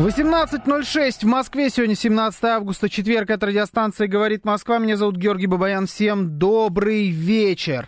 [0.00, 1.68] 18.06 в Москве.
[1.68, 3.28] Сегодня 17 августа, четверг.
[3.28, 4.78] Это радиостанция «Говорит Москва».
[4.78, 5.86] Меня зовут Георгий Бабаян.
[5.86, 7.86] Всем добрый вечер.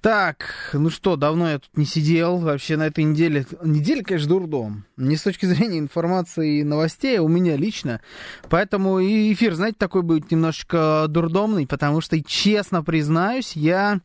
[0.00, 2.38] Так, ну что, давно я тут не сидел.
[2.38, 3.46] Вообще на этой неделе...
[3.62, 4.86] Неделя, конечно, дурдом.
[4.96, 8.00] Не с точки зрения информации и новостей, а у меня лично.
[8.48, 14.00] Поэтому и эфир, знаете, такой будет немножечко дурдомный, потому что, честно признаюсь, я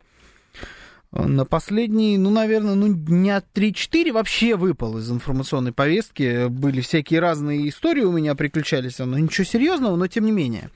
[1.16, 6.48] на последние, ну, наверное, ну, дня 3-4 вообще выпал из информационной повестки.
[6.48, 10.70] Были всякие разные истории у меня приключались, но ничего серьезного, но тем не менее.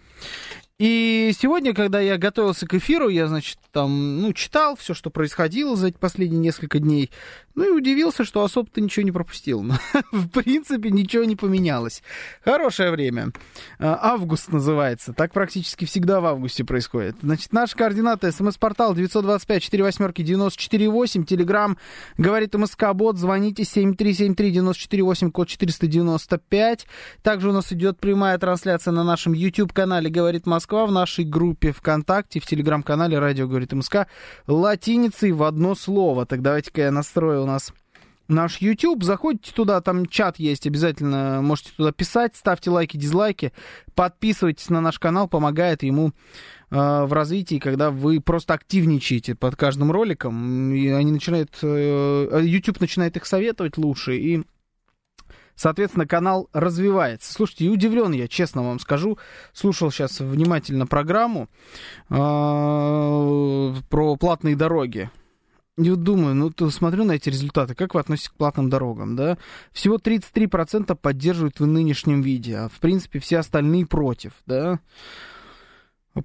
[0.79, 5.75] И сегодня, когда я готовился к эфиру, я, значит, там, ну, читал все, что происходило
[5.75, 7.11] за эти последние несколько дней.
[7.55, 9.61] Ну и удивился, что особо-то ничего не пропустил.
[10.11, 12.03] В принципе, ничего не поменялось.
[12.43, 13.31] Хорошее время.
[13.79, 15.13] А, август называется.
[15.13, 17.15] Так практически всегда в августе происходит.
[17.21, 18.31] Значит, наши координаты.
[18.31, 21.25] СМС-портал 925-48-94-8.
[21.25, 21.77] Телеграмм
[22.17, 23.17] говорит МСК-бот.
[23.17, 26.85] Звоните 7373-94-8, код 495.
[27.21, 32.39] Также у нас идет прямая трансляция на нашем YouTube-канале «Говорит Москва», в нашей группе ВКонтакте,
[32.39, 34.07] в Телеграм-канале «Радио говорит МСК»
[34.47, 36.25] латиницей в одно слово.
[36.25, 37.73] Так давайте-ка я настрою нас
[38.29, 39.03] наш YouTube.
[39.03, 43.51] Заходите туда, там чат есть, обязательно можете туда писать, ставьте лайки, дизлайки,
[43.95, 46.13] подписывайтесь на наш канал, помогает ему
[46.69, 52.79] э, в развитии, когда вы просто активничаете под каждым роликом, и они начинают, э, YouTube
[52.79, 54.43] начинает их советовать лучше, и
[55.55, 57.33] Соответственно, канал развивается.
[57.33, 59.17] Слушайте, и удивлен я, честно вам скажу.
[59.51, 61.49] Слушал сейчас внимательно программу
[62.09, 65.09] э, про платные дороги.
[65.79, 69.15] И вот думаю, ну, то смотрю на эти результаты, как вы относитесь к платным дорогам,
[69.15, 69.37] да?
[69.71, 74.79] Всего 33% поддерживают в нынешнем виде, а в принципе все остальные против, да?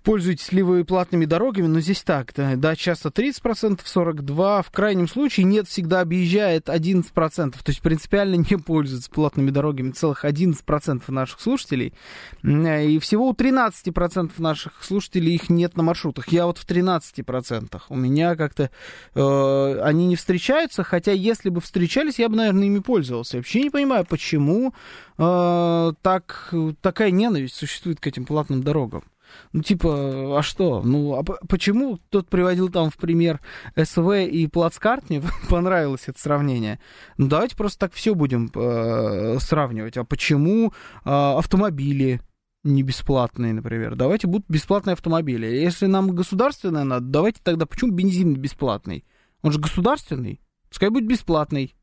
[0.03, 1.67] Пользуетесь ли вы платными дорогами?
[1.67, 7.13] Но здесь так, да, да часто 30%, 42%, в крайнем случае нет, всегда объезжает 11%,
[7.15, 11.95] то есть принципиально не пользуются платными дорогами целых 11% наших слушателей,
[12.43, 16.29] и всего у 13% наших слушателей их нет на маршрутах.
[16.29, 18.71] Я вот в 13%, у меня как-то
[19.15, 23.37] э, они не встречаются, хотя если бы встречались, я бы, наверное, ими пользовался.
[23.37, 24.75] Я вообще не понимаю, почему
[25.19, 29.05] э, так, такая ненависть существует к этим платным дорогам.
[29.53, 30.83] Ну, типа, а что?
[30.83, 33.41] Ну, а почему тот приводил там в пример
[33.77, 35.23] СВ и Плацкартни?
[35.49, 36.81] Понравилось это сравнение.
[37.17, 39.97] Ну, давайте просто так все будем э, сравнивать.
[39.97, 40.73] А почему э,
[41.05, 42.21] автомобили
[42.63, 43.95] не бесплатные, например?
[43.97, 45.47] Давайте будут бесплатные автомобили.
[45.47, 49.05] Если нам государственное надо, давайте тогда почему бензин бесплатный?
[49.43, 50.41] Он же государственный.
[50.69, 51.75] Пускай будет бесплатный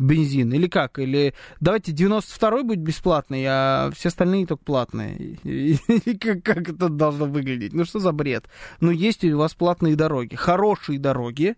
[0.00, 0.52] бензин?
[0.52, 0.98] Или как?
[0.98, 5.38] Или давайте 92-й будет бесплатный, а все остальные только платные.
[5.44, 5.76] И,
[6.18, 7.72] как, как это должно выглядеть?
[7.72, 8.48] Ну, что за бред?
[8.80, 11.54] Ну, есть у вас платные дороги, хорошие дороги, э,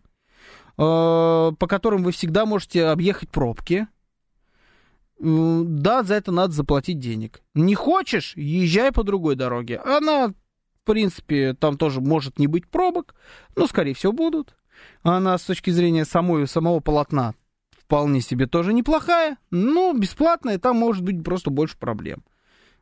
[0.77, 3.87] по которым вы всегда можете объехать пробки.
[5.19, 7.43] Да, за это надо заплатить денег.
[7.55, 9.79] Не хочешь, езжай по другой дороге.
[9.79, 13.15] Она, в принципе, там тоже может не быть пробок,
[13.55, 14.57] но, скорее всего, будут.
[15.05, 17.35] Она с точки зрения самой, самого полотна
[17.93, 22.25] вполне себе тоже неплохая, но бесплатная, там может быть просто больше проблем.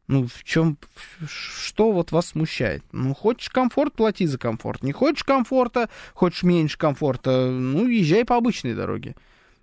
[0.07, 0.79] Ну, в чем,
[1.27, 2.85] что вот вас смущает?
[2.93, 4.85] Ну, хочешь комфорт, плати за комфорт.
[4.85, 9.17] Не хочешь комфорта, хочешь меньше комфорта, ну, езжай по обычной дороге.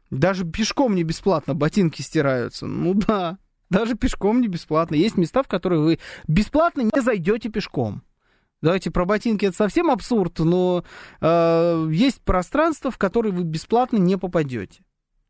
[0.10, 2.68] Даже пешком не бесплатно ботинки стираются.
[2.68, 3.38] Ну да,
[3.70, 4.96] даже пешком не бесплатно.
[4.96, 8.04] Есть места, в которые вы бесплатно не зайдете пешком.
[8.62, 10.84] Давайте про ботинки это совсем абсурд, но
[11.22, 14.82] э, есть пространство, в которое вы бесплатно не попадете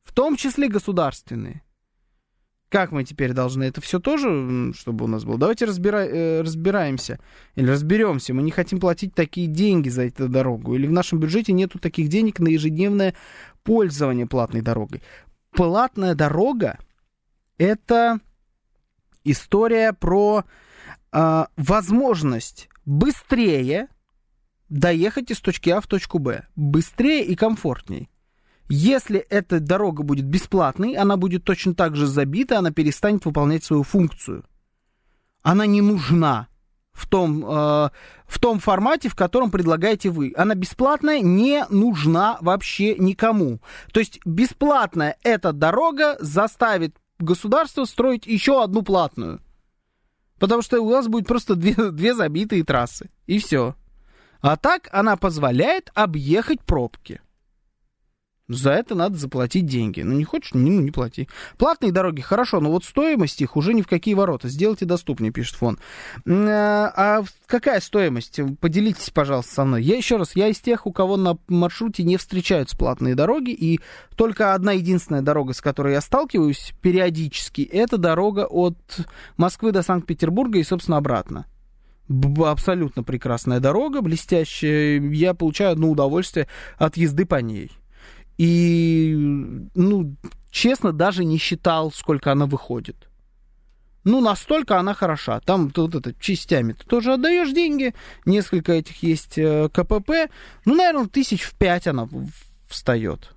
[0.07, 1.61] в том числе государственные.
[2.69, 3.63] Как мы теперь должны?
[3.63, 5.37] Это все тоже, чтобы у нас было?
[5.37, 6.05] Давайте разбира...
[6.05, 7.19] э, разбираемся.
[7.55, 8.33] Или разберемся.
[8.33, 10.75] Мы не хотим платить такие деньги за эту дорогу.
[10.75, 13.15] Или в нашем бюджете нету таких денег на ежедневное
[13.63, 15.01] пользование платной дорогой.
[15.51, 16.77] Платная дорога—
[17.57, 18.19] это
[19.25, 20.45] история про
[21.11, 23.89] э, возможность быстрее
[24.69, 26.47] доехать из точки А в точку Б.
[26.55, 28.09] Быстрее и комфортней.
[28.69, 33.83] Если эта дорога будет бесплатной, она будет точно так же забита, она перестанет выполнять свою
[33.83, 34.43] функцию.
[35.41, 36.47] Она не нужна
[36.91, 37.89] в том, э,
[38.25, 40.33] в том формате, в котором предлагаете вы.
[40.35, 43.61] Она бесплатная не нужна вообще никому.
[43.93, 49.41] То есть бесплатная эта дорога заставит государство строить еще одну платную.
[50.39, 53.09] Потому что у нас будет просто две, две забитые трассы.
[53.27, 53.75] И все.
[54.41, 57.21] А так она позволяет объехать пробки.
[58.49, 60.01] За это надо заплатить деньги.
[60.01, 61.27] Ну, не хочешь, ну, не плати.
[61.57, 64.47] Платные дороги хорошо, но вот стоимость их уже ни в какие ворота.
[64.47, 65.77] Сделайте доступнее, пишет фон.
[66.25, 68.39] А, а какая стоимость?
[68.61, 69.83] Поделитесь, пожалуйста, со мной.
[69.83, 73.81] Я еще раз, я из тех, у кого на маршруте не встречаются платные дороги, и
[74.15, 78.77] только одна единственная дорога, с которой я сталкиваюсь периодически, это дорога от
[79.35, 81.47] Москвы до Санкт-Петербурга и, собственно, обратно
[82.45, 85.01] абсолютно прекрасная дорога, блестящая.
[85.01, 86.47] Я получаю одно удовольствие
[86.77, 87.69] от езды по ней.
[88.37, 89.15] И,
[89.73, 90.15] ну,
[90.51, 93.07] честно, даже не считал, сколько она выходит.
[94.03, 95.41] Ну, настолько она хороша.
[95.41, 97.93] Там вот это частями ты тоже отдаешь деньги.
[98.25, 100.31] Несколько этих есть э, КПП.
[100.63, 102.07] Ну, наверное, тысяч в пять она
[102.69, 103.33] встает.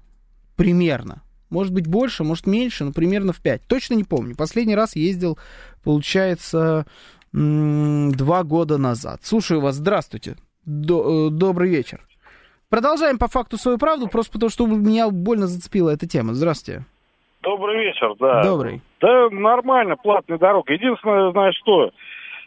[0.55, 1.23] Примерно.
[1.49, 3.62] Может быть, больше, может, меньше, но примерно в пять.
[3.67, 4.37] Точно не помню.
[4.37, 5.38] Последний раз ездил,
[5.82, 6.87] получается,
[7.32, 9.23] два года назад.
[9.25, 9.75] Слушаю вас.
[9.75, 10.37] Здравствуйте.
[10.67, 12.06] Э, добрый вечер.
[12.70, 16.34] Продолжаем по факту свою правду, просто потому что меня больно зацепила эта тема.
[16.34, 16.84] Здравствуйте.
[17.43, 18.44] Добрый вечер, да.
[18.44, 18.81] Добрый.
[19.00, 20.72] Да, нормально, платная дорога.
[20.72, 21.90] Единственное, знаешь что,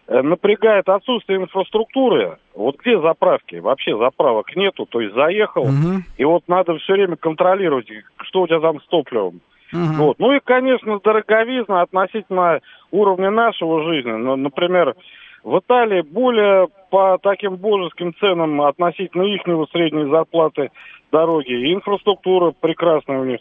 [0.08, 2.38] э, напрягает отсутствие инфраструктуры.
[2.56, 3.56] Вот где заправки?
[3.56, 6.04] Вообще заправок нету, то есть заехал, угу.
[6.18, 7.88] и вот надо все время контролировать,
[8.22, 9.42] что у тебя там с топливом.
[9.74, 9.94] Угу.
[9.98, 10.20] Вот.
[10.20, 12.62] Ну и, конечно, дороговизна относительно
[12.92, 14.12] уровня нашего жизни.
[14.12, 14.96] Ну, например,
[15.44, 19.42] в Италии более по таким божеским ценам относительно их
[19.72, 20.72] средней зарплаты
[21.12, 21.52] дороги.
[21.52, 23.40] И инфраструктура прекрасная у них.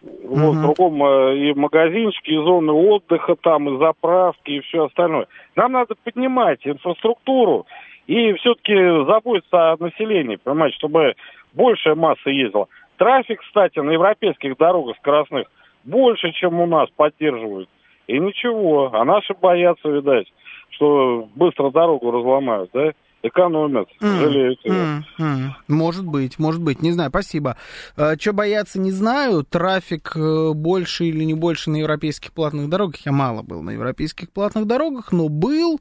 [0.00, 0.74] Вот, uh-huh.
[0.74, 5.26] кругом э, и магазинчики, и зоны отдыха там, и заправки, и все остальное.
[5.56, 7.66] Нам надо поднимать инфраструктуру
[8.06, 8.74] и все-таки
[9.06, 11.14] заботиться о населении, понимаете, чтобы
[11.52, 12.68] большая масса ездила.
[12.96, 15.48] Трафик, кстати, на европейских дорогах скоростных
[15.82, 17.68] больше, чем у нас поддерживают.
[18.06, 20.28] И ничего, а наши боятся, видать
[20.70, 22.92] что быстро дорогу разломают, да?
[23.20, 25.48] Экономят, mm, жалеют mm, mm.
[25.66, 27.56] Может быть, может быть, не знаю, спасибо.
[27.96, 29.42] А, что бояться, не знаю.
[29.42, 33.04] Трафик э, больше или не больше на европейских платных дорогах.
[33.04, 35.80] Я мало был на европейских платных дорогах, но был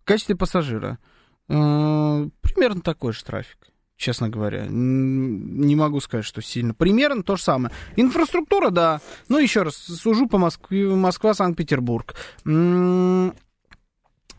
[0.00, 0.98] в качестве пассажира.
[1.48, 3.58] А, примерно такой же трафик
[4.02, 4.66] честно говоря.
[4.68, 6.74] Не могу сказать, что сильно.
[6.74, 7.72] Примерно то же самое.
[7.94, 9.00] Инфраструктура, да.
[9.28, 12.16] Ну, еще раз, сужу по Москве, Москва, Санкт-Петербург.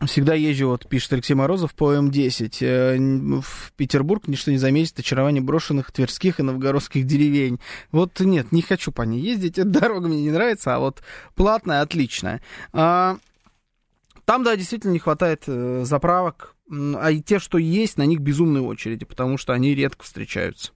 [0.06, 2.56] Всегда езжу, вот пишет Алексей Морозов, по М10.
[2.60, 7.60] Э, в Петербург ничто не заметит очарование брошенных тверских и новгородских деревень.
[7.92, 11.02] Вот нет, не хочу по ней ездить, эта дорога мне не нравится, а вот
[11.34, 12.42] платная, отличная.
[12.72, 13.18] А,
[14.24, 18.62] там, да, действительно не хватает э, заправок, а и те, что есть, на них безумные
[18.62, 20.72] очереди, потому что они редко встречаются.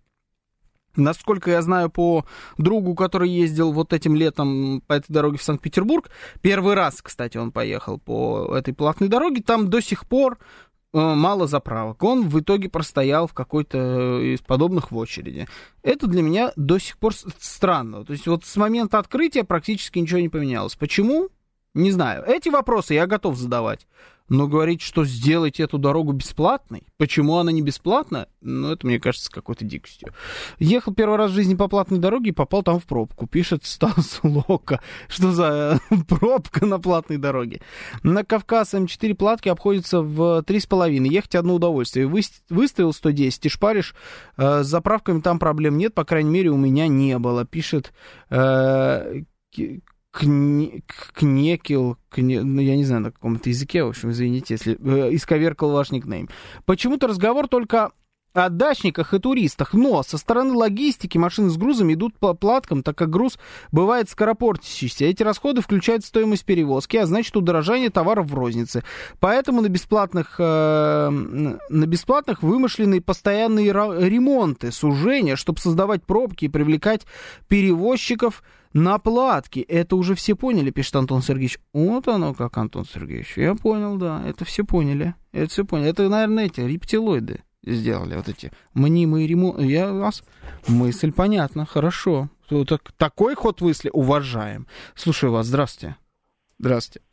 [0.99, 2.25] Насколько я знаю по
[2.59, 6.11] другу, который ездил вот этим летом по этой дороге в Санкт-Петербург,
[6.43, 10.39] первый раз, кстати, он поехал по этой платной дороге, там до сих пор
[10.93, 12.03] э, мало заправок.
[12.03, 15.47] Он в итоге простоял в какой-то из подобных в очереди.
[15.83, 18.05] Это для меня до сих пор странно.
[18.05, 20.75] То есть вот с момента открытия практически ничего не поменялось.
[20.75, 21.29] Почему?
[21.75, 22.25] Не знаю.
[22.27, 23.87] Эти вопросы я готов задавать.
[24.29, 29.31] Но говорить, что сделать эту дорогу бесплатной, почему она не бесплатна, ну, это, мне кажется,
[29.31, 30.13] какой-то дикостью.
[30.59, 33.27] Ехал первый раз в жизни по платной дороге и попал там в пробку.
[33.27, 34.81] Пишет Стас Лока.
[35.09, 37.61] Что за пробка на платной дороге?
[38.03, 41.09] На Кавказ М4 платки обходятся в 3,5.
[41.09, 42.07] Ехать одно удовольствие.
[42.07, 42.21] Вы,
[42.51, 43.95] выставил 110 и шпаришь.
[44.37, 47.45] Э, с заправками там проблем нет, по крайней мере, у меня не было.
[47.45, 47.93] Пишет
[50.11, 50.83] кне,
[51.15, 55.71] кнекил, кне, ну, я не знаю, на каком-то языке, в общем, извините, если э, исковеркал
[55.71, 56.29] ваш никнейм.
[56.65, 57.93] Почему-то разговор только
[58.35, 62.97] о дачниках и туристах, но со стороны логистики машины с грузом идут по платкам, так
[62.97, 63.39] как груз
[63.73, 65.07] бывает скоропортящийся.
[65.07, 68.85] Эти расходы включают стоимость перевозки, а значит удорожание товаров в рознице.
[69.21, 77.07] Поэтому на бесплатных, э, на бесплатных вымышленные постоянные ремонты, сужения, чтобы создавать пробки и привлекать
[77.49, 78.43] перевозчиков
[78.73, 79.63] на платке.
[79.63, 81.59] Это уже все поняли, пишет Антон Сергеевич.
[81.73, 83.37] Вот оно как, Антон Сергеевич.
[83.37, 85.15] Я понял, да, это все поняли.
[85.33, 85.91] Это все поняли.
[85.91, 89.65] Это, наверное, эти рептилоиды сделали, вот эти мнимые ремонты.
[89.65, 90.23] Я вас...
[90.69, 92.29] Мысль понятна, хорошо.
[92.67, 94.67] Так, такой ход мысли уважаем.
[94.95, 95.97] Слушаю вас, здравствуйте.
[96.59, 97.07] Здравствуйте.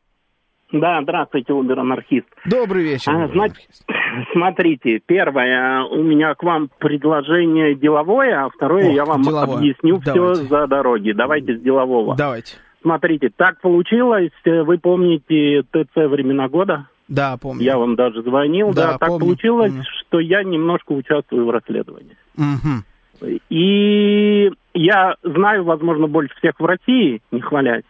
[0.72, 2.26] Да, здравствуйте, Убер-анархист.
[2.46, 3.68] Добрый вечер, а, значит,
[4.34, 9.58] Смотрите, первое, у меня к вам предложение деловое, а второе, О, я вам деловое.
[9.58, 10.42] объясню Давайте.
[10.42, 11.12] все за дороги.
[11.12, 12.16] Давайте с делового.
[12.16, 12.56] Давайте.
[12.82, 16.88] Смотрите, так получилось, вы помните ТЦ «Времена года»?
[17.08, 17.64] Да, помню.
[17.64, 18.74] Я вам даже звонил.
[18.74, 19.86] Да, да так помню, получилось, помню.
[20.00, 22.18] что я немножко участвую в расследовании.
[22.38, 23.30] Угу.
[23.50, 27.84] И я знаю, возможно, больше всех в России, не хвалясь.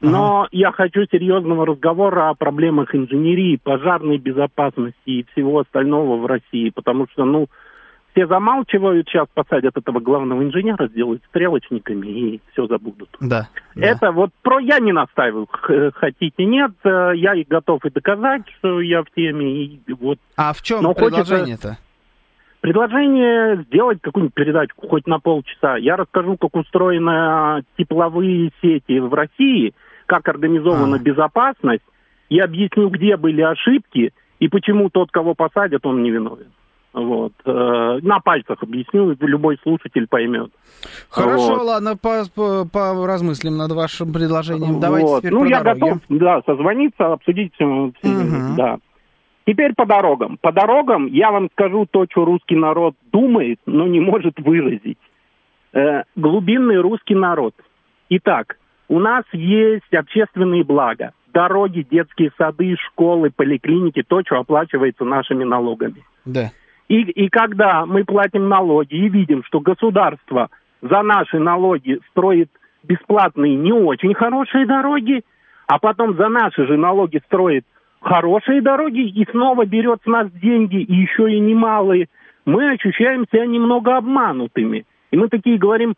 [0.00, 0.48] Но ага.
[0.52, 7.06] я хочу серьезного разговора о проблемах инженерии, пожарной безопасности и всего остального в России, потому
[7.12, 7.46] что, ну,
[8.16, 13.10] все замалчивают, сейчас посадят этого главного инженера, сделают стрелочниками и все забудут.
[13.20, 13.48] Да.
[13.74, 14.12] Это да.
[14.12, 15.46] вот про я не настаиваю,
[15.94, 19.64] хотите нет, э, я и готов и доказать, что я в теме.
[19.64, 20.18] И вот.
[20.34, 21.76] А в чем Но предложение-то?
[22.62, 25.76] Предложение сделать какую-нибудь передачку хоть на полчаса.
[25.76, 29.74] Я расскажу, как устроены тепловые сети в России,
[30.06, 30.98] как организована а.
[30.98, 31.84] безопасность,
[32.30, 36.50] и объясню, где были ошибки и почему тот, кого посадят, он не виновен.
[36.96, 37.34] Вот.
[37.44, 40.50] Э, на пальцах объясню, любой слушатель поймет.
[41.10, 41.62] Хорошо, вот.
[41.66, 44.80] ладно, по, по, поразмыслим над вашим предложением.
[44.80, 45.18] Давайте вот.
[45.20, 45.80] теперь Ну, я дороги.
[45.80, 47.92] готов, да, созвониться, обсудить, угу.
[48.56, 48.78] да.
[49.46, 50.38] Теперь по дорогам.
[50.40, 54.98] По дорогам я вам скажу то, что русский народ думает, но не может выразить.
[55.74, 57.54] Э, глубинный русский народ.
[58.08, 58.56] Итак,
[58.88, 61.12] у нас есть общественные блага.
[61.34, 66.02] Дороги, детские сады, школы, поликлиники, то, что оплачивается нашими налогами.
[66.24, 66.52] Да.
[66.88, 70.50] И, и когда мы платим налоги и видим, что государство
[70.82, 72.50] за наши налоги строит
[72.84, 75.24] бесплатные не очень хорошие дороги,
[75.66, 77.64] а потом за наши же налоги строит
[78.00, 82.08] хорошие дороги и снова берет с нас деньги, и еще и немалые,
[82.44, 84.86] мы ощущаем себя немного обманутыми.
[85.10, 85.94] И мы такие говорим,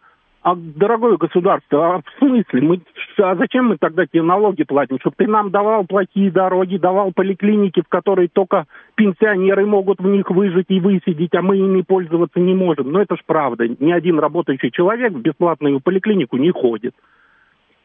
[0.51, 2.61] а, дорогое государство, а в смысле?
[2.63, 2.81] Мы,
[3.19, 4.99] а зачем мы тогда тебе налоги платим?
[5.01, 10.31] Чтобы ты нам давал плохие дороги, давал поликлиники, в которые только пенсионеры могут в них
[10.31, 12.93] выжить и высидеть, а мы ими пользоваться не можем.
[12.93, 13.69] Но это ж правда.
[13.69, 16.95] Ни один работающий человек в бесплатную поликлинику не ходит.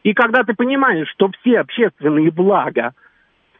[0.02, 2.92] И когда ты понимаешь, что все общественные блага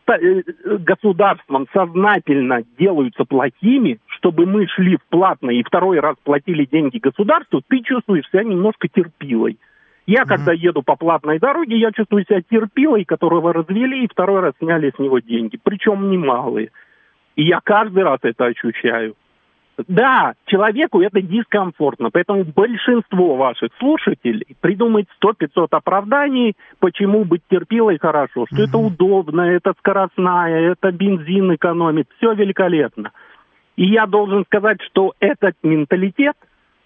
[0.07, 7.63] государством сознательно делаются плохими, чтобы мы шли в платное и второй раз платили деньги государству,
[7.67, 9.59] ты чувствуешь себя немножко терпилой.
[10.07, 10.27] Я, mm-hmm.
[10.27, 14.93] когда еду по платной дороге, я чувствую себя терпилой, которого развели и второй раз сняли
[14.95, 16.71] с него деньги, причем немалые.
[17.37, 19.15] И я каждый раз это ощущаю.
[19.89, 28.47] Да, человеку это дискомфортно, поэтому большинство ваших слушателей придумает 100-500 оправданий, почему быть терпилой хорошо,
[28.47, 28.69] что mm-hmm.
[28.69, 33.11] это удобно, это скоростная, это бензин экономит, все великолепно.
[33.77, 36.37] И я должен сказать, что этот менталитет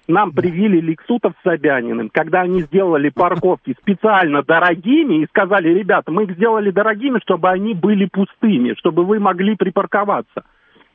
[0.09, 6.25] нам привили Лексутов с Собяниным, когда они сделали парковки специально дорогими и сказали, ребята, мы
[6.25, 10.45] их сделали дорогими, чтобы они были пустыми, чтобы вы могли припарковаться.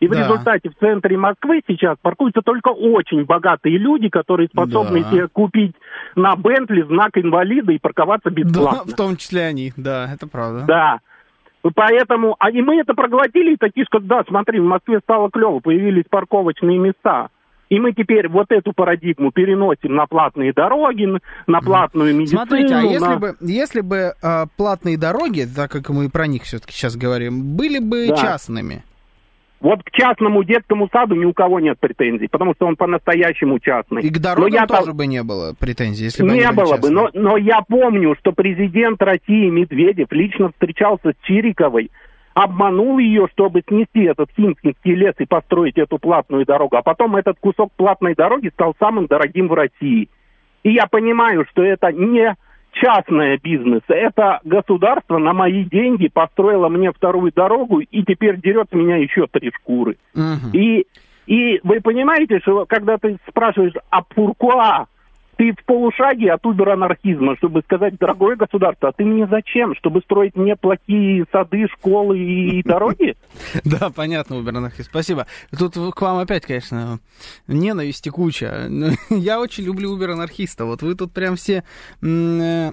[0.04, 0.20] И в да.
[0.20, 5.10] результате в центре Москвы сейчас паркуются только очень богатые люди, которые способны да.
[5.10, 5.74] себе купить
[6.18, 8.84] на Бентли знак инвалида и парковаться бесплатно.
[8.86, 10.66] Да, в том числе они, да, это правда.
[10.68, 11.00] Да.
[11.74, 15.62] Поэтому, а и мы это проглотили, и такие, что да, смотри, в Москве стало клево,
[15.62, 17.30] появились парковочные места.
[17.70, 21.08] И мы теперь вот эту парадигму переносим на платные дороги,
[21.48, 22.42] на платную медицину.
[22.42, 23.20] Смотрите, а если на...
[23.20, 27.80] бы, если бы э, платные дороги, так как мы про них все-таки сейчас говорим, были
[27.80, 28.18] бы да.
[28.18, 28.84] частными,
[29.63, 34.01] вот к частному детскому саду ни у кого нет претензий, потому что он по-настоящему частный.
[34.01, 34.98] И к дорогам но я тоже там...
[34.98, 39.01] бы не было претензий, если бы Не было бы, но, но я помню, что президент
[39.01, 41.91] России Медведев лично встречался с Чириковой,
[42.34, 46.75] обманул ее, чтобы снести этот Химкинский лес и построить эту платную дорогу.
[46.75, 50.10] А потом этот кусок платной дороги стал самым дорогим в России.
[50.63, 52.36] И я понимаю, что это не
[52.74, 53.82] частное бизнес.
[53.88, 59.27] Это государство на мои деньги построило мне вторую дорогу и теперь дерет с меня еще
[59.32, 59.98] три шкуры.
[60.15, 60.50] Угу.
[60.53, 60.86] И,
[61.27, 64.88] и вы понимаете, что когда ты спрашиваешь, а пуркуа
[65.38, 69.75] ты в полушаге от убер-анархизма, чтобы сказать, дорогое государство, а ты мне зачем?
[69.75, 73.16] Чтобы строить мне плохие сады, школы и дороги?
[73.63, 74.90] Да, понятно, убер-анархизм.
[74.90, 75.25] Спасибо.
[75.58, 77.00] Тут к вам опять, конечно,
[77.48, 78.70] ненависти куча.
[79.10, 80.66] Я очень люблю убер-анархиста.
[80.66, 81.63] Вот вы тут прям все
[82.02, 82.72] э,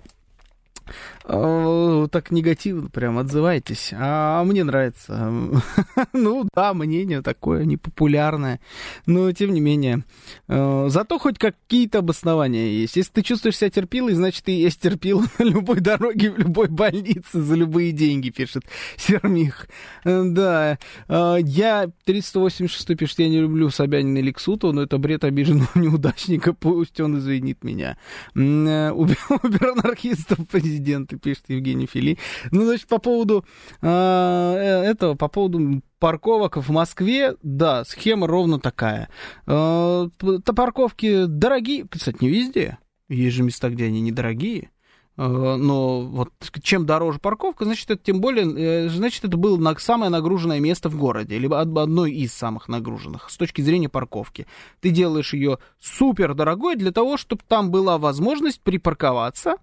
[1.26, 3.92] так негативно прям отзываетесь.
[3.97, 5.32] А мне нравится.
[6.12, 8.61] ну да, мнение такое непопулярное.
[9.06, 10.04] Но тем не менее.
[10.49, 12.97] Э, зато хоть какие-то обоснования есть.
[12.97, 17.40] Если ты чувствуешь себя терпилой, значит ты есть терпил на любой дороге, в любой больнице
[17.40, 18.64] за любые деньги, пишет
[18.97, 19.68] Сермих.
[20.04, 20.78] Э, да.
[21.09, 26.52] Э, я 386 пишет, я не люблю Собянина и Лексутова, но это бред обиженного неудачника,
[26.52, 27.97] пусть он извинит меня.
[28.35, 30.40] Убер анархистов
[30.81, 32.19] президента пишет Евгений Фили.
[32.51, 33.45] Ну, значит, по поводу
[33.83, 39.11] а, э, этого, по поводу парковок в Москве, да, схема ровно такая.
[39.47, 40.09] Э,
[40.45, 42.79] парковки дорогие, кстати, не везде.
[43.09, 44.71] Есть же места, где они недорогие.
[45.17, 46.31] но вот
[46.63, 51.37] чем дороже парковка, значит, это тем более, значит, это было самое нагруженное место в городе,
[51.39, 54.47] либо одно из самых нагруженных с точки зрения парковки.
[54.81, 59.57] Ты делаешь ее супер дорогой для того, чтобы там была возможность припарковаться,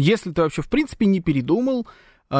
[0.00, 1.86] если ты вообще в принципе не передумал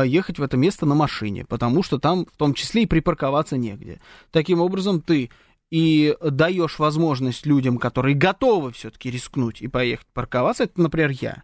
[0.04, 4.02] ехать в это место на машине, потому что там в том числе и припарковаться негде.
[4.30, 5.30] Таким образом, ты
[5.70, 11.42] и даешь возможность людям, которые готовы все-таки рискнуть и поехать парковаться, это, например, я.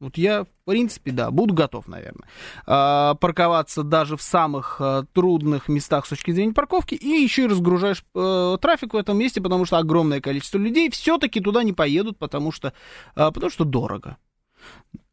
[0.00, 2.28] Вот я, в принципе, да, буду готов, наверное,
[2.66, 7.48] а, парковаться даже в самых а, трудных местах с точки зрения парковки, и еще и
[7.48, 12.16] разгружаешь а, трафик в этом месте, потому что огромное количество людей все-таки туда не поедут,
[12.16, 12.72] потому что,
[13.16, 14.18] а, потому что дорого.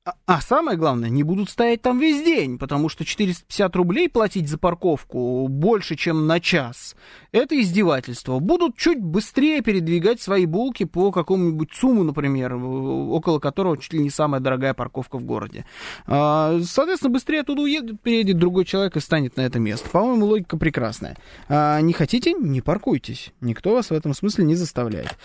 [0.07, 4.47] А, а самое главное, не будут стоять там весь день, потому что 450 рублей платить
[4.47, 6.95] за парковку больше, чем на час,
[7.31, 8.37] это издевательство.
[8.37, 14.11] Будут чуть быстрее передвигать свои булки по какому-нибудь ЦУМу, например, около которого чуть ли не
[14.11, 15.65] самая дорогая парковка в городе.
[16.05, 19.89] А, соответственно, быстрее оттуда уедет, приедет другой человек и станет на это место.
[19.89, 21.17] По-моему, логика прекрасная.
[21.49, 22.33] А, не хотите?
[22.33, 23.33] Не паркуйтесь.
[23.41, 25.17] Никто вас в этом смысле не заставляет.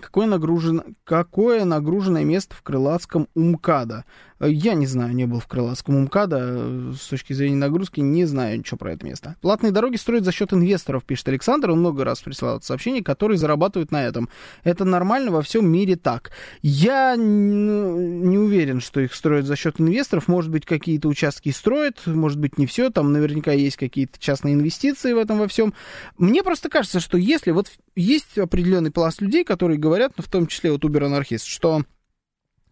[0.00, 4.04] Какое, нагружено, какое нагруженное место в Крылатском УМКАДа?
[4.40, 6.38] Я не знаю, не был в Крылатском УМКАДа.
[6.40, 9.34] Э, с точки зрения нагрузки не знаю ничего про это место.
[9.40, 11.70] Платные дороги строят за счет инвесторов, пишет Александр.
[11.70, 14.28] Он много раз прислал это сообщение, которые зарабатывают на этом.
[14.62, 16.30] Это нормально во всем мире так.
[16.62, 20.28] Я не уверен, что их строят за счет инвесторов.
[20.28, 22.90] Может быть, какие-то участки строят, может быть, не все.
[22.90, 25.74] Там наверняка есть какие-то частные инвестиции в этом во всем.
[26.16, 30.46] Мне просто кажется, что если вот есть определенный пласт людей, которые говорят, ну, в том
[30.46, 31.82] числе вот Uber-анархист, что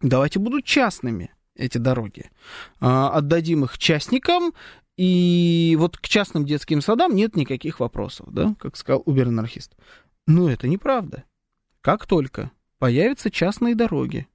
[0.00, 2.30] давайте будут частными эти дороги.
[2.80, 4.52] А, отдадим их частникам,
[4.96, 9.72] и вот к частным детским садам нет никаких вопросов, да, как сказал Убер-анархист.
[10.26, 11.24] Но это неправда.
[11.80, 14.26] Как только появятся частные дороги,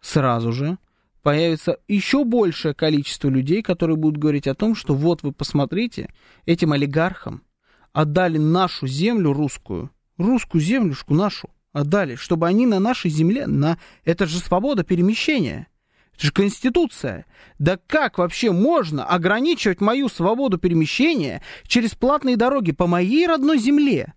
[0.00, 0.78] сразу же
[1.22, 6.12] появится еще большее количество людей, которые будут говорить о том, что вот вы посмотрите,
[6.46, 7.42] этим олигархам
[7.92, 13.78] отдали нашу землю русскую, русскую землюшку нашу отдали, чтобы они на нашей земле, на...
[14.04, 15.68] это же свобода перемещения,
[16.20, 17.24] это же Конституция.
[17.58, 24.12] Да как вообще можно ограничивать мою свободу перемещения через платные дороги по моей родной земле?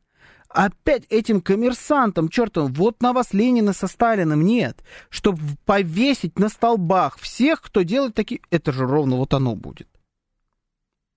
[0.50, 7.18] Опять этим коммерсантам, чертом, вот на вас Ленина со Сталиным нет, чтобы повесить на столбах
[7.18, 8.42] всех, кто делает такие...
[8.52, 9.88] Это же ровно вот оно будет.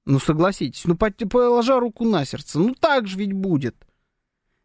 [0.07, 3.75] Ну, согласитесь, ну, положа руку на сердце, ну, так же ведь будет.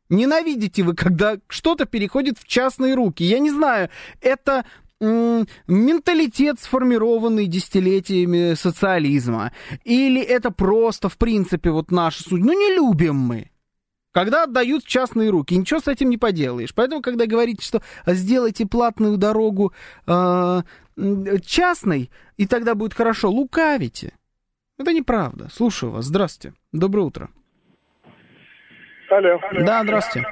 [0.10, 3.24] Ненавидите вы, когда что-то переходит в частные руки.
[3.24, 3.90] Я не знаю,
[4.22, 4.66] это
[5.02, 9.52] менталитет, сформированный десятилетиями социализма?
[9.84, 12.44] Или это просто, в принципе, вот наша суть?
[12.44, 13.52] Ну, не любим мы.
[14.12, 16.76] Когда отдают частные руки, ничего с этим не поделаешь.
[16.76, 19.74] Поэтому, когда говорите, что сделайте платную дорогу
[20.06, 20.62] э,
[21.46, 24.14] частной, и тогда будет хорошо, лукавите.
[24.78, 25.50] Это неправда.
[25.54, 26.06] Слушаю вас.
[26.06, 26.58] Здравствуйте.
[26.74, 27.30] Доброе утро.
[29.10, 29.40] Алло.
[29.66, 30.28] Да, здравствуйте.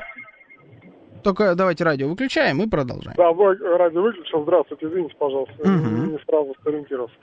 [1.24, 3.16] Только давайте радио выключаем и продолжаем.
[3.18, 3.32] Да,
[3.78, 4.44] радио выключил.
[4.44, 6.12] Здравствуйте, извините, пожалуйста, угу.
[6.12, 7.16] не сразу сориентировался.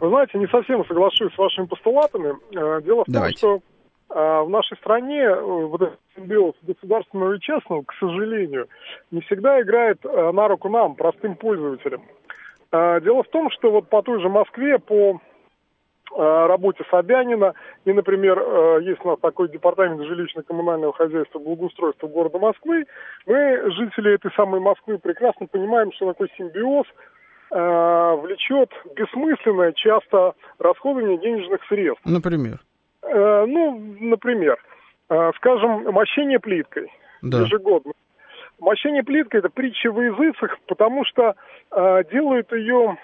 [0.00, 2.34] Вы знаете, не совсем соглашусь с вашими постулатами.
[2.52, 3.40] Э, дело в давайте.
[3.40, 3.60] том,
[4.08, 8.68] что э, в нашей стране э, вот этот симбиоз государственного и частного, к сожалению,
[9.10, 12.02] не всегда играет на руку нам, простым пользователям.
[12.72, 15.20] Дело в том, что вот по той же Москве, по
[16.16, 17.54] работе Собянина.
[17.84, 22.86] И, например, э, есть у нас такой департамент жилищно-коммунального хозяйства благоустройства города Москвы.
[23.26, 26.86] Мы, жители этой самой Москвы, прекрасно понимаем, что такой симбиоз
[27.50, 32.04] э, влечет бессмысленное часто расходование денежных средств.
[32.04, 32.60] Например?
[33.06, 34.56] Ну, например,
[35.36, 36.90] скажем, мощение плиткой
[37.20, 37.42] да.
[37.42, 37.92] ежегодно.
[38.58, 41.34] Мощение плиткой– это притча во языцах, потому что
[42.10, 42.96] делают ее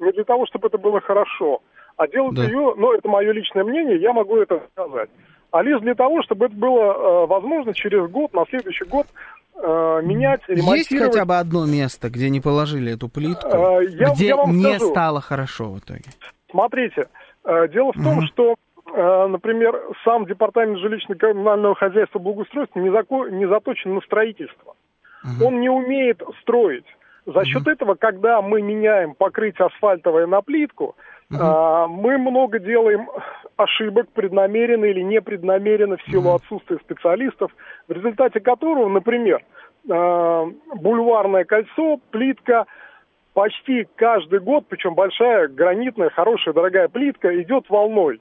[0.00, 1.62] не для того, чтобы это было хорошо–
[1.96, 2.44] а делать да.
[2.44, 5.08] ее, ну, это мое личное мнение, я могу это сказать.
[5.50, 9.06] А лишь для того, чтобы это было э, возможно через год, на следующий год
[9.54, 10.90] э, менять, ремонтировать.
[10.90, 14.76] Есть хотя бы одно место, где не положили эту плитку, э, я, где я не
[14.76, 14.90] скажу.
[14.90, 16.10] стало хорошо в итоге?
[16.50, 17.08] Смотрите,
[17.44, 18.56] э, дело в том, что
[18.92, 23.28] э, например, сам департамент жилищно-коммунального хозяйства благоустройства не, зако...
[23.28, 24.74] не заточен на строительство.
[25.24, 25.46] Угу.
[25.46, 26.86] Он не умеет строить.
[27.24, 27.70] За счет угу.
[27.70, 30.96] этого, когда мы меняем покрытие асфальтовое на плитку,
[31.30, 31.38] Угу.
[31.40, 33.08] А, мы много делаем
[33.56, 36.36] ошибок, преднамеренно или непреднамеренно в силу угу.
[36.36, 37.50] отсутствия специалистов,
[37.88, 39.42] в результате которого, например,
[39.90, 42.66] а, бульварное кольцо, плитка,
[43.34, 48.20] почти каждый год, причем большая, гранитная, хорошая, дорогая плитка, идет волной.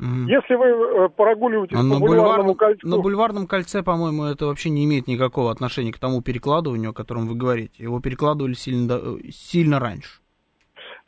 [0.00, 0.28] Угу.
[0.28, 2.86] Если вы э, прогуливаетесь а по на бульварному кольцу...
[2.86, 7.26] На бульварном кольце, по-моему, это вообще не имеет никакого отношения к тому перекладыванию, о котором
[7.26, 7.82] вы говорите.
[7.82, 10.20] Его перекладывали сильно, э, сильно раньше.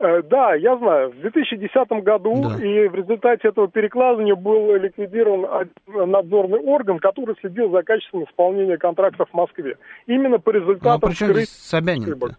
[0.01, 1.11] Э, да, я знаю.
[1.11, 2.65] В 2010 году да.
[2.65, 9.29] и в результате этого перекладывания был ликвидирован надзорный орган, который следил за качеством исполнения контрактов
[9.31, 9.77] в Москве.
[10.07, 11.01] Именно по результатам...
[11.03, 12.31] Ну, а при здесь Собянин -то?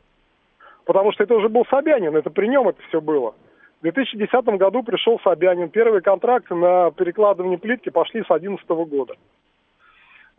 [0.86, 3.36] Потому что это уже был Собянин, это при нем это все было.
[3.82, 5.69] В 2010 году пришел Собянин.
[5.69, 9.13] Первые контракты на перекладывание плитки пошли с 2011 года.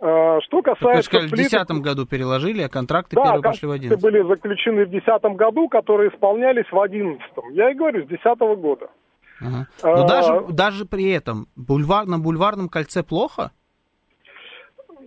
[0.04, 0.86] А, что касается...
[0.88, 4.02] Так вы сказали, в 2010 году переложили, а контракты да, первые пошли в 2011.
[4.02, 7.22] были заключены в 2010 году, которые исполнялись в 2011.
[7.52, 8.90] Я и говорю, с 2010 года.
[9.40, 9.68] Ага.
[9.84, 13.52] Но а, даже, даже при этом бульвар, на бульварном кольце плохо?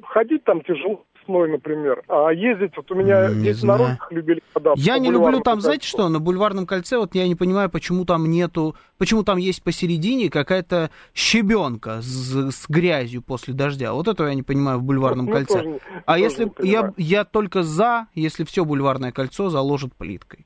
[0.04, 2.04] Ходить там тяжело весной, например.
[2.08, 3.80] А ездить, вот у меня не дети знаю.
[3.80, 4.84] на роликах любили кататься.
[4.84, 8.30] Я не люблю там, знаете что, на Бульварном кольце, вот я не понимаю, почему там
[8.30, 13.94] нету, почему там есть посередине какая-то щебенка с, с грязью после дождя.
[13.94, 15.60] Вот этого я не понимаю в Бульварном ну, кольце.
[15.60, 20.46] Тоже, а тоже если я, я только за, если все Бульварное кольцо заложат плиткой.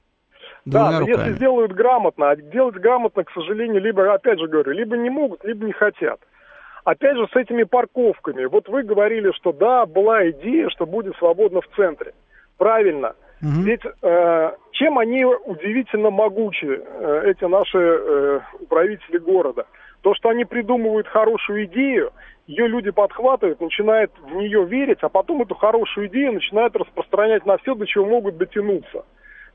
[0.65, 5.09] Да, если сделают грамотно, а делать грамотно, к сожалению, либо, опять же говорю, либо не
[5.09, 6.19] могут, либо не хотят.
[6.83, 8.45] Опять же, с этими парковками.
[8.45, 12.13] Вот вы говорили, что да, была идея, что будет свободно в центре.
[12.57, 13.15] Правильно.
[13.41, 13.61] Угу.
[13.63, 19.65] Ведь э, чем они удивительно могучи, э, эти наши э, управители города?
[20.01, 22.11] То, что они придумывают хорошую идею,
[22.47, 27.57] ее люди подхватывают, начинают в нее верить, а потом эту хорошую идею начинают распространять на
[27.57, 29.05] все, до чего могут дотянуться.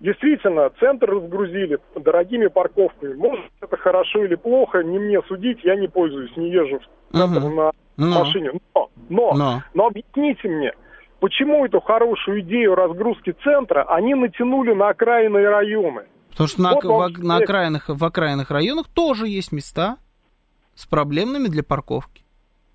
[0.00, 3.14] Действительно, центр разгрузили дорогими парковками.
[3.14, 6.80] Может, это хорошо или плохо, не мне судить, я не пользуюсь, не езжу
[7.11, 7.54] в центр угу.
[7.54, 8.24] на но.
[8.24, 8.50] машине.
[8.74, 10.72] Но, но, но, но объясните мне,
[11.20, 16.02] почему эту хорошую идею разгрузки центра они натянули на окраинные районы?
[16.30, 19.98] Потому что вот на, в, на окраинных, в окраинных районах тоже есть места
[20.74, 22.23] с проблемными для парковки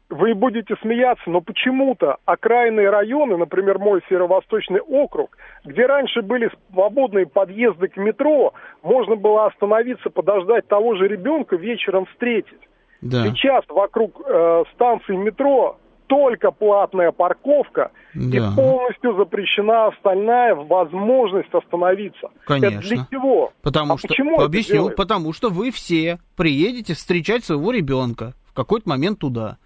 [0.09, 7.27] вы будете смеяться, но почему-то окраинные районы, например, мой северо-восточный округ, где раньше были свободные
[7.27, 12.59] подъезды к метро, можно было остановиться, подождать того же ребенка, вечером встретить.
[13.01, 13.23] Да.
[13.23, 18.37] Сейчас вокруг э, станции метро только платная парковка да.
[18.37, 22.29] и полностью запрещена остальная возможность остановиться.
[22.45, 22.79] Конечно.
[22.79, 23.53] Это для чего?
[23.61, 28.89] Потому а что, почему объясню, потому что вы все приедете встречать своего ребенка в какой-то
[28.89, 29.57] момент туда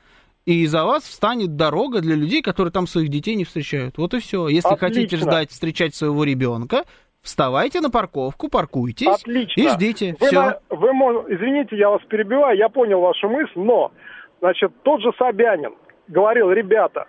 [0.45, 3.97] и за вас встанет дорога для людей, которые там своих детей не встречают.
[3.97, 4.47] Вот и все.
[4.47, 4.87] Если Отлично.
[4.87, 6.83] хотите ждать, встречать своего ребенка,
[7.21, 9.61] вставайте на парковку, паркуйтесь Отлично.
[9.61, 10.15] и ждите.
[10.19, 10.41] Вы, все.
[10.41, 10.89] На, вы,
[11.33, 13.91] извините, я вас перебиваю, я понял вашу мысль, но,
[14.39, 15.73] значит, тот же Собянин
[16.07, 17.05] говорил, ребята,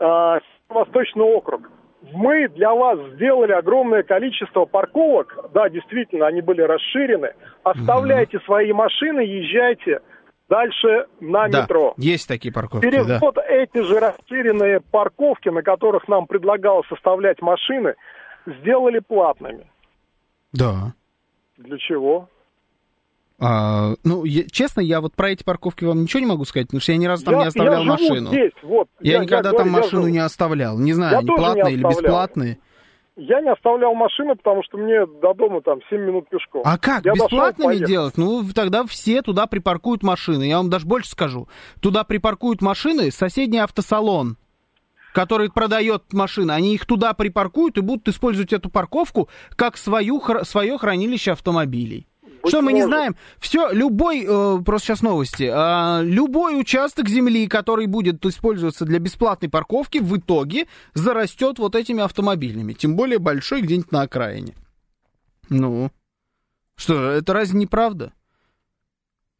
[0.00, 1.70] э, Восточный округ,
[2.12, 8.44] мы для вас сделали огромное количество парковок, да, действительно, они были расширены, оставляйте угу.
[8.44, 10.00] свои машины, езжайте
[10.48, 11.94] Дальше на да, метро.
[11.98, 12.84] Есть такие парковки.
[12.84, 13.18] Через да.
[13.20, 17.94] вот эти же расширенные парковки, на которых нам предлагалось составлять машины,
[18.46, 19.70] сделали платными.
[20.52, 20.94] Да.
[21.58, 22.28] Для чего?
[23.40, 26.80] А, ну, я, честно, я вот про эти парковки вам ничего не могу сказать, потому
[26.80, 28.30] что я ни разу там я, не оставлял я машину.
[28.30, 28.88] Здесь, вот.
[29.00, 30.78] Я, я никогда я там говорю, машину не оставлял.
[30.78, 32.58] Не знаю, я они платные или бесплатные.
[33.20, 36.62] Я не оставлял машину, потому что мне до дома там 7 минут пешком.
[36.64, 37.04] А как?
[37.04, 38.16] Я Бесплатными делать?
[38.16, 40.44] Ну, тогда все туда припаркуют машины.
[40.44, 41.48] Я вам даже больше скажу.
[41.80, 44.36] Туда припаркуют машины соседний автосалон
[45.14, 50.78] который продает машины, они их туда припаркуют и будут использовать эту парковку как свою, свое
[50.78, 52.07] хранилище автомобилей.
[52.42, 52.76] Быть что мы может.
[52.76, 53.16] не знаем?
[53.38, 59.48] Все, любой, э, просто сейчас новости, э, любой участок земли, который будет использоваться для бесплатной
[59.48, 62.72] парковки, в итоге зарастет вот этими автомобилями.
[62.72, 64.54] Тем более большой где-нибудь на окраине.
[65.48, 65.90] Ну,
[66.76, 68.12] что, это разве не правда?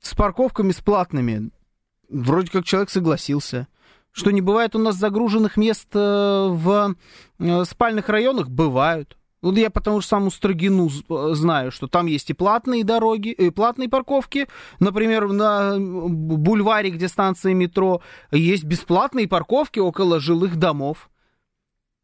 [0.00, 1.50] С парковками с платными.
[2.08, 3.68] Вроде как человек согласился.
[4.12, 6.96] Что не бывает у нас загруженных мест э, в
[7.38, 8.48] э, спальных районах?
[8.48, 9.17] Бывают.
[9.40, 13.50] Ну, я потому что саму Строгину э, знаю, что там есть и платные дороги, и
[13.50, 14.48] платные парковки.
[14.80, 21.08] Например, на бульваре, где станция метро, есть бесплатные парковки около жилых домов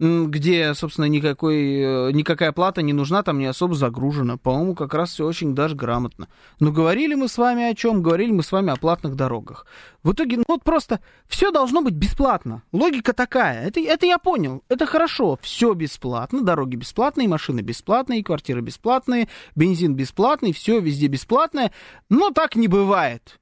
[0.01, 4.37] где, собственно, никакой, э, никакая плата не нужна, там не особо загружена.
[4.37, 6.29] По-моему, как раз все очень даже грамотно.
[6.59, 8.03] Но говорили мы с вами о чем?
[8.03, 9.67] Говорили мы с вами о платных дорогах.
[10.03, 12.65] В итоге, ну вот просто все должно быть бесплатно.
[12.73, 13.69] Логика такая.
[13.69, 14.65] Это, это я понял.
[14.69, 15.39] Это хорошо.
[15.41, 16.43] Все бесплатно.
[16.43, 21.71] Дороги бесплатные, машины бесплатные, квартиры бесплатные, бензин бесплатный, все везде бесплатное.
[22.11, 23.39] Но так не бывает.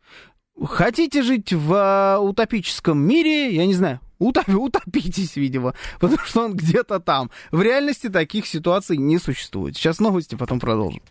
[0.63, 6.55] Хотите жить в э, утопическом мире, я не знаю, Утоп, утопитесь, видимо, потому что он
[6.55, 7.31] где-то там.
[7.51, 9.77] В реальности таких ситуаций не существует.
[9.77, 11.03] Сейчас новости, потом продолжим.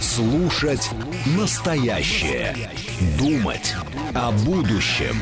[0.00, 0.90] Слушать
[1.36, 2.70] настоящее.
[3.18, 3.74] Думать
[4.14, 5.16] о будущем.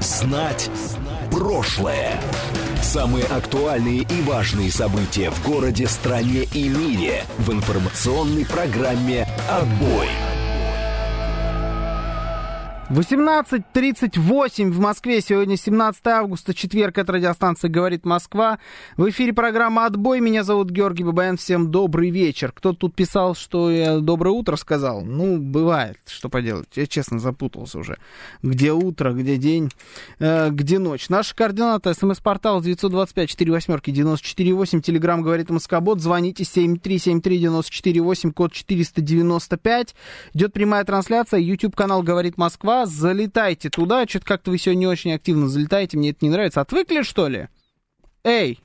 [0.00, 0.70] Знать
[1.30, 2.20] прошлое.
[2.82, 10.08] Самые актуальные и важные события в городе, стране и мире в информационной программе «Отбой».
[12.92, 15.20] 18.38 в Москве.
[15.22, 16.98] Сегодня 17 августа, четверг.
[16.98, 18.58] Это радиостанция «Говорит Москва».
[18.98, 20.20] В эфире программа «Отбой».
[20.20, 21.38] Меня зовут Георгий Бабаян.
[21.38, 22.52] Всем добрый вечер.
[22.52, 25.00] Кто тут писал, что я доброе утро сказал?
[25.00, 25.96] Ну, бывает.
[26.06, 26.68] Что поделать?
[26.74, 27.96] Я, честно, запутался уже.
[28.42, 29.70] Где утро, где день,
[30.18, 31.08] э, где ночь.
[31.08, 31.94] Наши координаты.
[31.94, 34.82] СМС-портал 925-48-94-8.
[34.82, 36.02] Телеграмм «Говорит Москобот».
[36.02, 39.94] Звоните 7373-94-8, код 495.
[40.34, 41.40] Идет прямая трансляция.
[41.40, 44.06] YouTube-канал «Говорит Москва» залетайте туда.
[44.06, 46.60] Что-то как-то вы сегодня очень активно залетаете, мне это не нравится.
[46.60, 47.48] Отвыкли, что ли?
[48.24, 48.60] Эй,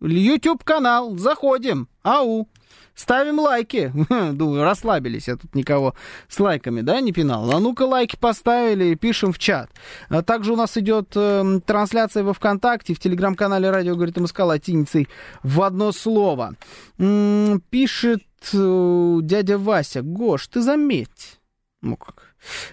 [0.00, 2.48] YouTube-канал, заходим, ау.
[2.94, 3.92] Ставим лайки.
[4.32, 5.94] Думаю, расслабились, я тут никого
[6.26, 7.48] с лайками, да, не пинал.
[7.52, 9.70] А ну-ка лайки поставили, пишем в чат.
[10.08, 15.08] А также у нас идет э, трансляция во ВКонтакте, в телеграм-канале радио говорит МСК латиницей
[15.44, 16.56] в одно слово.
[16.98, 21.38] М-м, пишет э, дядя Вася, Гош, ты заметь.
[21.80, 22.27] Ну как?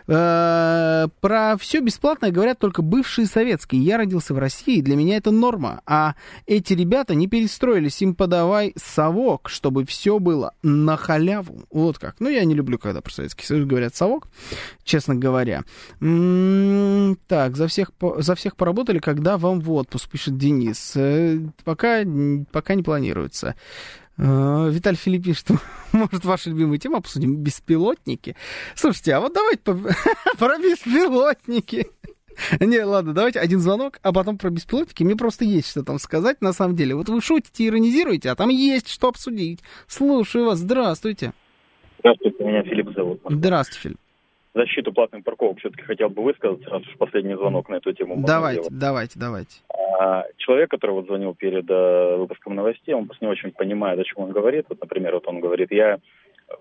[0.07, 3.81] Э, про все бесплатное говорят только бывшие советские.
[3.83, 5.81] Я родился в России, для меня это норма.
[5.85, 11.65] А эти ребята не перестроились, им подавай совок, чтобы все было на халяву.
[11.71, 12.15] Вот как.
[12.19, 14.27] Ну, я не люблю, когда про Советский Союз говорят совок,
[14.83, 15.63] честно говоря.
[16.01, 20.93] М-м, так, за всех, за всех поработали, когда вам в отпуск, пишет Денис.
[20.95, 22.03] Э, пока,
[22.51, 23.55] пока не планируется.
[24.17, 25.47] А, Виталий Филипп пишет,
[25.91, 27.37] может, ваша любимая тема обсудим?
[27.37, 28.35] Беспилотники.
[28.75, 29.61] Слушайте, а вот давайте
[30.37, 31.87] про беспилотники.
[32.59, 35.03] Не, ладно, давайте один звонок, а потом про беспилотники.
[35.03, 36.95] Мне просто есть что там сказать, на самом деле.
[36.95, 39.61] Вот вы шутите, иронизируете, а там есть что обсудить.
[39.87, 40.59] Слушаю вас.
[40.59, 41.33] Здравствуйте.
[41.99, 43.21] Здравствуйте, меня Филипп зовут.
[43.29, 43.99] Здравствуйте, Филипп.
[44.55, 48.15] Защиту платных парковок все-таки хотел бы высказаться, раз уж последний звонок на эту тему.
[48.25, 49.57] Давайте, давайте, давайте.
[49.99, 54.03] А, человек, который вот звонил перед uh, выпуском новостей, он просто не очень понимает, о
[54.05, 54.65] чем он говорит.
[54.69, 55.99] Вот, например, вот он говорит, я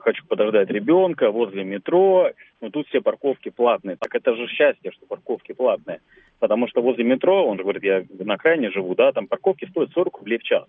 [0.01, 2.31] хочу подождать ребенка возле метро,
[2.61, 3.97] но тут все парковки платные.
[3.97, 6.01] Так это же счастье, что парковки платные.
[6.41, 9.93] Потому что возле метро, он же говорит, я на крайне живу, да, там парковки стоят
[9.93, 10.65] 40 рублей в час.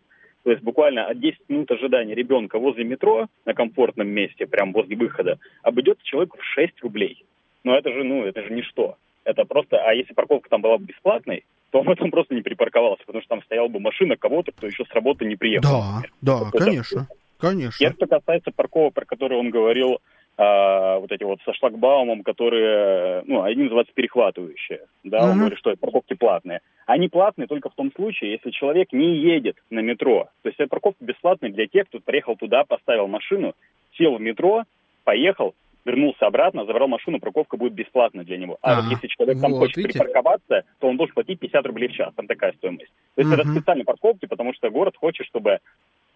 [0.46, 4.96] То есть буквально от 10 минут ожидания ребенка возле метро на комфортном месте, прям возле
[4.96, 7.26] выхода, обойдется человеку в 6 рублей.
[7.64, 8.96] Но это же, ну, это же ничто.
[9.24, 13.04] Это просто, а если парковка там была бы бесплатной, то он там просто не припарковался,
[13.08, 15.68] потому что там стояла бы машина кого-то, кто еще с работы не приехал.
[15.68, 17.08] Да, да, вот конечно,
[17.40, 17.78] конечно.
[17.80, 19.98] Теперь, что касается парковок, про которые он говорил,
[20.38, 25.32] а, вот эти вот со шлагбаумом, которые, ну, они называются перехватывающие, да, uh-huh.
[25.32, 26.60] он говорит, что это парковки платные.
[26.86, 30.28] Они платные только в том случае, если человек не едет на метро.
[30.42, 33.54] То есть это парковка бесплатная для тех, кто приехал туда, поставил машину,
[33.98, 34.64] сел в метро,
[35.06, 38.58] поехал, вернулся обратно, забрал машину, парковка будет бесплатна для него.
[38.62, 40.00] А, а вот если человек там вот, хочет видите?
[40.00, 42.14] припарковаться, то он должен платить 50 рублей в час.
[42.14, 42.92] Там такая стоимость.
[43.16, 43.40] То есть uh-huh.
[43.40, 45.60] это специальные парковки, потому что город хочет, чтобы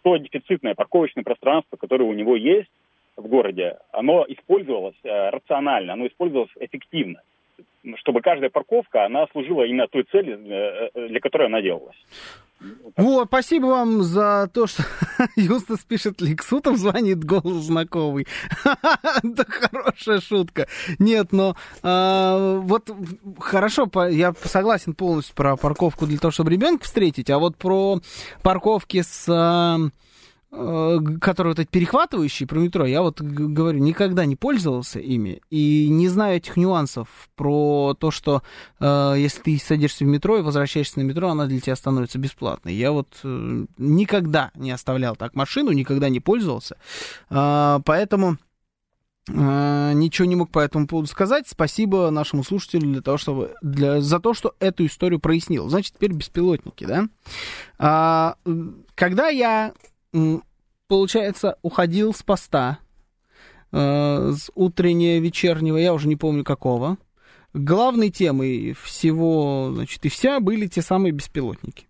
[0.01, 2.69] то дефицитное парковочное пространство, которое у него есть
[3.19, 7.21] в городе, оно использовалось э, рационально, оно использовалось эффективно
[7.97, 11.95] чтобы каждая парковка, она служила именно той цели, э, э, для которой она делалась.
[12.97, 14.84] Вот, спасибо вам за то, что
[15.38, 18.27] Юстас пишет, Лексутов звонит, голос знакомый.
[19.23, 20.67] Это хорошая шутка.
[20.99, 22.91] Нет, но а, вот
[23.39, 27.99] хорошо, я согласен полностью про парковку для того, чтобы ребенка встретить, а вот про
[28.43, 29.29] парковки с...
[29.29, 29.89] Э,
[30.51, 36.07] которые вот эти перехватывающие про метро, я вот говорю, никогда не пользовался ими и не
[36.07, 38.41] знаю этих нюансов про то, что
[38.79, 42.73] э, если ты садишься в метро и возвращаешься на метро, она для тебя становится бесплатной.
[42.73, 46.77] Я вот э, никогда не оставлял так машину, никогда не пользовался,
[47.29, 48.38] э, поэтому
[49.27, 51.47] э, ничего не мог по этому поводу сказать.
[51.47, 55.69] Спасибо нашему слушателю для того, чтобы, для, за то, что эту историю прояснил.
[55.69, 57.07] Значит, теперь беспилотники, да?
[57.77, 58.35] А,
[58.95, 59.73] когда я
[60.88, 62.80] получается, уходил с поста,
[63.72, 66.98] э, с утреннего, вечернего, я уже не помню какого.
[67.54, 71.88] Главной темой всего, значит, и вся были те самые беспилотники.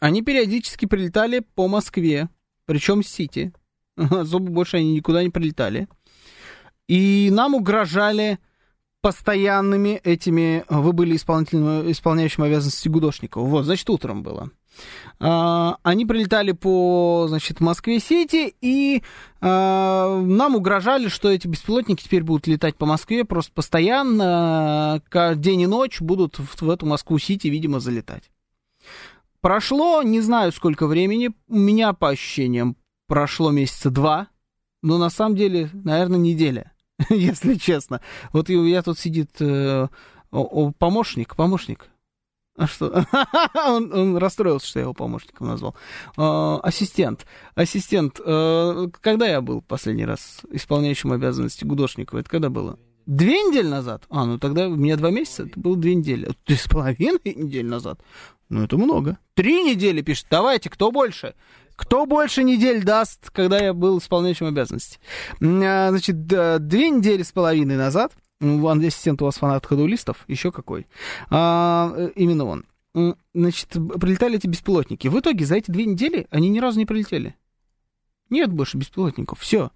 [0.00, 2.28] Они периодически прилетали по Москве,
[2.66, 3.52] причем с Сити.
[3.96, 5.86] Особо больше они никуда не прилетали.
[6.88, 8.38] И нам угрожали
[9.00, 10.64] постоянными этими...
[10.68, 13.44] Вы были исполнительным, исполняющим обязанности Гудошникова.
[13.44, 14.50] Вот, значит, утром было.
[15.20, 19.02] А, они прилетали по, значит, Москве-Сити, и
[19.40, 25.00] а, нам угрожали, что эти беспилотники теперь будут летать по Москве просто постоянно,
[25.36, 28.30] день и ночь будут в, эту Москву-Сити, видимо, залетать.
[29.40, 34.28] Прошло, не знаю сколько времени, у меня по ощущениям прошло месяца два,
[34.82, 36.72] но на самом деле, наверное, неделя,
[37.10, 38.00] если честно.
[38.32, 39.88] Вот я тут сидит э,
[40.30, 41.91] помощник, помощник.
[42.56, 43.06] А что?
[43.66, 45.74] он, он расстроился, что я его помощником назвал.
[46.18, 47.26] Э, ассистент.
[47.54, 48.20] Ассистент.
[48.24, 52.18] Э, когда я был последний раз исполняющим обязанности Гудошникова?
[52.18, 52.78] Это когда было?
[53.06, 54.04] Две недели назад?
[54.10, 56.30] А, ну тогда у меня два месяца, это было две недели.
[56.44, 58.00] Три с половиной недели назад.
[58.48, 59.18] Ну, это много.
[59.34, 60.26] Три недели пишет.
[60.30, 61.34] Давайте, кто больше?
[61.74, 64.98] Кто больше недель даст, когда я был исполняющим обязанности?
[65.40, 70.86] А, значит, две недели с половиной назад, ассистент у вас фанат ходулистов, еще какой,
[71.30, 72.64] а, э, именно он.
[73.32, 75.08] Значит, прилетали эти беспилотники.
[75.08, 77.34] В итоге за эти две недели они ни разу не прилетели.
[78.28, 79.70] Нет больше беспилотников, все.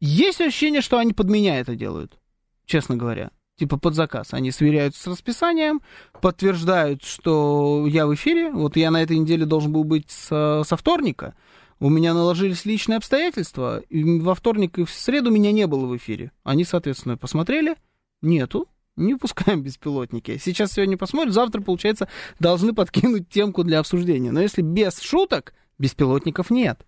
[0.00, 2.18] Есть ощущение, что они под меня это делают,
[2.64, 3.30] честно говоря
[3.60, 4.32] типа под заказ.
[4.32, 5.82] Они сверяются с расписанием,
[6.22, 8.50] подтверждают, что я в эфире.
[8.50, 11.34] Вот я на этой неделе должен был быть со, со вторника.
[11.80, 13.80] У меня наложились личные обстоятельства.
[13.88, 16.30] И во вторник и в среду меня не было в эфире.
[16.44, 17.74] Они, соответственно, посмотрели.
[18.20, 18.68] Нету.
[18.96, 20.36] Не пускаем беспилотники.
[20.36, 21.32] Сейчас сегодня посмотрим.
[21.32, 22.06] Завтра, получается,
[22.38, 24.30] должны подкинуть темку для обсуждения.
[24.30, 26.84] Но если без шуток, беспилотников нет.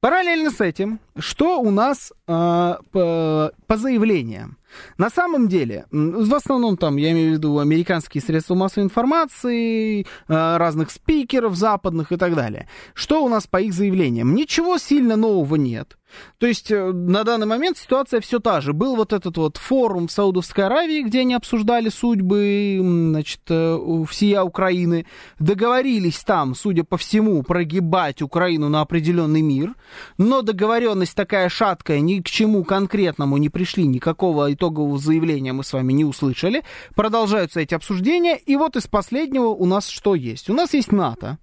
[0.00, 4.58] Параллельно с этим, что у нас э, по, по заявлениям?
[4.98, 10.04] На самом деле, в основном там, я имею в виду американские средства массовой информации, э,
[10.28, 12.68] разных спикеров западных и так далее.
[12.94, 14.34] Что у нас по их заявлениям?
[14.34, 15.96] Ничего сильно нового нет.
[16.38, 18.72] То есть э, на данный момент ситуация все та же.
[18.72, 24.42] Был вот этот вот форум в Саудовской Аравии, где они обсуждали судьбы значит, э, всея
[24.42, 25.06] Украины.
[25.38, 29.74] Договорились там, судя по всему, прогибать Украину на определенный мир.
[30.18, 35.72] Но договоренность такая шаткая, ни к чему конкретному не пришли, никакого итогового заявления мы с
[35.72, 36.64] вами не услышали.
[36.94, 38.36] Продолжаются эти обсуждения.
[38.36, 40.50] И вот из последнего у нас что есть?
[40.50, 41.38] У нас есть НАТО.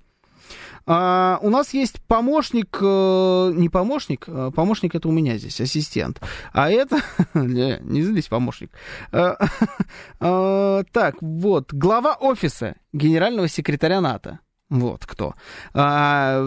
[0.86, 6.22] А, у нас есть помощник, э, не помощник, а помощник это у меня здесь, ассистент.
[6.52, 7.00] А это,
[7.34, 8.70] не, не здесь помощник.
[9.14, 9.38] А,
[10.20, 14.40] а, так, вот, глава офиса генерального секретаря НАТО.
[14.74, 15.36] Вот кто.
[15.76, 16.44] А,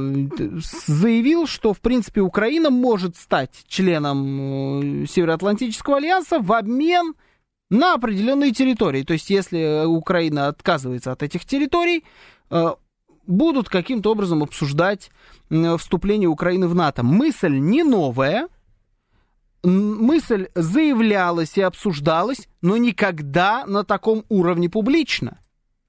[0.85, 7.15] заявил, что, в принципе, Украина может стать членом э, Североатлантического альянса в обмен
[7.71, 9.05] на определенные территории.
[9.05, 12.03] То есть, если Украина отказывается от этих территорий,
[12.51, 12.75] э,
[13.29, 15.13] будут каким-то образом обсуждать
[15.79, 17.05] вступление Украины в НАТО.
[17.05, 18.49] Мысль не новая,
[19.63, 25.39] мысль заявлялась и обсуждалась, но никогда на таком уровне публично.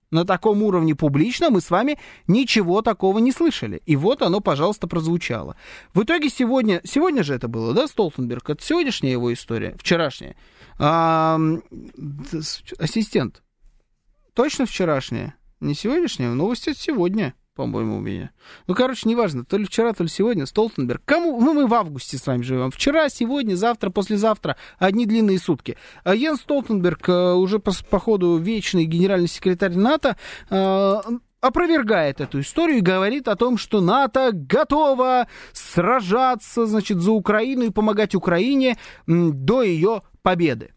[0.10, 3.82] На таком уровне публично мы с вами ничего такого не слышали.
[3.86, 5.58] И вот оно, пожалуйста, прозвучало.
[5.94, 8.50] В итоге сегодня, сегодня же это было, да, Столтенберг?
[8.50, 10.38] Это сегодняшняя его история, вчерашняя.
[10.80, 11.38] А,
[12.80, 13.44] ассистент,
[14.34, 15.36] точно вчерашняя?
[15.60, 18.30] Не сегодняшняя, новость от сегодня, по-моему, у меня.
[18.68, 21.02] Ну, короче, неважно, то ли вчера, то ли сегодня, Столтенберг.
[21.06, 21.42] Кому?
[21.42, 22.70] Ну, мы в августе с вами живем.
[22.70, 24.58] Вчера, сегодня, завтра, послезавтра.
[24.78, 25.76] Одни длинные сутки.
[26.04, 30.18] А Йен Столтенберг, э, уже по, по ходу вечный генеральный секретарь НАТО,
[30.52, 30.96] э,
[31.42, 37.72] опровергает эту историю и говорит о том, что НАТО готово сражаться, значит, за Украину и
[37.72, 40.74] помогать Украине до ее победы.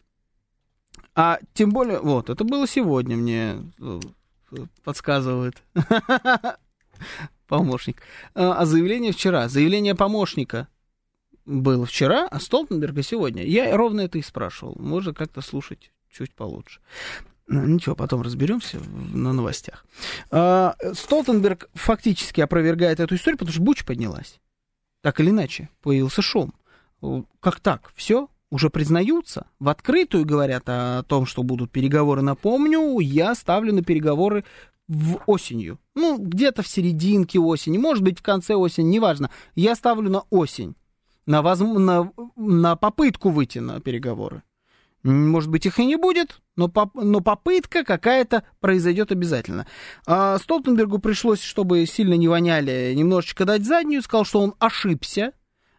[1.14, 4.00] А тем более, вот, это было сегодня мне э,
[4.82, 5.62] подсказывает
[7.46, 8.02] помощник.
[8.34, 10.68] А, а заявление вчера, заявление помощника
[11.44, 13.44] было вчера, а Столтенберга сегодня.
[13.44, 14.76] Я ровно это и спрашивал.
[14.78, 16.80] Можно как-то слушать чуть получше.
[17.46, 18.78] Ну, ничего, потом разберемся
[19.12, 19.84] на новостях.
[20.30, 24.40] А, Столтенберг фактически опровергает эту историю, потому что Буч поднялась.
[25.02, 26.54] Так или иначе, появился шум.
[27.40, 27.92] Как так?
[27.96, 28.28] Все?
[28.50, 32.20] уже признаются, в открытую говорят о том, что будут переговоры.
[32.20, 34.44] Напомню, я ставлю на переговоры
[34.90, 35.78] в осенью.
[35.94, 39.30] Ну, где-то в серединке осени, может быть, в конце осени, неважно.
[39.54, 40.74] Я ставлю на осень,
[41.26, 41.60] на, воз...
[41.60, 44.42] на, на попытку выйти на переговоры.
[45.04, 46.96] Может быть, их и не будет, но, поп...
[46.96, 49.68] но попытка какая-то произойдет обязательно.
[50.06, 55.32] А Столтенбергу пришлось, чтобы сильно не воняли, немножечко дать заднюю, сказал, что он ошибся.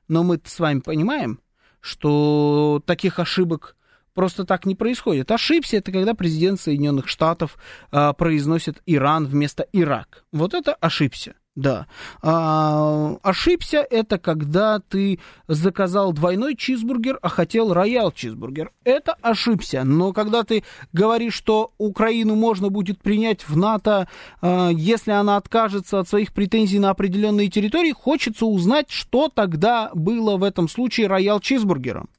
[0.08, 1.42] Но мы с вами понимаем,
[1.82, 3.76] что таких ошибок
[4.14, 5.32] просто так не происходит.
[5.32, 7.58] Ошибся это когда президент Соединенных Штатов
[7.92, 10.26] а, произносит Иран вместо Ирак.
[10.32, 11.36] Вот это ошибся.
[11.56, 11.88] Да.
[12.22, 15.20] А, ошибся это когда ты
[15.50, 18.72] заказал двойной чизбургер, а хотел роял чизбургер.
[18.86, 19.84] Это ошибся.
[19.84, 24.08] Но когда ты говоришь, что Украину можно будет принять в НАТО,
[24.42, 30.38] а, если она откажется от своих претензий на определенные территории, хочется узнать, что тогда было
[30.38, 32.10] в этом случае роял чизбургером.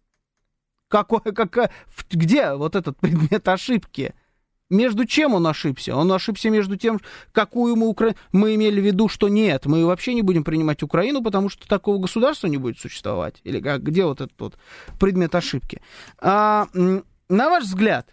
[0.93, 1.72] Какой, как,
[2.11, 4.14] где вот этот предмет ошибки?
[4.68, 5.97] Между чем он ошибся?
[5.97, 7.01] Он ошибся между тем,
[7.32, 8.16] какую мы Украину...
[8.32, 11.99] Мы имели в виду, что нет, мы вообще не будем принимать Украину, потому что такого
[11.99, 13.40] государства не будет существовать.
[13.43, 14.59] Или как, где вот этот вот
[15.01, 15.80] предмет ошибки?
[16.18, 18.09] А, на ваш взгляд,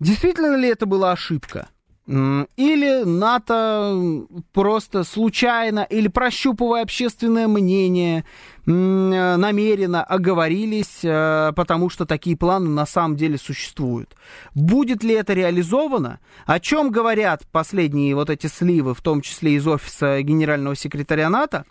[0.00, 1.68] действительно ли это была ошибка?
[2.06, 8.24] Или НАТО просто случайно, или прощупывая общественное мнение,
[8.66, 14.14] намеренно оговорились, э, потому что такие планы на самом деле существуют.
[14.54, 16.20] Будет ли это реализовано?
[16.46, 21.64] О чем говорят последние вот эти сливы, в том числе из офиса генерального секретаря НАТО?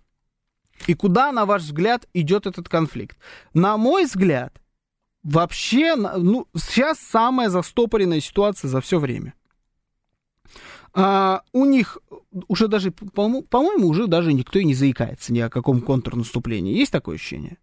[0.88, 3.18] И куда, на ваш взгляд, идет этот конфликт?
[3.54, 4.54] На мой взгляд,
[5.24, 9.34] вообще, ну, сейчас самая застопоренная ситуация за все время.
[10.94, 11.98] А, у них
[12.48, 16.78] уже даже, по-моему, уже даже никто и не заикается ни о каком контрнаступлении.
[16.78, 17.58] Есть такое ощущение?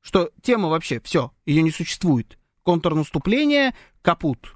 [0.00, 2.38] Что тема вообще, все, ее не существует.
[2.62, 4.54] Контрнаступление, капут.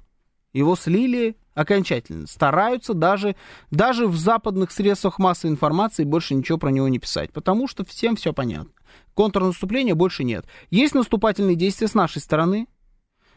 [0.53, 2.27] Его слили окончательно.
[2.27, 3.35] Стараются даже,
[3.71, 8.15] даже в западных средствах массовой информации больше ничего про него не писать, потому что всем
[8.15, 8.71] все понятно.
[9.13, 10.45] Контрнаступления больше нет.
[10.69, 12.67] Есть наступательные действия с нашей стороны.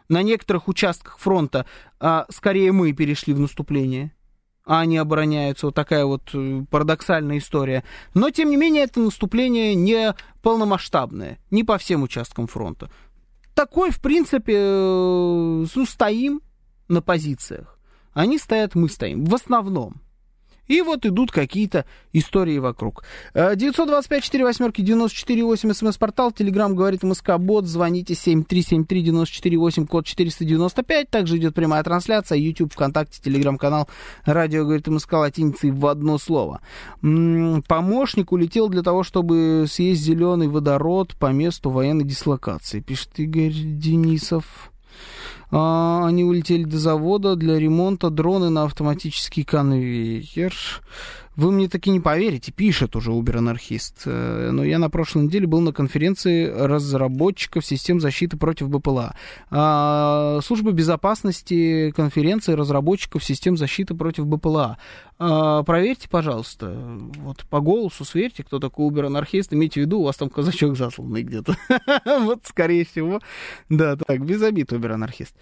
[0.09, 1.67] На некоторых участках фронта
[2.01, 4.13] а, скорее мы перешли в наступление
[4.71, 5.67] а они обороняются.
[5.67, 7.83] Вот такая вот э, парадоксальная история.
[8.15, 12.89] Но, тем не менее, это наступление не полномасштабное, не по всем участкам фронта.
[13.57, 16.41] Такой, в принципе, э, ну, стоим
[16.87, 17.81] на позициях.
[18.13, 19.25] Они стоят, мы стоим.
[19.25, 20.03] В основном.
[20.71, 23.03] И вот идут какие-то истории вокруг.
[23.35, 33.21] 925-48-94-8, смс-портал, телеграмм говорит МСК-бот, звоните 7373-94-8, код 495, также идет прямая трансляция, YouTube, ВКонтакте,
[33.21, 33.89] телеграм-канал,
[34.25, 36.61] радио говорит МСК латиницей в одно слово.
[37.01, 44.71] Помощник улетел для того, чтобы съесть зеленый водород по месту военной дислокации, пишет Игорь Денисов.
[45.51, 50.55] А, они улетели до завода для ремонта дроны на автоматический конвейер.
[51.41, 54.03] Вы мне таки не поверите, пишет уже Uber-анархист.
[54.05, 59.15] Э, но я на прошлой неделе был на конференции разработчиков систем защиты против БПЛА.
[59.51, 64.77] А, служба безопасности конференции разработчиков систем защиты против БПЛА.
[65.23, 66.75] А, проверьте, пожалуйста,
[67.19, 69.53] вот по голосу сверьте, кто такой Uber-анархист.
[69.53, 71.57] Имейте в виду, у вас там казачок засланный где-то.
[72.21, 73.21] Вот, скорее всего.
[73.69, 75.35] Да, так, без обид, Uber-анархист.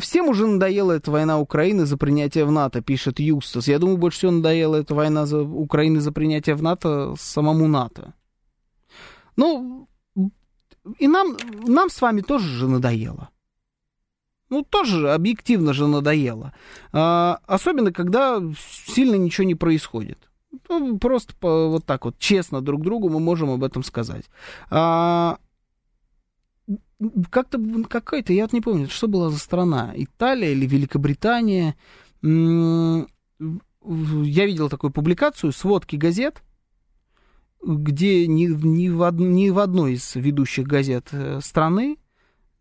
[0.00, 3.68] Всем уже надоела эта война Украины за принятие в НАТО, пишет Юстас.
[3.68, 8.14] Я думаю, больше всего надоела эта война за Украины за принятие в НАТО самому НАТО.
[9.36, 9.88] Ну,
[10.98, 13.30] и нам, нам с вами тоже же надоело.
[14.48, 16.54] Ну, тоже объективно же надоело.
[16.92, 18.40] А, особенно, когда
[18.86, 20.18] сильно ничего не происходит.
[20.68, 24.24] Ну, просто по, вот так вот, честно друг другу мы можем об этом сказать.
[24.70, 25.38] А,
[27.30, 31.74] как-то какая-то, я вот не помню, что была за страна, Италия или Великобритания
[33.86, 36.42] я видел такую публикацию, сводки газет,
[37.64, 41.98] где ни, ни, в, од, ни в одной из ведущих газет э, страны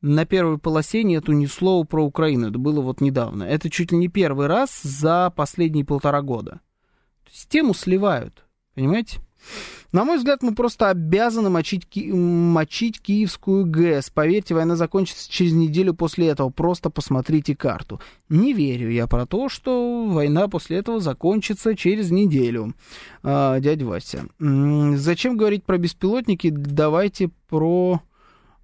[0.01, 2.49] на первой полосе нету ни слова про Украину.
[2.49, 3.43] Это было вот недавно.
[3.43, 6.61] Это чуть ли не первый раз за последние полтора года.
[7.23, 8.45] То есть тему сливают,
[8.75, 9.19] понимаете?
[9.91, 14.09] На мой взгляд, мы просто обязаны мочить, ки- мочить Киевскую ГЭС.
[14.09, 16.49] Поверьте, война закончится через неделю после этого.
[16.49, 18.01] Просто посмотрите карту.
[18.27, 22.73] Не верю я про то, что война после этого закончится через неделю.
[23.23, 24.25] А, дядя Вася.
[24.39, 26.49] Зачем говорить про беспилотники?
[26.49, 28.01] Давайте про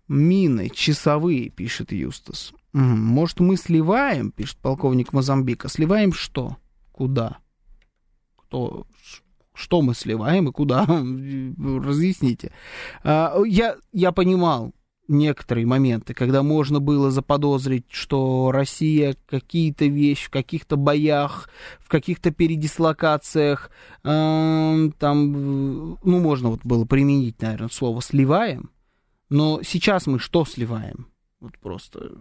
[0.07, 2.53] мины часовые, пишет Юстас.
[2.73, 5.69] Может, мы сливаем, пишет полковник Мозамбика.
[5.69, 6.57] Сливаем что?
[6.91, 7.37] Куда?
[8.37, 8.85] Кто?
[9.61, 10.85] Что мы сливаем и куда,
[11.85, 12.51] разъясните.
[13.03, 14.73] А, я, я понимал
[15.07, 21.49] некоторые моменты, когда можно было заподозрить, что Россия какие-то вещи в каких-то боях,
[21.79, 23.69] в каких-то передислокациях,
[24.03, 25.31] э, там,
[26.03, 28.71] ну, можно вот было применить, наверное, слово «сливаем»,
[29.29, 31.07] но сейчас мы что сливаем?
[31.39, 32.11] Вот просто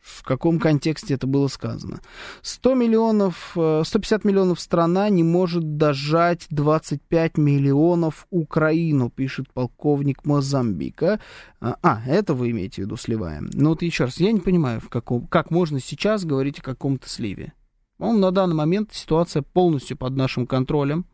[0.00, 2.00] в каком контексте это было сказано.
[2.42, 11.20] 100 миллионов, 150 э, миллионов страна не может дожать 25 миллионов Украину, пишет полковник Мозамбика.
[11.60, 13.50] А, а, это вы имеете в виду сливаем.
[13.52, 17.08] Ну вот еще раз, я не понимаю, в каком, как можно сейчас говорить о каком-то
[17.08, 17.52] сливе.
[17.98, 21.04] Он на данный момент ситуация полностью под нашим контролем.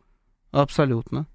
[0.53, 1.27] Абсолютно.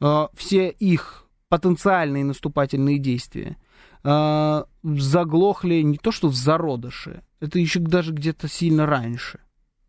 [0.00, 3.56] А, все их потенциальные наступательные действия–
[4.04, 9.40] э, заглохли не то что в зародыше, это еще даже где-то сильно раньше.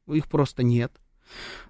[0.07, 0.91] Их просто нет.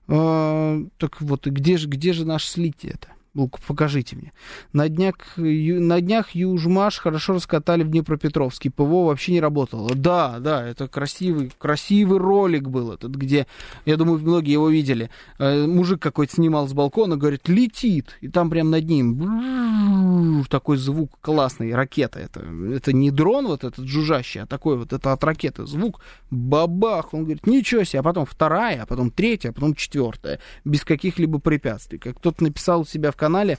[0.07, 3.09] Э, так вот, где же, где же наше слитие это?
[3.33, 4.33] Покажите мне.
[4.73, 8.69] На днях, на днях Южмаш хорошо раскатали в Днепропетровске.
[8.69, 9.93] ПВО вообще не работало.
[9.95, 13.47] Да, да, это красивый, красивый ролик был этот, где,
[13.85, 15.09] я думаю, многие его видели.
[15.37, 18.17] Э, мужик какой-то снимал с балкона, говорит, летит.
[18.21, 22.19] И там прям над ним такой звук классный, ракета.
[22.19, 26.01] Это, это не дрон вот этот жужжащий, а такой вот, это от ракеты звук.
[26.31, 27.13] Бабах!
[27.13, 27.99] Он говорит, ничего себе.
[27.99, 30.39] А потом вторая, а потом третья, а потом четвертая.
[30.65, 31.99] Без каких-либо препятствий.
[31.99, 33.57] Как кто-то написал у себя в канале.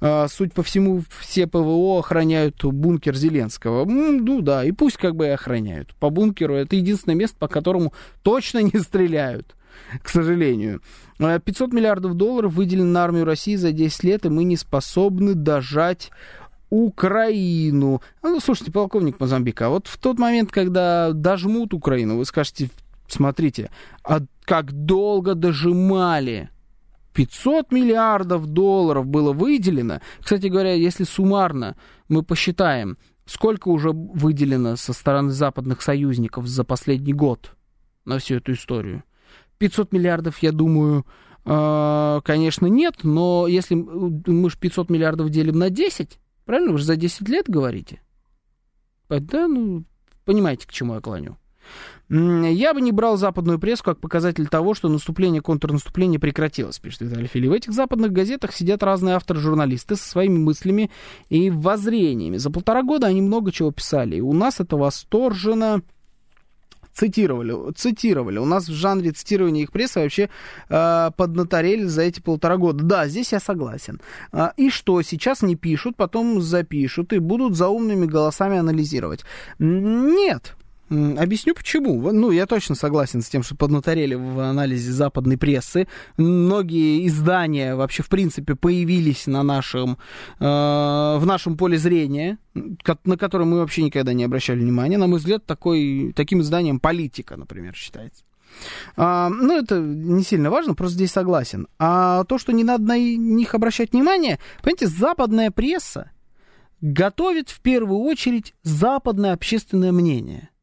[0.00, 3.84] А, суть по всему, все ПВО охраняют бункер Зеленского.
[3.86, 5.94] Ну да, и пусть как бы и охраняют.
[5.94, 9.54] По бункеру это единственное место, по которому точно не стреляют
[10.02, 10.80] к сожалению.
[11.18, 15.34] 500 а, миллиардов долларов выделено на армию России за 10 лет, и мы не способны
[15.34, 16.10] дожать
[16.70, 18.02] Украину.
[18.22, 22.70] Ну, слушайте, полковник Мозамбика, а вот в тот момент, когда дожмут Украину, вы скажете,
[23.06, 23.70] смотрите,
[24.04, 26.50] а как долго дожимали?
[27.16, 30.02] 500 миллиардов долларов было выделено.
[30.20, 31.74] Кстати говоря, если суммарно
[32.10, 37.56] мы посчитаем, сколько уже выделено со стороны западных союзников за последний год
[38.04, 39.02] на всю эту историю.
[39.56, 41.06] 500 миллиардов, я думаю,
[41.46, 46.84] э, конечно, нет, но если мы же 500 миллиардов делим на 10, правильно, вы же
[46.84, 48.02] за 10 лет говорите?
[49.08, 49.84] Да, ну,
[50.26, 51.38] понимаете, к чему я клоню.
[52.08, 57.26] Я бы не брал западную прессу как показатель того, что наступление, контрнаступление прекратилось, пишет Виталий
[57.26, 57.48] Фили.
[57.48, 60.90] В этих западных газетах сидят разные авторы-журналисты со своими мыслями
[61.30, 62.36] и воззрениями.
[62.36, 64.16] За полтора года они много чего писали.
[64.16, 65.82] И у нас это восторженно
[66.96, 68.38] цитировали, цитировали.
[68.38, 70.30] У нас в жанре цитирования их прессы вообще
[70.68, 72.84] э, поднаторели за эти полтора года.
[72.84, 74.00] Да, здесь я согласен.
[74.32, 79.24] А, и что, сейчас не пишут, потом запишут и будут за умными голосами анализировать?
[79.58, 80.54] Нет,
[80.88, 82.12] Объясню почему.
[82.12, 85.88] Ну, я точно согласен с тем, что поднаторели в анализе западной прессы.
[86.16, 89.98] Многие издания вообще, в принципе, появились на нашем,
[90.38, 94.96] э, в нашем поле зрения, на которое мы вообще никогда не обращали внимания.
[94.96, 98.22] На мой взгляд, такой, таким изданием политика, например, считается.
[98.96, 101.66] А, ну, это не сильно важно, просто здесь согласен.
[101.80, 106.12] А то, что не надо на них обращать внимание, понимаете, западная пресса
[106.80, 110.50] готовит в первую очередь западное общественное мнение–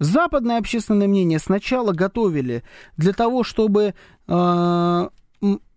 [0.00, 2.64] Западное общественное мнение сначала готовили
[2.96, 3.94] для того, чтобы
[4.26, 5.08] э,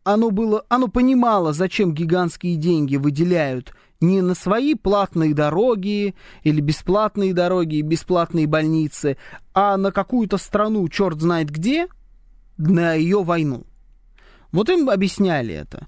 [0.03, 7.33] оно, было, оно понимало, зачем гигантские деньги выделяют не на свои платные дороги или бесплатные
[7.33, 9.17] дороги бесплатные больницы,
[9.53, 11.87] а на какую-то страну, черт знает где,
[12.57, 13.65] на ее войну.
[14.53, 15.87] Вот им объясняли это.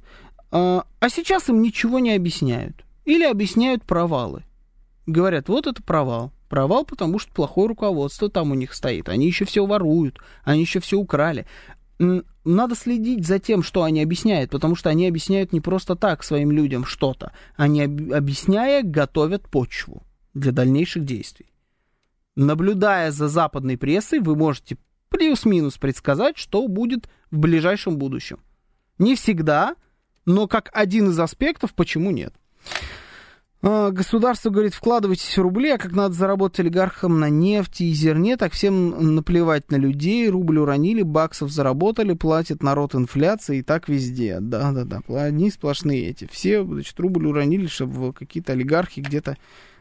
[0.51, 2.83] А, а сейчас им ничего не объясняют.
[3.05, 4.43] Или объясняют провалы.
[5.05, 6.33] Говорят, вот это провал.
[6.49, 9.09] Провал, потому что плохое руководство там у них стоит.
[9.09, 11.45] Они еще все воруют, они еще все украли.
[11.97, 16.51] Надо следить за тем, что они объясняют, потому что они объясняют не просто так своим
[16.51, 17.31] людям что-то.
[17.55, 21.47] Они, объясняя, готовят почву для дальнейших действий.
[22.35, 24.77] Наблюдая за западной прессой, вы можете
[25.09, 28.39] плюс-минус предсказать, что будет в ближайшем будущем.
[28.99, 29.75] Не всегда,
[30.25, 32.33] но как один из аспектов, почему нет.
[33.68, 38.38] А, государство говорит, вкладывайтесь в рубли, а как надо заработать олигархам на нефти и зерне,
[38.38, 44.38] так всем наплевать на людей, рубль уронили, баксов заработали, платит народ инфляции и так везде.
[44.39, 46.30] Да-да-да, одни сплошные эти.
[46.32, 49.36] Все, значит, рубль уронили, чтобы какие-то олигархи где-то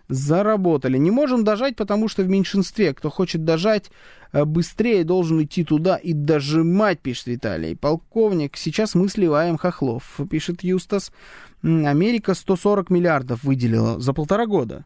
[0.08, 0.98] заработали.
[0.98, 2.94] Не можем дожать, потому что в меньшинстве.
[2.94, 3.90] Кто хочет дожать
[4.32, 7.76] э, быстрее, должен идти туда и дожимать, пишет Виталий.
[7.76, 11.10] Полковник, сейчас мы сливаем хохлов, пишет Юстас.
[11.64, 14.84] Америка 140 миллиардов выделила за полтора года.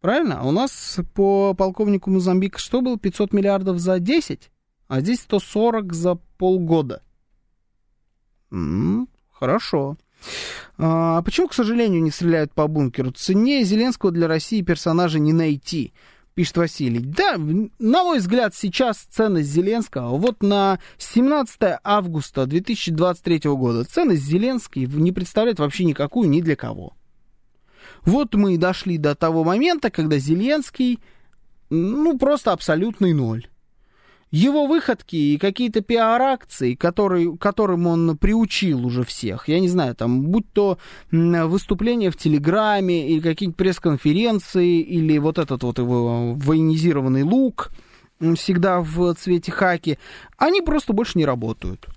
[0.00, 0.40] Правильно?
[0.40, 2.98] А у нас по полковнику Мозамбика что было?
[2.98, 4.50] 500 миллиардов за 10?
[4.88, 7.02] А здесь 140 за полгода.
[8.50, 9.96] М-м, хорошо.
[10.76, 13.12] А почему, к сожалению, не стреляют по бункеру?
[13.12, 15.94] Цене Зеленского для России персонажа не найти,
[16.34, 17.00] пишет Василий.
[17.00, 24.86] Да, на мой взгляд, сейчас ценность Зеленского, вот на 17 августа 2023 года, ценность Зеленский
[24.86, 26.94] не представляет вообще никакую ни для кого.
[28.02, 31.00] Вот мы и дошли до того момента, когда Зеленский,
[31.68, 33.46] ну, просто абсолютный ноль
[34.30, 40.22] его выходки и какие-то пиар-акции, которые, которым он приучил уже всех, я не знаю, там,
[40.22, 40.78] будь то
[41.10, 47.70] выступления в Телеграме или какие-нибудь пресс-конференции, или вот этот вот его военизированный лук,
[48.36, 49.98] всегда в цвете хаки,
[50.36, 51.88] они просто больше не работают.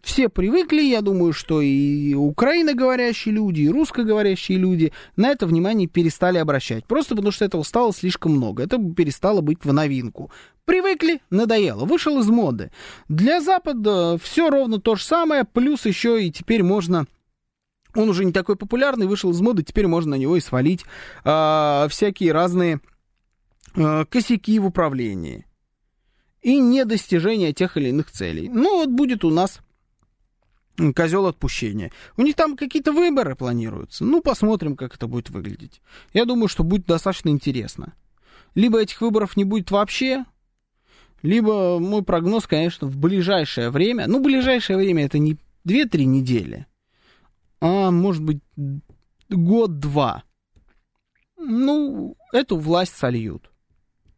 [0.00, 6.38] Все привыкли, я думаю, что и украиноговорящие люди, и русскоговорящие люди на это внимание перестали
[6.38, 6.84] обращать.
[6.84, 8.62] Просто потому что этого стало слишком много.
[8.62, 10.30] Это перестало быть в новинку.
[10.64, 12.70] Привыкли, надоело, вышел из моды.
[13.08, 17.06] Для Запада все ровно то же самое, плюс еще и теперь можно
[17.94, 20.84] он уже не такой популярный, вышел из моды, теперь можно на него и свалить
[21.24, 22.80] э, всякие разные
[23.74, 25.46] э, косяки в управлении
[26.42, 28.48] и недостижение тех или иных целей.
[28.48, 29.60] Ну, вот будет у нас
[30.94, 31.92] козел отпущения.
[32.16, 34.04] У них там какие-то выборы планируются.
[34.04, 35.80] Ну, посмотрим, как это будет выглядеть.
[36.12, 37.94] Я думаю, что будет достаточно интересно.
[38.54, 40.24] Либо этих выборов не будет вообще,
[41.22, 46.66] либо мой прогноз, конечно, в ближайшее время, ну, ближайшее время это не 2-3 недели,
[47.60, 48.40] а может быть
[49.28, 50.24] год-два.
[51.36, 53.50] Ну, эту власть сольют.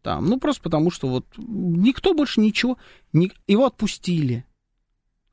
[0.03, 2.79] Там, ну, просто потому что вот никто больше ничего,
[3.13, 4.47] не, его отпустили.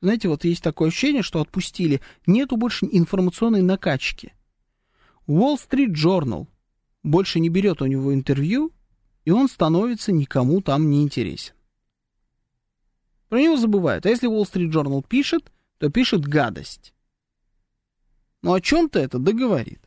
[0.00, 2.00] Знаете, вот есть такое ощущение, что отпустили.
[2.26, 4.32] Нету больше информационной накачки.
[5.26, 6.46] Wall Street Journal
[7.02, 8.72] больше не берет у него интервью,
[9.24, 11.54] и он становится никому там не интересен.
[13.28, 14.06] Про него забывают.
[14.06, 16.94] А если Wall Street Journal пишет, то пишет гадость.
[18.42, 19.80] Ну о чем-то это договорит.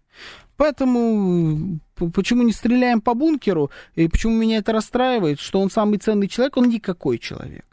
[0.57, 6.27] Поэтому почему не стреляем по бункеру, и почему меня это расстраивает, что он самый ценный
[6.27, 7.65] человек, он никакой человек.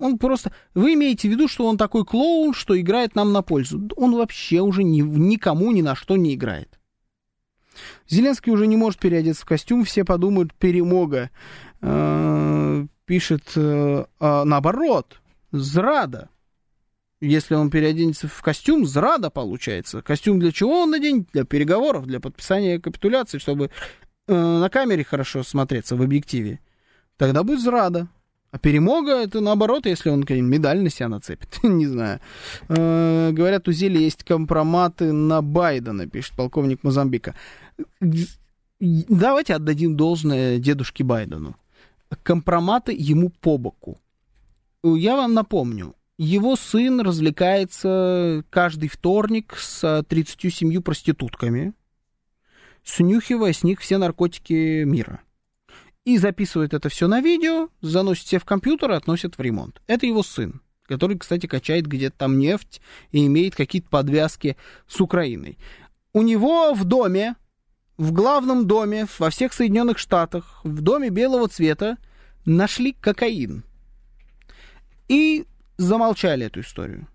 [0.00, 0.50] Он просто...
[0.74, 3.88] Вы имеете в виду, что он такой клоун, что играет нам на пользу.
[3.96, 6.80] Он вообще уже ни, никому ни на что не играет.
[8.08, 11.30] Зеленский уже не может переодеться в костюм, все подумают, перемога.
[11.82, 15.20] Э, пишет э, а наоборот,
[15.52, 16.30] зрада.
[17.20, 20.00] Если он переоденется в костюм, зрада получается.
[20.00, 21.28] Костюм для чего он наденет?
[21.32, 23.70] Для переговоров, для подписания капитуляции, чтобы
[24.26, 26.60] э, на камере хорошо смотреться в объективе.
[27.18, 28.08] Тогда будет зрада.
[28.52, 31.58] А перемога это наоборот, если он медаль на себя нацепит.
[31.62, 32.20] Не знаю.
[32.68, 37.36] Э, говорят, у Зели есть компроматы на Байдена, пишет полковник Мозамбика.
[38.80, 41.56] Давайте отдадим должное дедушке Байдену.
[42.24, 43.98] Компроматы ему по боку.
[44.82, 51.72] Я вам напомню, его сын развлекается каждый вторник с 37 проститутками,
[52.82, 55.20] снюхивая с них все наркотики мира
[56.14, 59.80] и записывает это все на видео, заносит себе в компьютер и относит в ремонт.
[59.86, 62.80] Это его сын, который, кстати, качает где-то там нефть
[63.12, 64.56] и имеет какие-то подвязки
[64.88, 65.58] с Украиной.
[66.12, 67.36] У него в доме,
[67.96, 71.96] в главном доме во всех Соединенных Штатах, в доме белого цвета,
[72.44, 73.62] нашли кокаин.
[75.08, 75.46] И
[75.76, 77.06] замолчали эту историю.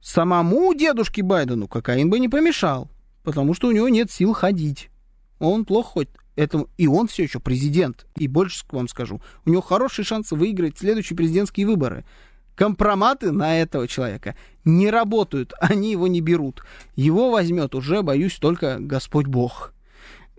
[0.00, 2.88] Самому дедушке Байдену кокаин бы не помешал,
[3.22, 4.90] потому что у него нет сил ходить.
[5.38, 8.06] Он плохо ходит этому, и он все еще президент.
[8.16, 12.04] И больше вам скажу, у него хороший шанс выиграть следующие президентские выборы.
[12.54, 16.62] Компроматы на этого человека не работают, они его не берут.
[16.96, 19.72] Его возьмет уже, боюсь, только Господь Бог.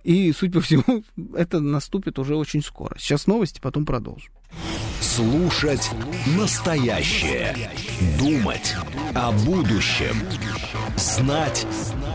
[0.04, 1.04] И, судя по всему,
[1.36, 2.98] это наступит уже очень скоро.
[3.00, 4.32] Сейчас новости, потом продолжим.
[5.02, 5.90] Слушать
[6.38, 7.56] настоящее.
[8.20, 8.76] Думать
[9.16, 10.16] о будущем.
[10.96, 11.66] Знать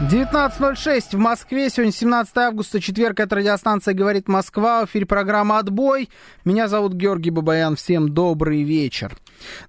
[0.00, 1.68] 19.06 в Москве.
[1.70, 3.20] Сегодня 17 августа, четверг.
[3.20, 4.84] Это радиостанция «Говорит Москва».
[4.84, 6.08] В эфире программа «Отбой».
[6.44, 7.76] Меня зовут Георгий Бабаян.
[7.76, 9.16] Всем добрый вечер.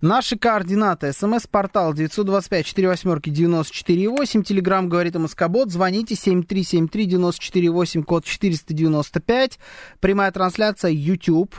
[0.01, 1.13] Наши координаты.
[1.13, 4.43] СМС-портал 925-48-94-8.
[4.43, 5.71] Телеграмм «Говорит Москобот».
[5.71, 9.59] Звоните 7373-94-8, код 495.
[9.99, 11.55] Прямая трансляция YouTube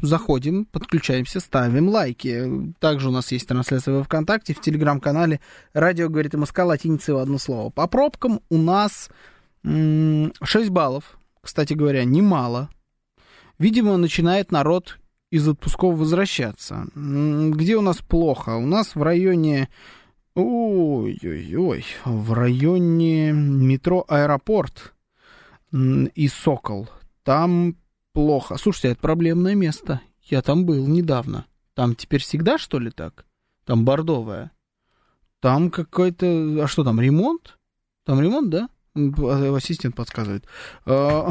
[0.00, 2.74] заходим, подключаемся, ставим лайки.
[2.78, 5.40] Также у нас есть трансляция во ВКонтакте, в Телеграм-канале
[5.72, 7.70] «Радио говорит МСК» латиницей в одно слово.
[7.70, 9.10] По пробкам у нас
[9.64, 12.70] 6 баллов, кстати говоря, немало.
[13.58, 14.98] Видимо, начинает народ
[15.30, 16.86] из отпусков возвращаться.
[16.94, 18.56] Где у нас плохо?
[18.56, 19.68] У нас в районе...
[20.34, 24.94] Ой-ой-ой, в районе метро «Аэропорт»
[25.72, 26.88] и «Сокол».
[27.24, 27.74] Там
[28.18, 28.56] плохо.
[28.58, 30.00] Слушайте, это проблемное место.
[30.24, 31.46] Я там был недавно.
[31.74, 33.24] Там теперь всегда, что ли, так?
[33.64, 34.50] Там бордовая.
[35.40, 36.26] Там какой-то...
[36.64, 37.56] А что там, ремонт?
[38.04, 38.70] Там ремонт, да?
[39.54, 40.46] Ассистент подсказывает.
[40.84, 41.30] А,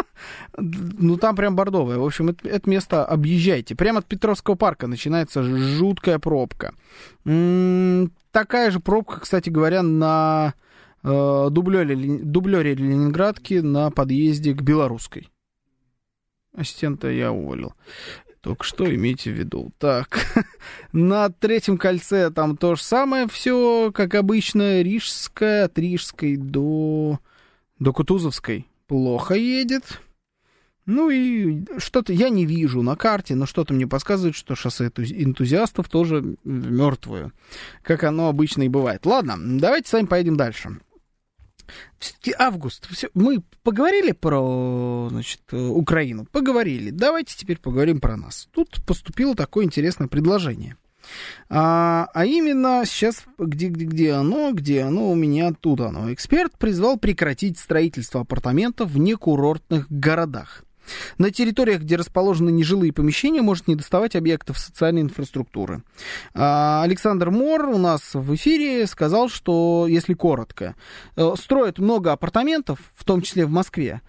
[0.56, 1.98] ну, там прям бордовая.
[1.98, 3.74] В общем, это, это место объезжайте.
[3.74, 6.72] Прямо от Петровского парка начинается жуткая пробка.
[7.22, 10.54] Такая же пробка, кстати говоря, на
[11.02, 15.28] э, дублере, дублере Ленинградки на подъезде к Белорусской.
[16.54, 17.74] Ассистента я уволил.
[18.40, 19.72] Только что имейте в виду.
[19.78, 20.44] Так,
[20.92, 27.20] на третьем кольце там то же самое все, как обычно, Рижская, от Рижской до,
[27.78, 28.66] до Кутузовской.
[28.86, 30.00] Плохо едет.
[30.86, 35.88] Ну и что-то я не вижу на карте, но что-то мне подсказывает, что шоссе энтузиастов
[35.88, 37.32] тоже мертвое,
[37.82, 39.06] как оно обычно и бывает.
[39.06, 40.78] Ладно, давайте с вами поедем дальше.
[42.38, 42.86] Август.
[42.90, 46.90] Все, мы поговорили про значит, Украину, поговорили.
[46.90, 48.48] Давайте теперь поговорим про нас.
[48.52, 50.76] Тут поступило такое интересное предложение.
[51.48, 56.12] А, а именно, сейчас, где, где, где оно, где оно у меня, тут оно.
[56.12, 60.64] Эксперт призвал прекратить строительство апартаментов в некурортных городах.
[61.18, 65.82] На территориях, где расположены нежилые помещения, может не доставать объектов социальной инфраструктуры.
[66.34, 70.74] А, Александр Мор у нас в эфире сказал, что, если коротко,
[71.16, 74.00] э, строят много апартаментов, в том числе в Москве,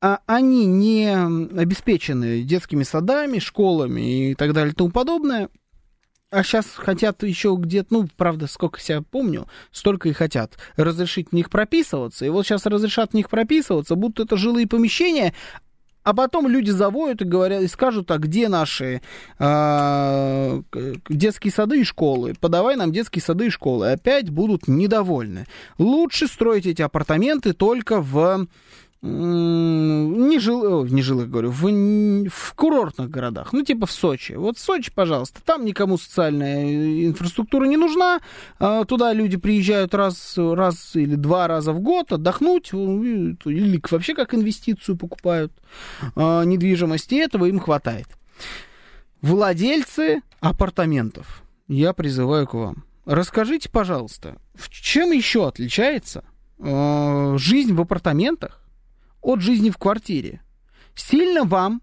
[0.00, 5.48] а они не обеспечены детскими садами, школами и так далее и тому подобное,
[6.32, 11.34] а сейчас хотят еще где-то, ну, правда, сколько себя помню, столько и хотят разрешить в
[11.34, 12.24] них прописываться.
[12.24, 15.34] И вот сейчас разрешат в них прописываться, будто это жилые помещения,
[16.04, 19.02] а потом люди завоют и говорят, и скажут, а где наши
[19.38, 20.62] э,
[21.08, 22.34] детские сады и школы?
[22.40, 23.92] Подавай нам детские сады и школы.
[23.92, 25.46] Опять будут недовольны.
[25.78, 28.46] Лучше строить эти апартаменты только в
[29.02, 34.32] не, жил, не жилых, говорю, в, в курортных городах, ну, типа в Сочи.
[34.34, 38.20] Вот Сочи, пожалуйста, там никому социальная инфраструктура не нужна,
[38.60, 44.34] а туда люди приезжают раз, раз или два раза в год отдохнуть, или вообще как
[44.34, 45.52] инвестицию покупают
[46.14, 48.06] а, недвижимость, и этого им хватает.
[49.20, 56.24] Владельцы апартаментов, я призываю к вам, расскажите, пожалуйста, в чем еще отличается
[56.60, 58.61] а, жизнь в апартаментах
[59.22, 60.42] от жизни в квартире.
[60.94, 61.80] Сильно вам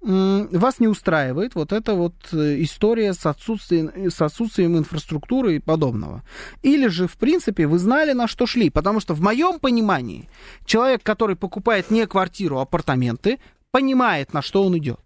[0.00, 6.22] вас не устраивает вот эта вот э, история с отсутствием, с отсутствием инфраструктуры и подобного.
[6.62, 8.70] Или же, в принципе, вы знали, на что шли.
[8.70, 10.28] Потому что в моем понимании
[10.64, 13.40] человек, который покупает не квартиру, а апартаменты,
[13.72, 15.00] понимает, на что он идет.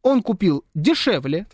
[0.00, 1.46] Он купил дешевле,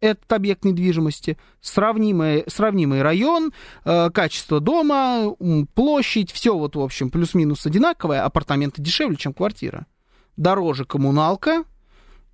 [0.00, 3.52] этот объект недвижимости, сравнимый, сравнимый район,
[3.84, 5.34] э, качество дома,
[5.74, 9.86] площадь, все вот, в общем, плюс-минус одинаковое, апартаменты дешевле, чем квартира.
[10.36, 11.64] Дороже коммуналка,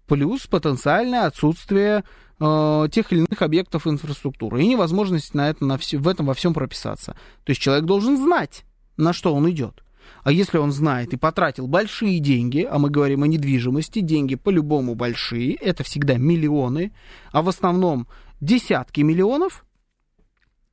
[0.07, 2.05] плюс потенциальное отсутствие
[2.41, 6.35] э, тех или иных объектов инфраструктуры и невозможность на это, на все, в этом во
[6.35, 7.13] всем прописаться.
[7.45, 8.65] То есть человек должен знать,
[8.97, 9.83] на что он идет.
[10.25, 14.95] А если он знает и потратил большие деньги, а мы говорим о недвижимости, деньги по-любому
[14.95, 16.93] большие, это всегда миллионы,
[17.33, 18.07] а в основном
[18.41, 19.65] десятки миллионов,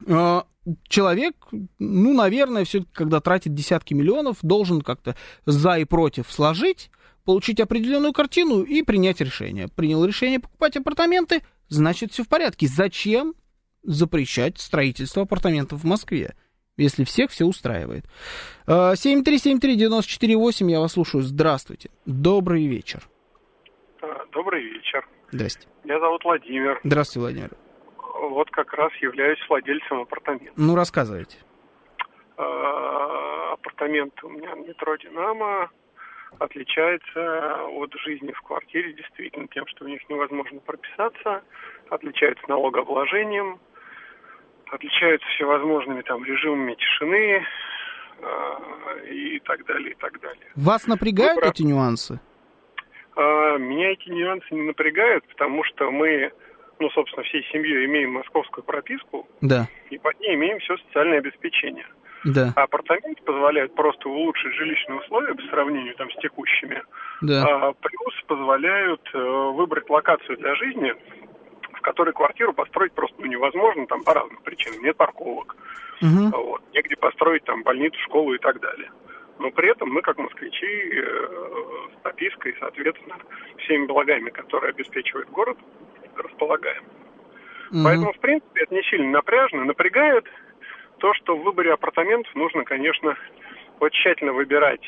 [0.05, 0.41] э,
[0.87, 1.35] человек,
[1.79, 5.15] ну, наверное, все когда тратит десятки миллионов, должен как-то
[5.45, 6.91] за и против сложить,
[7.25, 9.67] получить определенную картину и принять решение.
[9.67, 12.67] Принял решение покупать апартаменты, значит, все в порядке.
[12.67, 13.35] Зачем
[13.83, 16.35] запрещать строительство апартаментов в Москве?
[16.79, 18.05] Если всех все устраивает.
[18.67, 21.23] 7373948, э, я вас слушаю.
[21.23, 21.89] Здравствуйте.
[22.05, 23.01] Добрый вечер.
[24.01, 25.05] А, добрый вечер.
[25.31, 25.67] Здрасте.
[25.83, 26.79] Меня зовут Владимир.
[26.83, 27.51] Здравствуйте, Владимир.
[28.31, 30.51] Вот как раз являюсь владельцем апартамента.
[30.55, 31.37] Ну, рассказывайте.
[32.37, 35.69] А, апартамент у меня в метро «Динамо»
[36.37, 41.41] отличается от жизни в квартире действительно тем, что в них невозможно прописаться,
[41.89, 43.59] отличается налогообложением,
[44.71, 47.45] отличаются всевозможными там режимами тишины
[48.21, 50.47] э, и так далее, и так далее.
[50.55, 51.49] Вас напрягают Выбор...
[51.51, 52.19] эти нюансы?
[53.15, 56.31] Э, меня эти нюансы не напрягают, потому что мы,
[56.79, 59.67] ну, собственно, всей семьей имеем московскую прописку, да.
[59.89, 61.85] и под ней имеем все социальное обеспечение.
[62.25, 62.53] Да.
[62.55, 66.81] А апартаменты позволяют просто улучшить жилищные условия по сравнению там, с текущими.
[67.21, 67.45] Да.
[67.45, 70.93] А, плюс позволяют э, выбрать локацию для жизни,
[71.89, 74.83] которой квартиру построить просто ну, невозможно, там по разным причинам.
[74.83, 75.55] Нет парковок,
[75.99, 76.29] угу.
[76.43, 78.91] вот, негде построить там больницу, школу и так далее.
[79.39, 81.27] Но при этом мы, как москвичи, э,
[81.91, 83.15] с пропиской, соответственно,
[83.57, 85.57] всеми благами, которые обеспечивает город,
[86.15, 86.83] располагаем.
[87.71, 87.79] Угу.
[87.83, 89.65] Поэтому, в принципе, это не сильно напряжно.
[89.65, 90.25] Напрягает
[90.99, 93.17] то, что в выборе апартаментов нужно, конечно,
[93.79, 94.81] очень тщательно выбирать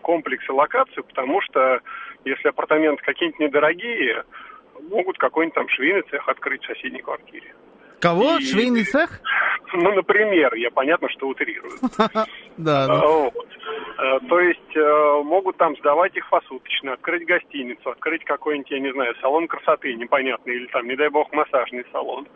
[0.00, 1.82] комплекс и локацию, потому что
[2.24, 4.24] если апартаменты какие-нибудь недорогие,
[4.90, 7.54] могут какой-нибудь там швейный цех открыть в соседней квартире.
[8.00, 8.38] Кого?
[8.38, 9.20] И, швейный цех?
[9.74, 11.72] Ну, например, я понятно, что утрирую.
[12.58, 12.86] Да.
[13.98, 18.92] Э, то есть э, могут там сдавать их посуточно, открыть гостиницу, открыть какой-нибудь, я не
[18.92, 22.26] знаю, салон красоты непонятный, или там, не дай бог, массажный салон.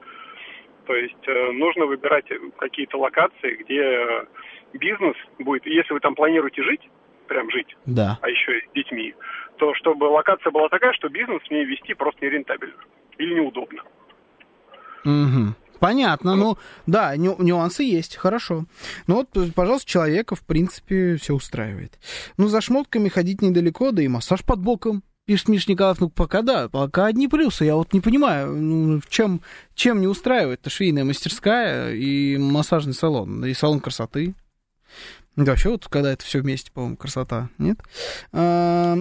[0.87, 2.27] То есть э, нужно выбирать
[2.59, 4.27] какие-то локации, где
[4.73, 6.89] бизнес будет, если вы там планируете жить,
[7.27, 8.19] прям жить, да.
[8.23, 9.15] а еще и с детьми,
[9.87, 12.75] чтобы локация была такая, что бизнес в ней вести просто нерентабельно
[13.19, 13.83] или неудобно.
[15.05, 15.55] Угу.
[15.79, 18.65] Понятно, ну да, ню- нюансы есть, хорошо.
[19.07, 21.99] Ну вот, пожалуйста, человека, в принципе, все устраивает.
[22.39, 25.05] Ну, за шмотками ходить недалеко, да и массаж под боком.
[25.27, 27.65] Пишет Миш Николаев, ну пока да, пока одни плюсы.
[27.65, 29.43] Я вот не понимаю, ну, чем,
[29.75, 34.35] чем не устраивает это швейная мастерская и массажный салон, и салон красоты.
[35.37, 37.79] Да, вообще вот когда это все вместе, по-моему, красота, нет?
[38.33, 38.97] А,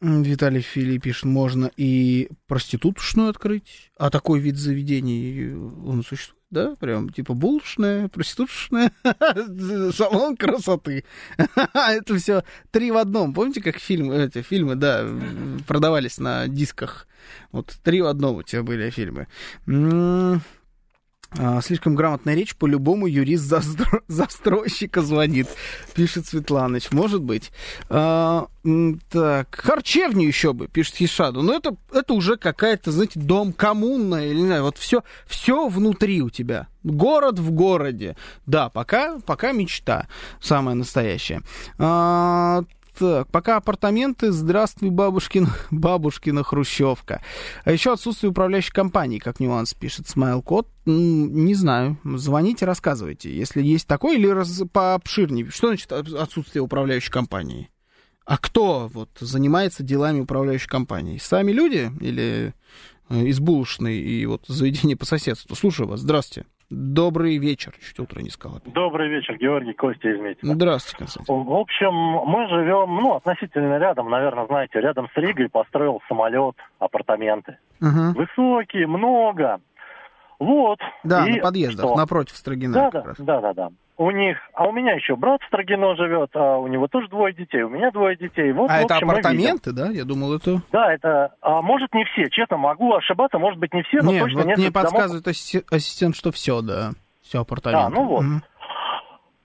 [0.00, 7.08] Виталий Фили пишет, можно и проститутушную открыть, а такой вид заведений, он существует, да, прям
[7.08, 8.92] типа булочная, проститутушная,
[9.92, 11.04] салон красоты.
[11.74, 13.34] Это все три в одном.
[13.34, 15.04] Помните, как фильмы, эти фильмы, да,
[15.66, 17.08] продавались на дисках?
[17.50, 19.26] Вот три в одном у тебя были фильмы.
[21.36, 24.00] А, слишком грамотная речь, по-любому юрист застро...
[24.08, 25.46] застройщика звонит,
[25.94, 26.90] пишет Светланыч.
[26.90, 27.52] Может быть.
[27.90, 28.46] А,
[29.10, 31.42] так, харчевню еще бы, пишет Хишаду.
[31.42, 36.22] Но это, это уже какая-то, знаете, дом коммуна, или не знаю, вот все, все внутри
[36.22, 36.68] у тебя.
[36.82, 38.16] Город в городе.
[38.46, 40.08] Да, пока, пока мечта
[40.40, 41.42] самая настоящая.
[41.78, 42.62] А,
[42.98, 47.22] так, пока апартаменты, здравствуй, бабушкин, бабушкина хрущевка.
[47.64, 50.68] А еще отсутствие управляющей компании, как нюанс, пишет Смайл Код.
[50.84, 53.34] Не знаю, звоните, рассказывайте.
[53.34, 55.50] Если есть такой или раз, пообширнее.
[55.50, 57.70] Что значит отсутствие управляющей компании?
[58.24, 61.18] А кто вот занимается делами управляющей компании?
[61.18, 62.52] Сами люди или
[63.08, 65.54] э, из булочной и вот заведение по соседству?
[65.54, 66.46] Слушаю вас, здравствуйте.
[66.70, 67.72] Добрый вечер.
[67.80, 68.60] Чуть утро не сказал.
[68.66, 70.52] Добрый вечер, Георгий Костя из Митина.
[70.54, 71.44] Здравствуйте, Константин.
[71.44, 77.56] В общем, мы живем, ну, относительно рядом, наверное, знаете, рядом с Ригой построил самолет, апартаменты.
[77.80, 78.20] Угу.
[78.20, 79.60] Высокие, много.
[80.38, 80.78] Вот.
[81.04, 81.96] Да, и на подъездах, что?
[81.96, 82.74] напротив Строгина.
[82.74, 83.68] Да, да, да, да, да.
[83.98, 87.34] У них, а у меня еще брат в Строгино живет, а у него тоже двое
[87.34, 88.52] детей, у меня двое детей.
[88.52, 89.88] Вот, а это общем, апартаменты, да?
[89.90, 90.62] Я думал, это...
[90.70, 94.22] Да, это, а, может, не все, честно, могу ошибаться, может быть, не все, но Нет,
[94.22, 95.64] точно вот мне подсказывает домов...
[95.72, 96.92] ассистент, что все, да,
[97.22, 97.86] все апартаменты.
[97.86, 98.24] А, ну вот.
[98.24, 98.40] Угу.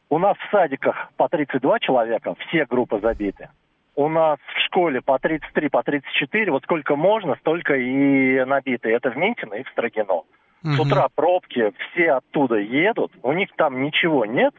[0.09, 3.49] У нас в садиках по 32 человека, все группы забиты.
[3.95, 8.89] У нас в школе по 33, по 34, вот сколько можно, столько и набиты.
[8.89, 10.21] Это в Минтино и в Строгино.
[10.63, 14.53] С утра пробки, все оттуда едут, у них там ничего нет,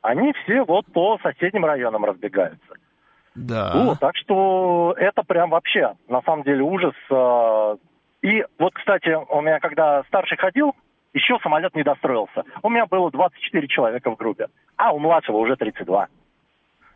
[0.00, 2.74] они все вот по соседним районам разбегаются.
[3.34, 3.72] Да.
[3.74, 6.94] Вот, так что это прям вообще, на самом деле, ужас.
[7.10, 7.76] А.
[8.22, 10.74] И вот, кстати, у меня, когда старший ходил,
[11.14, 12.44] еще самолет не достроился.
[12.62, 16.08] У меня было 24 человека в группе, а у младшего уже 32.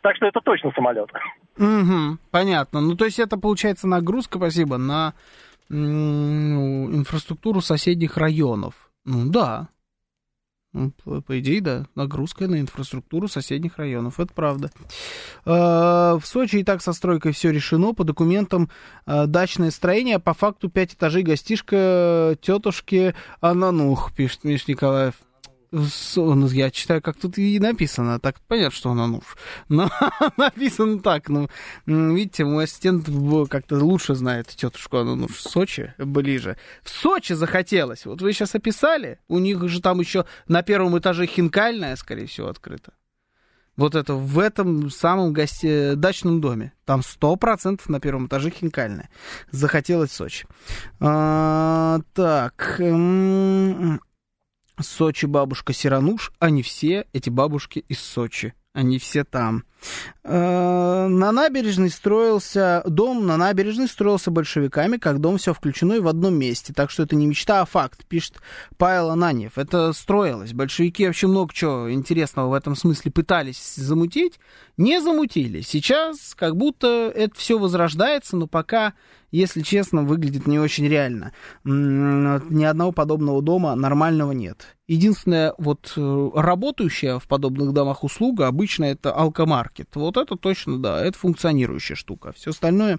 [0.03, 1.11] Так что это точно самолет.
[1.57, 2.81] Угу, понятно.
[2.81, 5.13] Ну, то есть это, получается, нагрузка, спасибо, на ну,
[5.71, 8.91] инфраструктуру соседних районов.
[9.05, 9.69] Ну да.
[10.75, 14.73] Ну, по, по идее, да, нагрузка на инфраструктуру соседних районов, это правда.
[15.47, 17.95] Э, в Сочи и так со стройкой все решено.
[17.95, 18.69] По документам
[19.07, 25.15] э, дачное строение, а по факту 5 этажей гостишка тетушки Ананух, пишет Миш Николаев.
[26.53, 28.21] Я читаю, как тут и написано.
[28.21, 29.37] Так понятно, что он Ануш.
[29.69, 29.91] Но
[30.37, 31.29] написано так.
[31.29, 31.49] Ну,
[31.87, 33.09] видите, мой ассистент
[33.49, 36.57] как-то лучше знает тетушку Ануш в Сочи, ближе.
[36.83, 38.07] В Сочи захотелось.
[38.07, 39.19] Вот вы сейчас описали.
[39.29, 42.93] У них же там еще на первом этаже хинкальная, скорее всего, открыта.
[43.77, 45.95] Вот это в этом самом гости...
[45.95, 46.73] дачном доме.
[46.85, 49.09] Там сто процентов на первом этаже хинкальная.
[49.51, 50.47] Захотелось Сочи.
[51.01, 52.77] А, так.
[54.81, 58.55] Сочи бабушка Сирануш, они все эти бабушки из Сочи.
[58.73, 59.65] Они все там.
[60.23, 66.09] Э, на набережной строился дом, на набережной строился большевиками, как дом все включено и в
[66.09, 66.73] одном месте.
[66.73, 68.41] Так что это не мечта, а факт, пишет
[68.79, 69.59] Павел Ананьев.
[69.59, 70.53] Это строилось.
[70.53, 74.39] Большевики вообще много чего интересного в этом смысле пытались замутить,
[74.77, 75.61] не замутили.
[75.61, 78.95] Сейчас как будто это все возрождается, но пока
[79.35, 81.33] если честно, выглядит не очень реально.
[81.65, 84.77] Ни одного подобного дома нормального нет.
[84.87, 89.74] Единственная вот э, работающая в подобных домах услуга обычно это алкомаркет.
[89.95, 92.33] Вот это точно, да, это функционирующая штука.
[92.33, 92.99] Все остальное,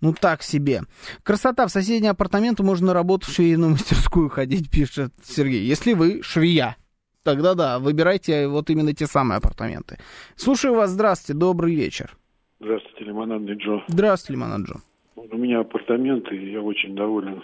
[0.00, 0.82] ну так себе.
[1.22, 1.66] Красота.
[1.66, 5.62] В соседние апартаменты можно на работу в швейную мастерскую ходить, пишет Сергей.
[5.62, 6.76] Если вы швея,
[7.22, 9.98] тогда да, выбирайте вот именно те самые апартаменты.
[10.36, 12.16] Слушаю вас, здравствуйте, добрый вечер.
[12.60, 13.82] Здравствуйте, Лимонадный Джо.
[13.86, 14.76] Здравствуйте, Лимонад Джо.
[15.14, 17.42] У меня апартаменты, и я очень доволен.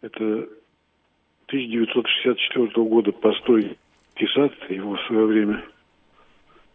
[0.00, 0.48] Это
[1.46, 3.78] 1964 года постой
[4.14, 5.64] Кисат, его в свое время.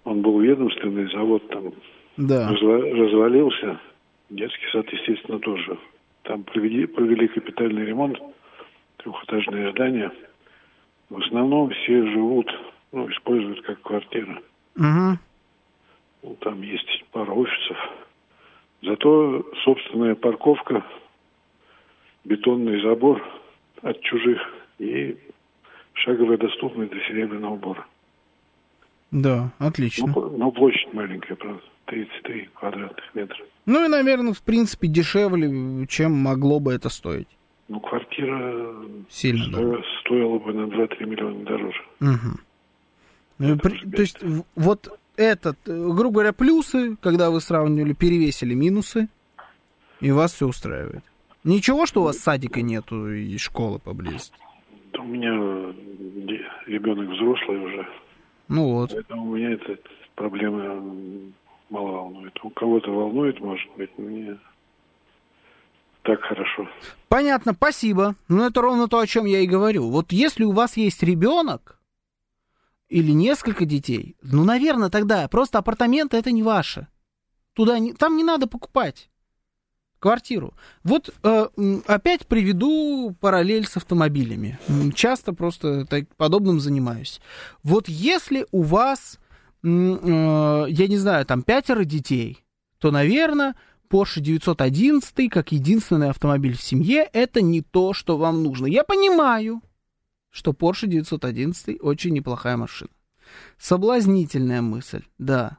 [0.04, 1.74] Он был ведомственный, завод там
[2.18, 2.50] да.
[2.50, 3.80] развалился.
[4.30, 5.78] Детский сад, естественно, тоже.
[6.24, 8.20] Там провели, провели капитальный ремонт,
[8.98, 10.12] трехэтажное здание.
[11.10, 12.52] В основном все живут,
[12.92, 14.42] ну, используют как квартиры.
[14.76, 15.18] Угу.
[16.24, 17.78] Ну, там есть пара офисов.
[18.82, 20.86] Зато собственная парковка,
[22.24, 23.22] бетонный забор
[23.82, 24.40] от чужих
[24.78, 25.18] и
[25.94, 27.86] шаговая доступность до серебряного бора.
[29.12, 30.08] Да, отлично.
[30.08, 33.38] Но, но площадь маленькая, правда, 33 квадратных метра.
[33.66, 37.28] Ну и, наверное, в принципе, дешевле, чем могло бы это стоить.
[37.68, 38.76] Ну, квартира
[39.10, 39.84] Сильно стоила, да.
[40.02, 41.82] стоила бы на 2-3 миллиона дороже.
[42.02, 42.40] Угу.
[43.40, 44.18] Ну, при, то есть,
[44.56, 49.08] вот этот, грубо говоря, плюсы, когда вы сравнивали, перевесили минусы,
[50.02, 51.04] и вас все устраивает.
[51.44, 54.36] Ничего, что у вас садика нету и школы поблизости?
[54.98, 55.74] У меня
[56.66, 57.88] ребенок взрослый уже.
[58.50, 58.92] Ну вот.
[58.92, 59.78] Поэтому у меня эта
[60.16, 60.84] проблема
[61.70, 62.34] мало волнует.
[62.44, 64.38] У кого-то волнует, может быть, мне
[66.02, 66.68] так хорошо.
[67.08, 68.16] Понятно, спасибо.
[68.28, 69.90] Ну, это ровно то, о чем я и говорю.
[69.90, 71.80] Вот если у вас есть ребенок
[72.88, 76.88] или несколько детей, ну, наверное, тогда просто апартаменты это не ваше.
[77.54, 79.09] Туда не, там не надо покупать
[80.00, 80.54] квартиру.
[80.84, 81.48] Вот э,
[81.86, 84.58] опять приведу параллель с автомобилями.
[84.96, 87.22] Часто просто так, подобным занимаюсь.
[87.64, 89.20] Вот если у вас,
[89.64, 92.44] э, я не знаю, там пятеро детей,
[92.80, 93.56] то, наверное,
[93.90, 98.68] Porsche 911 как единственный автомобиль в семье это не то, что вам нужно.
[98.68, 99.62] Я понимаю,
[100.30, 102.92] что Porsche 911 очень неплохая машина.
[103.58, 105.58] Соблазнительная мысль, да.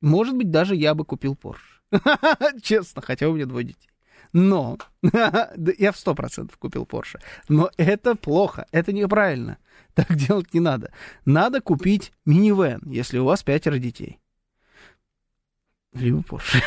[0.00, 1.77] Может быть, даже я бы купил Porsche.
[2.62, 3.88] Честно, хотя у меня двое детей.
[4.32, 7.20] Но я в сто процентов купил Porsche.
[7.48, 9.58] Но это плохо, это неправильно.
[9.94, 10.92] Так делать не надо.
[11.24, 14.20] Надо купить минивэн, если у вас пятеро детей.
[15.94, 16.62] Либо Porsche.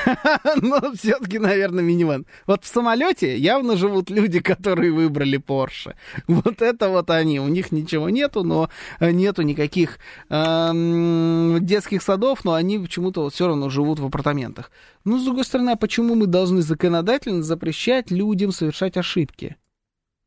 [0.61, 2.25] Но все-таки, наверное, минивэн.
[2.47, 5.93] Вот в самолете явно живут люди, которые выбрали Porsche.
[6.27, 7.39] Вот это вот они.
[7.39, 8.69] У них ничего нету, но
[8.99, 9.99] нету никаких
[10.29, 14.71] э, детских садов, но они почему-то вот все равно живут в апартаментах.
[15.05, 19.55] Ну, с другой стороны, а почему мы должны законодательно запрещать людям совершать ошибки?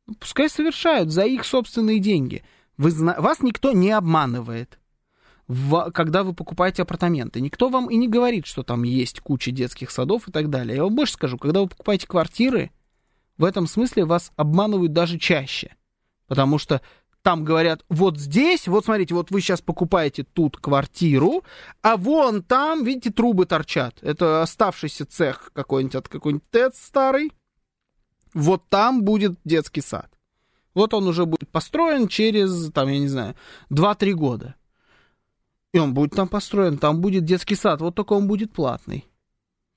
[0.07, 2.45] Ну, пускай совершают за их собственные деньги.
[2.77, 4.79] Вы, вас никто не обманывает
[5.47, 7.41] в, когда вы покупаете апартаменты.
[7.41, 10.77] Никто вам и не говорит, что там есть куча детских садов и так далее.
[10.77, 12.71] Я вам больше скажу, когда вы покупаете квартиры,
[13.37, 15.77] в этом смысле вас обманывают даже чаще.
[16.27, 16.81] Потому что
[17.23, 21.43] там говорят, вот здесь, вот смотрите, вот вы сейчас покупаете тут квартиру,
[21.83, 23.99] а вон там, видите, трубы торчат.
[24.03, 27.33] Это оставшийся цех какой-нибудь от какой-нибудь ТЭЦ старый.
[28.35, 30.11] Вот там будет детский сад.
[30.75, 33.37] Вот он уже будет построен через, там, я не знаю,
[33.71, 34.55] 2-3 года.
[35.75, 39.09] И он будет там построен, там будет детский сад, вот только он будет платный.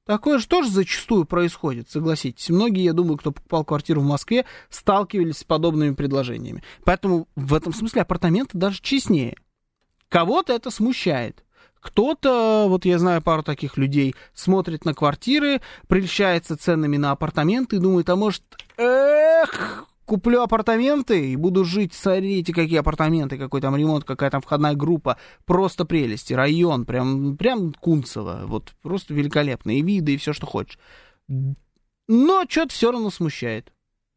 [0.05, 2.51] Такое же тоже зачастую происходит, согласитесь.
[2.51, 6.61] Многие, я думаю, кто покупал квартиру в Москве, сталкивались с подобными предложениями.
[6.85, 9.37] Поэтому в этом смысле апартаменты даже честнее.
[10.07, 11.43] Кого-то это смущает.
[11.79, 17.79] Кто-то, вот я знаю пару таких людей, смотрит на квартиры, прельщается ценами на апартаменты и
[17.79, 18.43] думает, а может,
[18.77, 24.73] эх, куплю апартаменты и буду жить, смотрите, какие апартаменты, какой там ремонт, какая там входная
[24.73, 30.79] группа, просто прелести, район, прям, прям Кунцево, вот, просто великолепные виды и все, что хочешь.
[31.27, 33.73] Но что-то все равно смущает.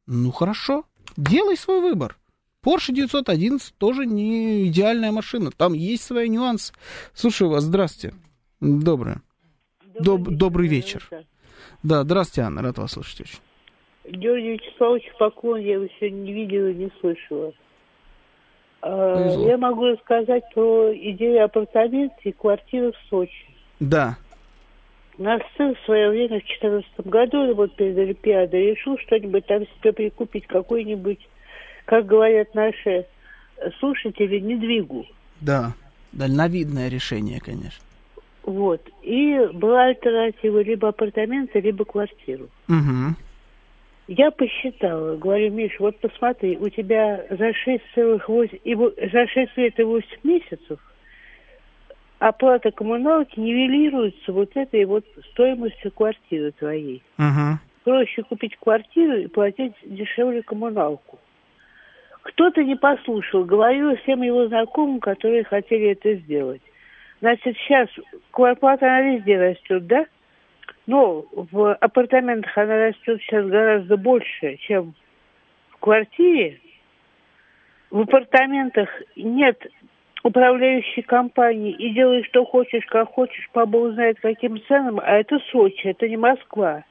[0.07, 0.85] Ну, хорошо,
[1.17, 2.17] делай свой выбор.
[2.65, 6.73] Porsche 911 тоже не идеальная машина, там есть свои нюансы.
[7.15, 8.17] Слушаю вас, здравствуйте.
[8.61, 9.23] Доброе.
[9.99, 11.09] Доб- добрый вечер.
[11.83, 13.39] Да, здравствуйте, Анна, рад вас слышать очень.
[14.11, 17.53] Георгий Вячеславович поклон я его сегодня не видела, не слышала.
[18.81, 19.49] Повезло.
[19.49, 23.47] Я могу рассказать про идею апартаментов и квартиры в Сочи.
[23.79, 24.17] Да.
[25.19, 29.93] Наш сын в свое время, в 2014 году, вот перед Олимпиадой, решил что-нибудь там себе
[29.93, 31.19] прикупить, какой-нибудь,
[31.85, 33.07] как говорят наши
[33.81, 35.05] слушатели, недвигу.
[35.43, 35.75] Да,
[36.13, 37.85] дальновидное решение, конечно.
[38.45, 38.81] Вот.
[39.03, 42.49] И была альтернатива либо апартаменты, либо квартиру.
[42.69, 43.15] Угу.
[44.13, 50.07] Я посчитала, говорю, Миш, вот посмотри, у тебя за 6,8, за 6 лет и 8
[50.25, 50.81] месяцев
[52.19, 57.05] оплата коммуналки нивелируется вот этой вот стоимостью квартиры твоей.
[57.19, 57.55] Uh-huh.
[57.85, 61.21] Проще купить квартиру и платить дешевле коммуналку.
[62.23, 66.63] Кто-то не послушал, говорил всем его знакомым, которые хотели это сделать.
[67.21, 67.89] Значит, сейчас
[68.33, 70.05] квартплата на везде растет, да?
[70.91, 74.95] Но в апартаментах она растет сейчас гораздо больше, чем
[75.69, 76.59] в квартире.
[77.93, 79.65] В апартаментах нет
[80.25, 85.87] управляющей компании и делай, что хочешь, как хочешь, по богу каким ценам, а это Сочи,
[85.87, 86.83] это не Москва.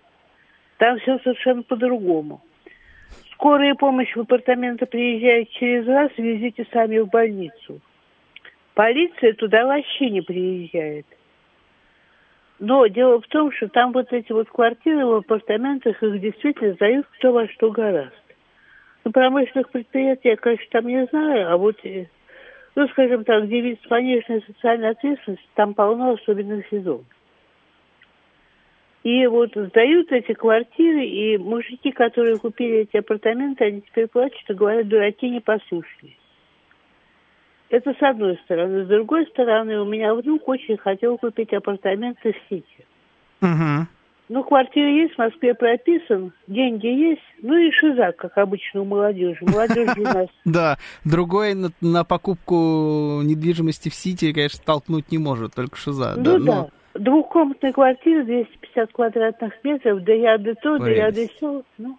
[0.78, 2.40] Там все совершенно по-другому.
[3.34, 7.82] Скорая помощь в апартаменты приезжает через раз, везите сами в больницу.
[8.76, 11.06] Полиция туда вообще не приезжает.
[12.60, 17.08] Но дело в том, что там вот эти вот квартиры в апартаментах, их действительно сдают
[17.18, 18.12] кто во что гораздо.
[19.02, 22.08] что промышленных предприятий я, конечно, там не знаю, а вот, э,
[22.76, 27.06] ну, скажем так, где вид пониженной социальной ответственности, там полно особенных сезонов.
[29.04, 34.54] И вот сдают эти квартиры, и мужики, которые купили эти апартаменты, они теперь плачут и
[34.54, 36.19] говорят, дураки непослушные.
[37.70, 38.86] Это с одной стороны.
[38.86, 42.86] С другой стороны, у меня внук очень хотел купить апартаменты в Сити.
[43.42, 43.88] Угу.
[44.30, 49.40] Ну, квартира есть, в Москве прописан, деньги есть, ну и шиза, как обычно у молодежи.
[49.42, 50.28] Молодежь у нас...
[50.46, 56.14] Да, другой на, покупку недвижимости в Сити, конечно, толкнуть не может, только шиза.
[56.16, 61.64] Ну да, двухкомнатная квартира, 250 квадратных метров, да я да то, да я да все.
[61.80, 61.98] Ну,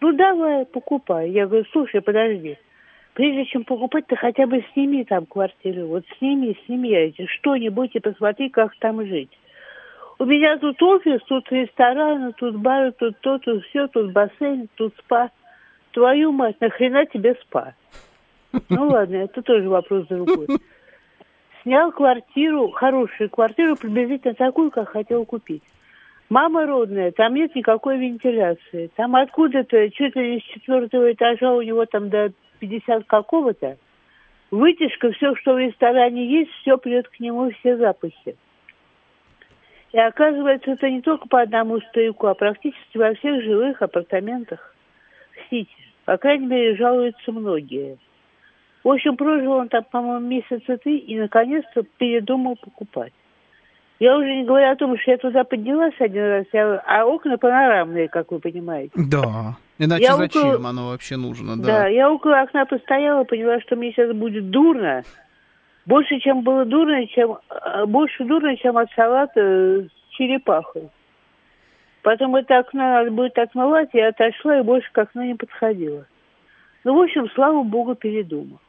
[0.00, 1.30] ну давай, покупай.
[1.30, 2.58] Я говорю, слушай, подожди.
[3.14, 5.86] Прежде чем покупать, ты хотя бы сними там квартиру.
[5.86, 9.30] Вот сними, сними эти что-нибудь и посмотри, как там жить.
[10.18, 14.94] У меня тут офис, тут ресторан, тут бар, тут то, тут все, тут бассейн, тут
[14.98, 15.30] спа.
[15.92, 17.74] Твою мать, нахрена тебе спа?
[18.68, 20.46] Ну ладно, это тоже вопрос другой.
[21.62, 25.62] Снял квартиру, хорошую квартиру, приблизительно такую, как хотел купить.
[26.28, 28.90] Мама родная, там нет никакой вентиляции.
[28.94, 33.76] Там откуда-то, чуть ли не с четвертого этажа у него там до 50 какого-то,
[34.50, 38.36] вытяжка, все, что в ресторане есть, все придет к нему, все запахи.
[39.92, 44.74] И оказывается, это не только по одному стояку, а практически во всех жилых апартаментах
[45.32, 45.74] в Сити.
[46.04, 47.98] По крайней мере, жалуются многие.
[48.84, 53.12] В общем, прожил он там, по-моему, месяца три и, наконец-то, передумал покупать.
[53.98, 57.36] Я уже не говорю о том, что я туда поднялась один раз, я, а окна
[57.36, 58.92] панорамные, как вы понимаете.
[58.96, 59.56] Да.
[59.80, 60.68] Иначе я зачем около...
[60.68, 61.66] оно вообще нужно, да?
[61.66, 65.02] Да, я около окна постояла, поняла, что мне сейчас будет дурно.
[65.86, 70.90] Больше, чем было дурно, чем а, больше дурно, чем от салата с черепахой.
[72.02, 76.06] Потом это окно надо будет отмывать, я отошла и больше к окну не подходила.
[76.84, 78.60] Ну, в общем, слава богу, передумал.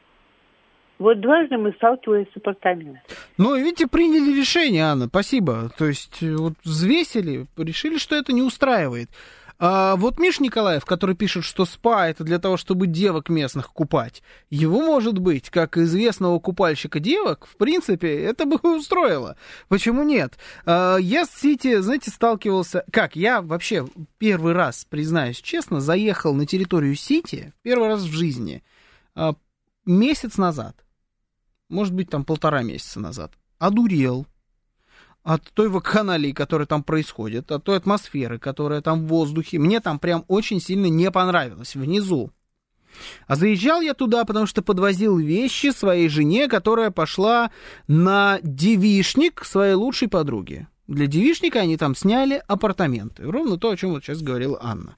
[0.97, 3.01] Вот дважды мы сталкивались с апартаментом.
[3.38, 5.72] Ну, видите, приняли решение, Анна, спасибо.
[5.78, 9.09] То есть, э, вот взвесили, решили, что это не устраивает.
[9.64, 14.24] А вот Миш Николаев, который пишет, что спа это для того, чтобы девок местных купать,
[14.49, 19.38] его, может быть, как известного купальщика девок, в принципе, это бы устроило.
[19.68, 20.39] Почему нет?
[20.66, 22.84] А, я с Сити, знаете, сталкивался...
[22.91, 23.16] Как?
[23.16, 23.88] Я вообще
[24.18, 28.64] первый раз, признаюсь честно, заехал на территорию Сити, первый раз в жизни,
[29.14, 29.36] а,
[29.86, 30.76] месяц назад.
[31.70, 33.34] Может быть, там полтора месяца назад.
[33.59, 34.26] Одурел
[35.24, 39.59] от той вакханалии, которая там происходит, от той атмосферы, которая там в воздухе.
[39.59, 42.32] Мне там прям очень сильно не понравилось внизу.
[43.28, 47.51] А заезжал я туда, потому что подвозил вещи своей жене, которая пошла
[47.88, 50.67] на девишник своей лучшей подруги.
[50.88, 53.24] Для девишника они там сняли апартаменты.
[53.24, 54.97] Ровно то, о чем вот сейчас говорила Анна.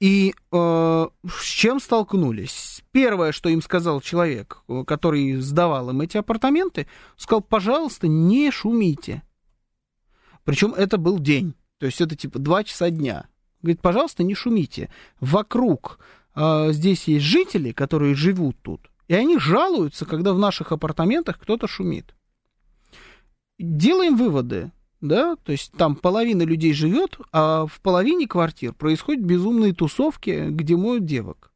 [0.00, 2.82] И э, с чем столкнулись?
[2.90, 9.22] Первое, что им сказал человек, который сдавал им эти апартаменты, сказал, пожалуйста, не шумите.
[10.44, 11.54] Причем это был день.
[11.78, 13.26] То есть это типа два часа дня.
[13.62, 14.90] Говорит, пожалуйста, не шумите.
[15.20, 15.98] Вокруг
[16.34, 18.90] э, здесь есть жители, которые живут тут.
[19.08, 22.14] И они жалуются, когда в наших апартаментах кто-то шумит.
[23.58, 29.74] Делаем выводы, да, то есть там половина людей живет, а в половине квартир происходят безумные
[29.74, 31.51] тусовки, где моют девок.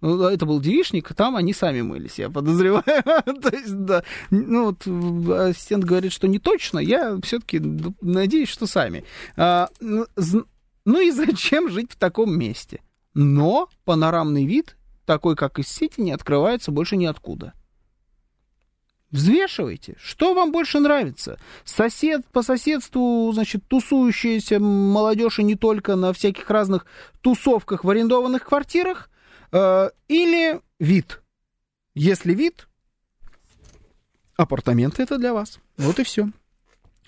[0.00, 2.84] Ну, это был девишник, там они сами мылись, я подозреваю.
[2.84, 4.86] То есть, да, ну, вот
[5.30, 7.60] ассистент говорит, что не точно, я все-таки
[8.00, 9.04] надеюсь, что сами.
[9.36, 12.80] А, ну и зачем жить в таком месте?
[13.12, 17.52] Но панорамный вид, такой как из сети, не открывается больше ниоткуда.
[19.10, 21.38] Взвешивайте, что вам больше нравится.
[21.64, 26.86] Сосед по соседству, значит, тусующаяся молодежь и не только на всяких разных
[27.20, 29.10] тусовках в арендованных квартирах,
[29.52, 31.22] или вид.
[31.94, 32.68] Если вид,
[34.36, 35.58] апартаменты это для вас.
[35.76, 36.30] Вот и все.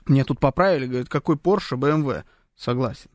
[0.07, 2.25] Мне тут поправили, говорят, какой Porsche, BMW.
[2.57, 3.11] Согласен.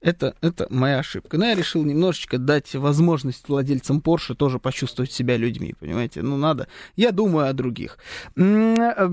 [0.00, 1.38] Это, это моя ошибка.
[1.38, 6.22] Но я решил немножечко дать возможность владельцам Porsche тоже почувствовать себя людьми, понимаете?
[6.22, 6.66] Ну, надо.
[6.96, 7.98] Я думаю о других.
[8.36, 9.08] Э,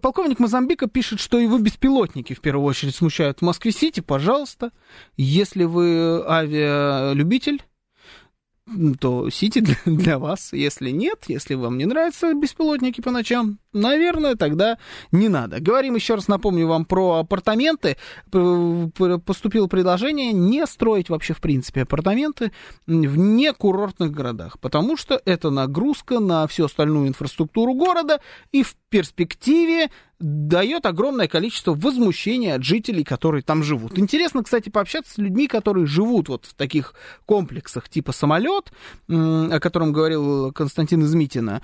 [0.00, 4.00] полковник Мозамбика пишет, что его беспилотники в первую очередь смущают в Москве-Сити.
[4.00, 4.70] Пожалуйста,
[5.18, 7.62] если вы авиалюбитель,
[9.00, 10.52] то Сити для, для вас.
[10.52, 14.78] Если нет, если вам не нравятся беспилотники по ночам, наверное, тогда
[15.12, 15.60] не надо.
[15.60, 17.96] Говорим еще раз, напомню вам про апартаменты.
[18.30, 22.52] Поступило предложение не строить вообще, в принципе, апартаменты
[22.86, 28.20] в некурортных городах, потому что это нагрузка на всю остальную инфраструктуру города,
[28.52, 33.98] и, в перспективе дает огромное количество возмущения от жителей, которые там живут.
[33.98, 36.94] Интересно, кстати, пообщаться с людьми, которые живут вот в таких
[37.24, 38.70] комплексах, типа самолет,
[39.08, 41.62] о котором говорил Константин Измитина.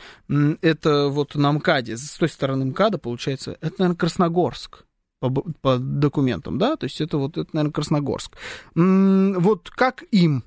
[0.63, 4.85] Это вот на МКАДе, с той стороны МКАДа, получается, это, наверное, Красногорск
[5.21, 8.37] по, по документам, да, то есть это вот, это, наверное, Красногорск.
[8.75, 10.45] Вот как им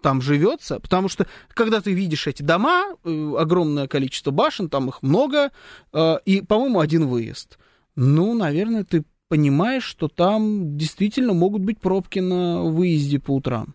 [0.00, 5.02] там живется, потому что когда ты видишь эти дома, э, огромное количество башен, там их
[5.02, 5.50] много,
[5.92, 7.58] э, и, по-моему, один выезд.
[7.96, 13.74] Ну, наверное, ты понимаешь, что там действительно могут быть пробки на выезде по утрам.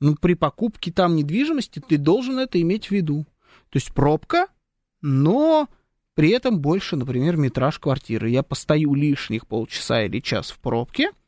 [0.00, 3.26] Ну, при покупке там недвижимости ты должен это иметь в виду.
[3.70, 4.46] То есть пробка,
[5.02, 5.68] но
[6.14, 8.30] при этом больше, например, метраж квартиры.
[8.30, 11.10] Я постою лишних полчаса или час в пробке–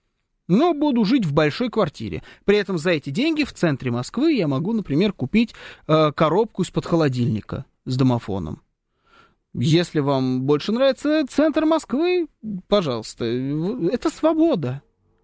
[0.51, 2.22] но буду жить в большой квартире.
[2.44, 5.55] При этом за эти деньги в центре Москвы я могу, например, купить
[5.86, 8.60] э, коробку из-под холодильника с домофоном.
[9.55, 12.28] Если вам больше нравится центр Москвы,
[12.68, 14.82] пожалуйста, это свобода.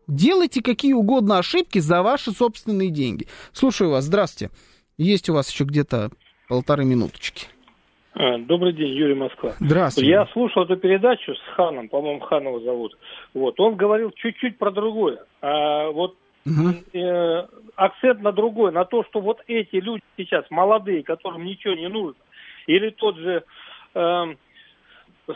[0.08, 3.26] Делайте какие угодно ошибки за ваши собственные деньги.
[3.52, 4.54] Слушаю вас, здравствуйте.
[4.96, 6.10] Есть у вас еще где-то
[6.48, 7.48] полторы минуточки.
[8.18, 9.52] А, добрый день, Юрий Москва.
[9.60, 10.08] Здравствуйте.
[10.08, 12.96] Я слушал эту передачу с Ханом, по-моему, Ханова зовут.
[13.34, 15.18] Вот, он говорил чуть-чуть про другое.
[15.42, 16.16] А, вот
[16.46, 16.98] угу.
[16.98, 21.88] э, акцент на другое, на то, что вот эти люди сейчас молодые, которым ничего не
[21.88, 22.18] нужно,
[22.66, 23.44] или тот же
[23.94, 24.24] э,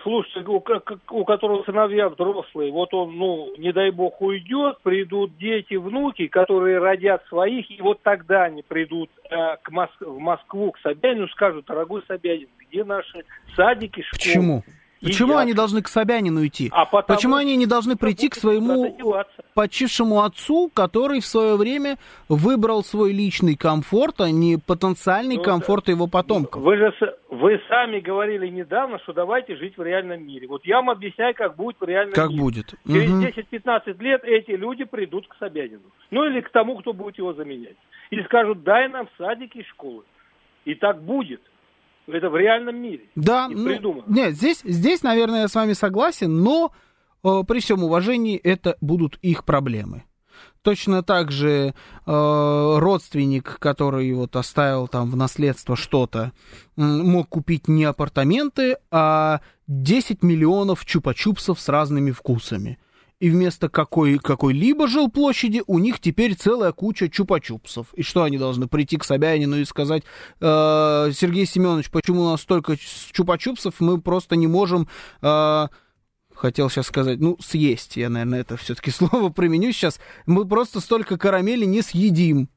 [0.03, 0.63] слушайте, у,
[1.11, 6.79] у которого сыновья взрослые, вот он, ну, не дай бог, уйдет, придут дети, внуки, которые
[6.79, 11.67] родят своих, и вот тогда они придут э, к Мос- в Москву, к Собянину, скажут,
[11.67, 13.25] дорогой Собянин, где наши
[13.57, 14.19] садики, школы?
[14.19, 14.65] Почему?
[15.03, 15.43] Почему едят.
[15.43, 16.69] они должны к Собянину идти?
[16.73, 18.97] А потому, Почему они не должны прийти к своему
[19.55, 21.97] почившему отцу, который в свое время
[22.29, 25.93] выбрал свой личный комфорт, а не потенциальный ну, комфорт да.
[25.93, 26.63] его потомков?
[26.63, 26.93] Вы же
[27.31, 30.47] вы сами говорили недавно, что давайте жить в реальном мире.
[30.47, 32.43] Вот я вам объясняю, как будет в реальном как мире.
[32.43, 32.75] Будет.
[32.87, 33.23] Через угу.
[33.23, 35.91] 10-15 лет эти люди придут к Собянину.
[36.11, 37.77] Ну или к тому, кто будет его заменять.
[38.11, 40.03] И скажут, дай нам садики и школы.
[40.67, 41.41] И так будет.
[42.13, 43.05] Это в реальном мире.
[43.15, 46.73] Да, не ну, нет, здесь, здесь, наверное, я с вами согласен, но
[47.25, 50.05] э, при всем уважении это будут их проблемы.
[50.63, 51.73] Точно так же э,
[52.07, 56.33] родственник, который вот оставил там в наследство что-то,
[56.77, 62.79] мог купить не апартаменты, а 10 миллионов чупа-чупсов с разными вкусами
[63.21, 67.87] и вместо какой, какой-либо жилплощади у них теперь целая куча чупа-чупсов.
[67.95, 70.03] И что они должны прийти к Собянину и сказать,
[70.41, 74.89] э, Сергей Семенович, почему у нас столько чупа-чупсов, мы просто не можем...
[75.21, 75.69] Э,
[76.35, 81.19] хотел сейчас сказать, ну, съесть, я, наверное, это все-таки слово применю сейчас, мы просто столько
[81.19, 82.49] карамели не съедим.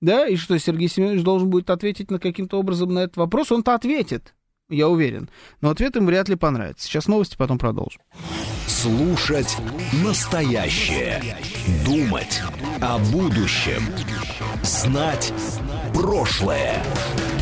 [0.00, 3.52] Да, и что, Сергей Семенович должен будет ответить на каким-то образом на этот вопрос?
[3.52, 4.34] Он-то ответит,
[4.68, 5.30] я уверен.
[5.60, 6.86] Но ответ им вряд ли понравится.
[6.86, 8.00] Сейчас новости, потом продолжим.
[8.66, 9.56] Слушать
[10.04, 11.22] настоящее.
[11.84, 12.40] Думать
[12.80, 13.82] о будущем.
[14.62, 15.32] Знать
[15.94, 16.82] прошлое.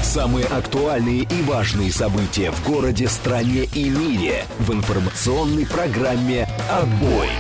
[0.03, 7.31] Самые актуальные и важные события в городе, стране и мире в информационной программе «Отбой».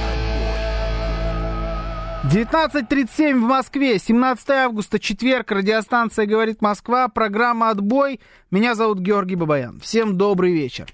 [2.32, 8.18] 19.37 в Москве, 17 августа, четверг, радиостанция «Говорит Москва», программа «Отбой».
[8.55, 9.80] Меня зовут Георгий Бабаян.
[9.80, 10.86] Всем добрый вечер.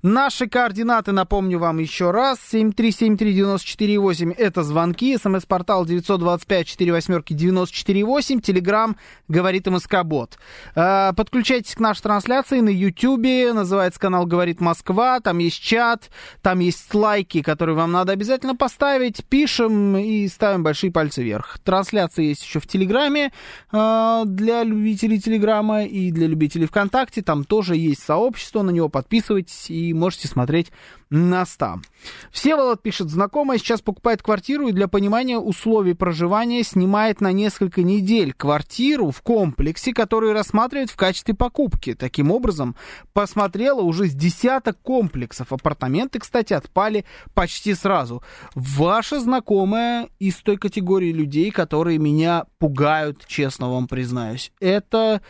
[0.00, 2.38] Наши координаты, напомню вам еще раз.
[2.52, 5.18] 7373948, это звонки.
[5.18, 8.40] СМС-портал 925-48-94-8.
[8.40, 8.96] Телеграмм
[9.26, 10.38] «Говорит МСК-бот».
[10.76, 13.54] А, подключайтесь к нашей трансляции на YouTube.
[13.54, 15.18] Называется канал «Говорит Москва».
[15.18, 16.10] Там есть чат,
[16.42, 19.24] там есть лайки, которые вам надо обязательно поставить.
[19.24, 21.58] Пишем и ставим большие пальцы вверх.
[21.64, 23.30] Трансляция есть еще в Телеграме
[23.70, 28.88] а, для любителей Телеграма и для любителей ВКонтакте ВКонтакте, там тоже есть сообщество, на него
[28.88, 30.72] подписывайтесь и можете смотреть
[31.10, 31.82] нас там.
[32.30, 38.32] Всеволод пишет, знакомая сейчас покупает квартиру и для понимания условий проживания снимает на несколько недель
[38.32, 41.94] квартиру в комплексе, который рассматривает в качестве покупки.
[41.94, 42.76] Таким образом,
[43.12, 45.52] посмотрела уже с десяток комплексов.
[45.52, 47.04] Апартаменты, кстати, отпали
[47.34, 48.22] почти сразу.
[48.54, 54.52] Ваша знакомая из той категории людей, которые меня пугают, честно вам признаюсь.
[54.60, 55.22] Это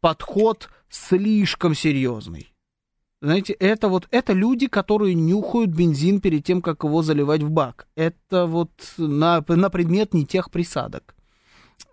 [0.00, 2.51] подход слишком серьезный.
[3.22, 7.86] Знаете, это вот, это люди, которые нюхают бензин перед тем, как его заливать в бак.
[7.94, 11.14] Это вот на, на предмет не тех присадок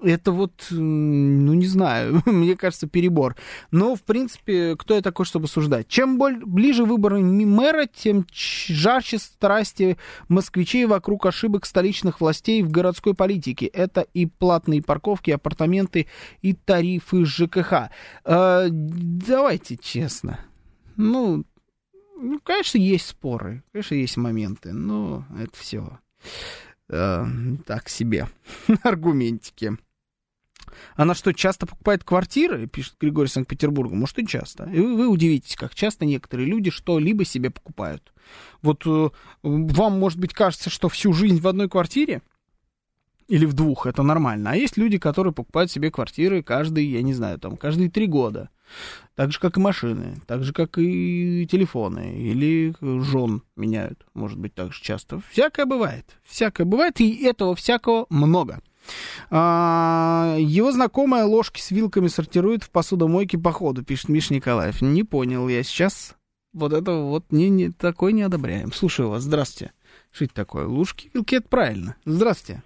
[0.02, 3.36] это вот, ну, не знаю, мне кажется, перебор.
[3.72, 5.88] Но, в принципе, кто я такой, чтобы суждать?
[5.88, 9.98] Чем боль, ближе выборы мэра, тем жарче страсти
[10.28, 13.66] москвичей вокруг ошибок столичных властей в городской политике.
[13.66, 16.08] Это и платные парковки, апартаменты,
[16.42, 17.90] и тарифы ЖКХ.
[18.26, 20.40] Э, давайте честно.
[21.00, 21.46] Ну,
[22.18, 26.00] Ну, конечно, есть споры, конечно, есть моменты, но это все
[26.90, 27.26] э,
[27.66, 28.28] так себе
[28.84, 29.78] аргументики.
[30.96, 33.96] Она что, часто покупает квартиры, пишет Григорий Санкт-Петербурга?
[33.96, 34.66] Может, и часто.
[34.66, 38.12] И вы, вы удивитесь, как часто некоторые люди что-либо себе покупают.
[38.62, 39.10] Вот э,
[39.42, 42.22] вам, может быть, кажется, что всю жизнь в одной квартире,
[43.30, 44.52] или в двух, это нормально.
[44.52, 48.50] А есть люди, которые покупают себе квартиры каждые, я не знаю, там, каждые три года.
[49.16, 54.56] Так же, как и машины, так же, как и телефоны, или жен меняют, может быть,
[54.56, 55.22] так же часто.
[55.32, 58.62] Всякое бывает, всякое бывает, и этого всякого много.
[59.30, 64.82] А, его знакомая ложки с вилками сортирует в посудомойке по ходу, пишет Миш Николаев.
[64.82, 66.16] Не понял я сейчас.
[66.52, 68.74] Вот это вот не, не, такое не одобряем.
[68.74, 69.74] Слушаю вас, здравствуйте.
[70.12, 70.66] Что это такое?
[70.66, 71.96] Ложки, вилки, это правильно.
[72.06, 72.64] Здравствуйте.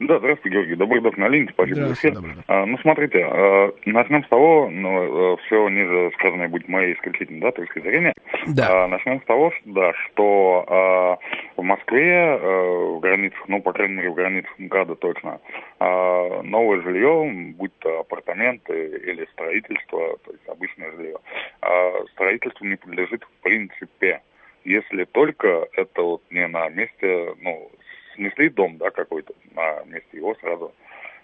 [0.00, 0.76] Да, здравствуйте, Георгий.
[0.76, 2.14] Добрый док на линии, спасибо за эфир.
[2.46, 7.50] А, ну, смотрите, а, начнем с того, ну, все ниже сказанное будет моей исключительной да,
[7.50, 8.14] точки зрения.
[8.46, 8.84] Да.
[8.84, 11.18] А, начнем с того, что, да, что а,
[11.56, 15.40] в Москве, а, в границах, ну, по крайней мере, в границах МКАДа точно,
[15.80, 21.16] а, новое жилье, будь то апартаменты или строительство, то есть обычное жилье,
[21.60, 24.20] а, строительству не подлежит в принципе
[24.64, 27.70] если только это вот не на месте, ну,
[28.18, 30.72] снесли дом, да, какой-то на месте его сразу.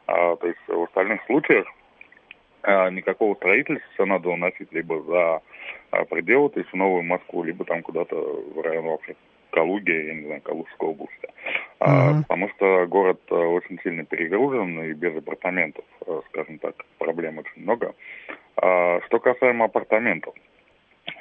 [0.06, 1.66] А, то есть в остальных случаях
[2.62, 5.42] а, никакого строительства надо уносить либо за
[5.90, 9.16] а, пределы, то есть в Новую Москву, либо там куда-то в район вообще
[9.50, 11.28] Калуги, я не знаю, Калужской области.
[11.80, 17.38] А, Потому что город а, очень сильно перегружен и без апартаментов, а, скажем так, проблем
[17.38, 17.94] очень много.
[18.56, 20.34] А, что касаемо апартаментов,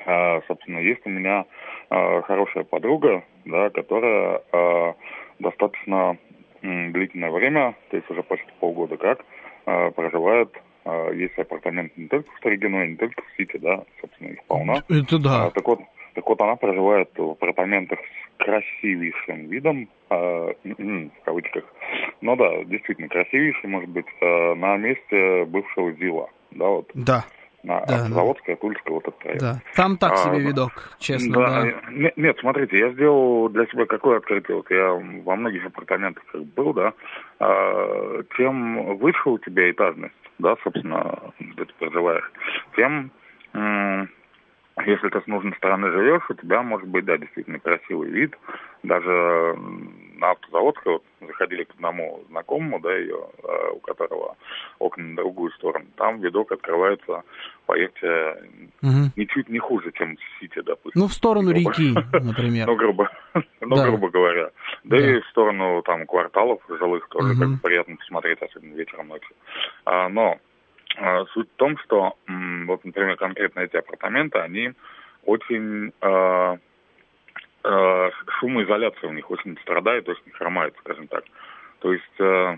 [0.06, 1.46] а, собственно, есть у меня
[1.90, 4.96] а, хорошая подруга, да, которая а,
[5.40, 6.18] достаточно
[6.62, 9.26] длительное время, то есть уже почти полгода как,
[9.66, 10.50] э, проживает
[10.86, 14.82] э, есть апартаменты не только в Строгино, не только в Сити, да, собственно, их полно.
[14.90, 15.46] Это да.
[15.48, 15.80] А, так вот,
[16.14, 21.66] так вот, она проживает в апартаментах с красивейшим видом, э, в кавычках.
[22.22, 26.92] Ну да, действительно, красивейший, может быть, э, на месте бывшего ЗИЛа, да, вот.
[26.94, 27.26] Да
[27.64, 29.40] на да, Заводская, Тульская, вот этот район.
[29.40, 31.62] Да, там так себе а, видок, честно, да.
[31.62, 31.92] да.
[31.92, 34.92] Нет, нет, смотрите, я сделал для себя какое открытие, вот я
[35.24, 36.94] во многих апартаментах как был, да,
[37.40, 42.32] а, тем выше у тебя этажность, да, собственно, где ты проживаешь,
[42.76, 43.12] тем
[44.86, 48.36] если ты с нужной стороны живешь, у тебя может быть, да, действительно красивый вид.
[48.82, 49.56] Даже
[50.16, 54.36] на автозаводской вот, заходили к одному знакомому, да, ее, э, у которого
[54.80, 55.86] окна на другую сторону.
[55.96, 57.24] Там видок открывается,
[57.66, 58.38] поверьте,
[58.82, 59.12] угу.
[59.16, 61.02] ничуть не хуже, чем в Сити, допустим.
[61.02, 61.72] Ну, в сторону грубо.
[61.72, 62.68] реки, например.
[62.68, 63.10] ну, грубо,
[63.62, 63.88] ну, да.
[63.88, 64.52] грубо говоря.
[64.84, 67.58] Да, да и в сторону там кварталов жилых тоже угу.
[67.62, 69.36] приятно посмотреть, особенно вечером, ночью.
[69.86, 70.38] А, но
[70.98, 72.16] а, суть в том, что
[72.68, 74.74] вот, например, конкретно эти апартаменты, они
[75.26, 76.58] очень э,
[78.40, 81.24] шумоизоляция у них очень страдает, очень хромает, скажем так.
[81.80, 82.58] То есть э,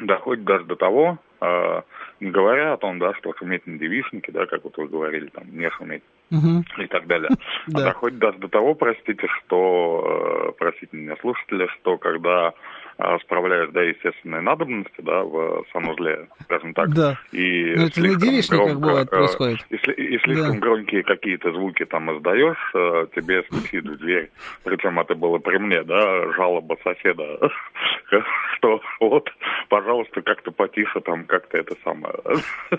[0.00, 1.82] доходит даже до того, э,
[2.20, 5.44] не говоря о том, да, что шуметь на девичнике, да, как вот вы говорили, там,
[5.50, 6.64] не шуметь угу.
[6.78, 7.30] и так далее.
[7.74, 12.54] А доходит даже до того, простите, что, э, простите меня, слушатели, что когда
[12.98, 16.90] а, справляешь, да, естественные надобности, да, в санузле, скажем так.
[16.94, 17.18] Да.
[17.32, 19.66] И Но это не громко, как бывает э, происходит.
[19.70, 20.58] Если, и слишком да.
[20.58, 24.30] громкие какие-то звуки там издаешь, э, тебе стучит в дверь.
[24.64, 27.38] Причем это было при мне, да, жалоба соседа,
[28.56, 29.30] что вот,
[29.68, 32.14] пожалуйста, как-то потише там, как-то это самое.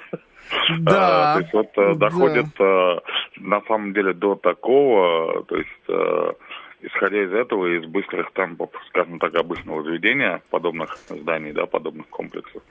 [0.82, 1.32] Да.
[1.32, 6.38] А, то есть вот э, доходит на самом деле до такого, то есть
[6.84, 12.62] исходя из этого, из быстрых темпов, скажем так, обычного заведения подобных зданий, да, подобных комплексов,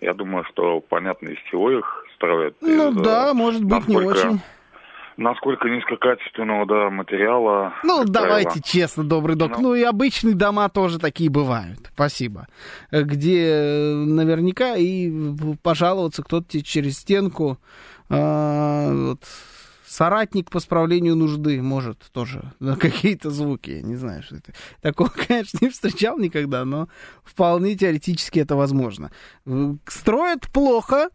[0.00, 2.56] я думаю, что понятно, из чего их строят.
[2.60, 4.40] Ну из, да, может быть, не очень.
[5.18, 7.74] Насколько низкокачественного, да, материала.
[7.82, 9.58] Ну, давайте честно, добрый док.
[9.58, 11.90] Ну, ну, и обычные дома тоже такие бывают.
[11.92, 12.46] Спасибо.
[12.92, 15.10] Где наверняка и
[15.60, 17.58] пожаловаться кто-то через стенку.
[18.08, 19.24] А, вот,
[19.88, 24.52] соратник по справлению нужды может тоже на какие-то звуки, я не знаю, что это.
[24.80, 26.88] Такого, конечно, не встречал никогда, но
[27.24, 29.10] вполне теоретически это возможно.
[29.86, 31.08] Строят плохо,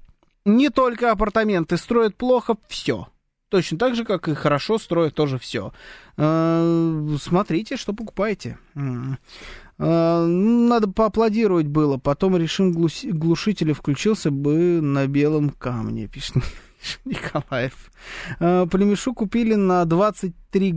[0.46, 3.08] не только апартаменты, строят плохо все.
[3.50, 5.74] Точно так же, как и хорошо строят тоже все.
[6.18, 8.58] А, смотрите, что покупаете.
[9.78, 16.38] А, надо поаплодировать было, потом режим глушителя включился бы на белом камне, пишет
[17.06, 17.92] Николаев.
[18.40, 20.72] Э, Племешу купили на 23,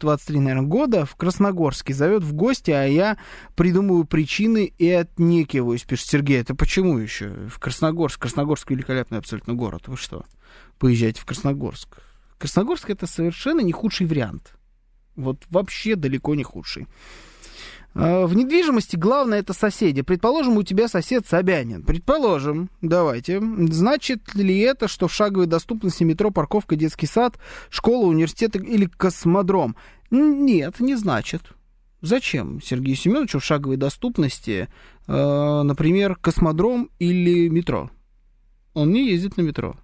[0.00, 1.94] 23 наверное, года в Красногорске.
[1.94, 3.18] Зовет в гости, а я
[3.54, 6.40] придумываю причины и отнекиваюсь, пишет Сергей.
[6.40, 7.48] Это почему еще?
[7.48, 8.20] В Красногорск.
[8.20, 9.88] Красногорск великолепный абсолютно город.
[9.88, 10.24] Вы что?
[10.78, 11.98] Поезжайте в Красногорск.
[12.38, 14.54] Красногорск это совершенно не худший вариант.
[15.16, 16.86] Вот вообще далеко не худший.
[17.94, 20.02] А, в недвижимости главное это соседи.
[20.02, 21.82] Предположим, у тебя сосед Собянин.
[21.82, 23.40] Предположим, давайте.
[23.40, 27.38] Значит ли это, что в шаговой доступности метро, парковка, детский сад,
[27.70, 29.76] школа, университет или космодром?
[30.10, 31.42] Нет, не значит.
[32.00, 34.68] Зачем Сергею Семеновичу в шаговой доступности,
[35.06, 37.90] э, например, космодром или метро?
[38.74, 39.76] Он не ездит на метро.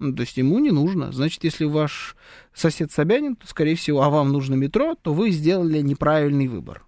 [0.00, 1.12] Ну, то есть ему не нужно.
[1.12, 2.16] Значит, если ваш
[2.54, 6.82] сосед Собянин, то, скорее всего, а вам нужно метро, то вы сделали неправильный выбор.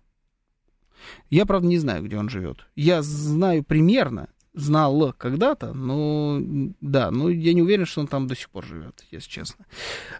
[1.30, 2.66] Я, правда, не знаю, где он живет.
[2.74, 6.38] Я знаю примерно, знал когда-то, но
[6.80, 9.64] да, но я не уверен, что он там до сих пор живет, если честно.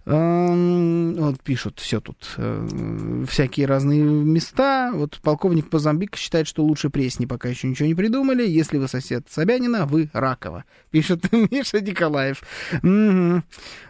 [0.04, 4.90] Вот пишут все тут э, всякие разные места.
[4.94, 8.46] Вот полковник Позамбик считает, что лучше пресни пока еще ничего не придумали.
[8.46, 10.64] Если вы сосед Собянина, вы Ракова.
[10.90, 12.42] Пишет Миша Николаев.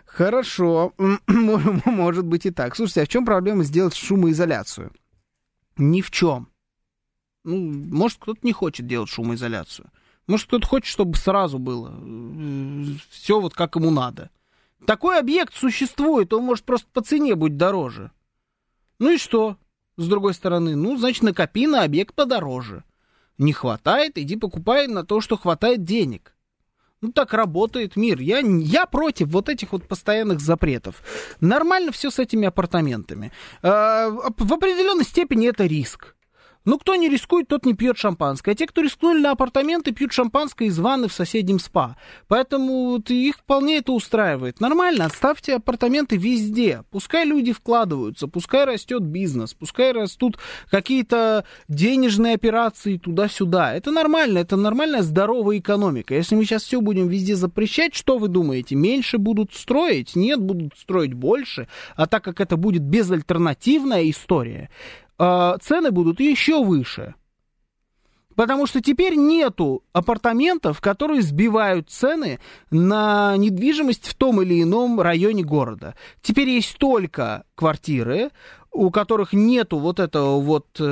[0.04, 0.92] Хорошо,
[1.26, 2.76] может быть и так.
[2.76, 4.92] Слушайте, а в чем проблема сделать шумоизоляцию?
[5.78, 6.51] Ни в чем.
[7.44, 7.56] Ну,
[7.90, 9.90] может, кто-то не хочет делать шумоизоляцию.
[10.26, 11.94] Может, кто-то хочет, чтобы сразу было.
[13.10, 14.30] Все вот как ему надо.
[14.86, 18.10] Такой объект существует, он может просто по цене быть дороже.
[18.98, 19.56] Ну и что?
[19.96, 22.84] С другой стороны, ну, значит, накопи на объект подороже.
[23.38, 26.34] Не хватает, иди покупай на то, что хватает денег.
[27.00, 28.20] Ну, так работает мир.
[28.20, 31.02] Я, я против вот этих вот постоянных запретов.
[31.40, 33.32] Нормально все с этими апартаментами.
[33.62, 36.14] Э, в определенной степени это риск.
[36.64, 38.52] Ну, кто не рискует, тот не пьет шампанское.
[38.52, 41.96] А те, кто рискнули на апартаменты, пьют шампанское из ванны в соседнем спа.
[42.28, 44.60] Поэтому их вполне это устраивает.
[44.60, 46.84] Нормально, оставьте апартаменты везде.
[46.90, 50.38] Пускай люди вкладываются, пускай растет бизнес, пускай растут
[50.70, 53.74] какие-то денежные операции туда-сюда.
[53.74, 56.14] Это нормально, это нормальная здоровая экономика.
[56.14, 58.76] Если мы сейчас все будем везде запрещать, что вы думаете?
[58.76, 60.14] Меньше будут строить?
[60.14, 61.66] Нет, будут строить больше.
[61.96, 64.70] А так как это будет безальтернативная история,
[65.18, 67.14] э, цены будут еще выше.
[68.34, 72.40] Потому что теперь нету апартаментов, которые сбивают цены
[72.70, 75.94] на недвижимость в том или ином районе города.
[76.22, 78.30] Теперь есть только квартиры,
[78.70, 80.84] у которых нету вот этого вот э,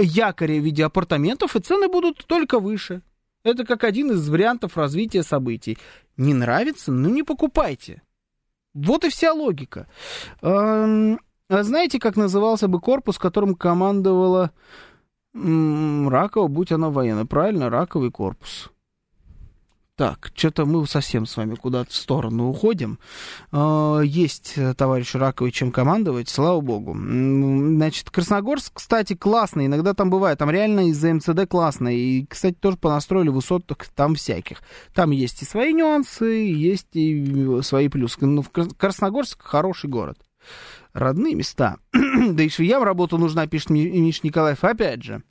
[0.00, 3.02] якоря в виде апартаментов, и цены будут только выше.
[3.44, 5.78] Это как один из вариантов развития событий.
[6.16, 6.92] Не нравится?
[6.92, 8.02] Ну не покупайте.
[8.74, 9.86] Вот и вся логика.
[10.42, 14.50] Эм, а знаете, как назывался бы корпус, которым командовала
[15.34, 17.24] м- Ракова, будь она военная?
[17.24, 18.70] Правильно, Раковый корпус.
[19.98, 23.00] Так, что-то мы совсем с вами куда-то в сторону уходим.
[23.50, 26.92] А, есть товарищ Раковый чем командовать, слава богу.
[26.94, 31.88] Значит, Красногорск, кстати, классный, иногда там бывает, там реально из-за МЦД классно.
[31.88, 34.58] И, кстати, тоже понастроили высоток там всяких.
[34.94, 38.24] Там есть и свои нюансы, есть и свои плюсы.
[38.24, 40.18] Но ну, Красногорск хороший город
[40.92, 41.76] родные места.
[41.92, 44.64] да и швеям работа нужна, пишет Миш Николаев.
[44.64, 45.22] Опять же.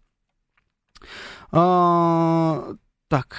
[1.51, 2.75] А,
[3.07, 3.37] так,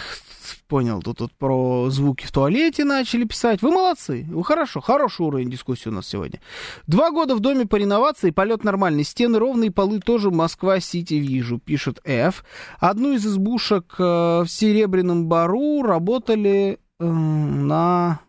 [0.68, 3.62] понял, тут, тут про звуки в туалете начали писать.
[3.62, 6.40] Вы молодцы, вы хорошо, хороший уровень дискуссии у нас сегодня.
[6.86, 12.00] Два года в доме по реновации, полет нормальный, стены ровные, полы тоже Москва-Сити вижу, пишет
[12.04, 12.44] F.
[12.78, 18.20] Одну из избушек э, в Серебряном Бару работали э, на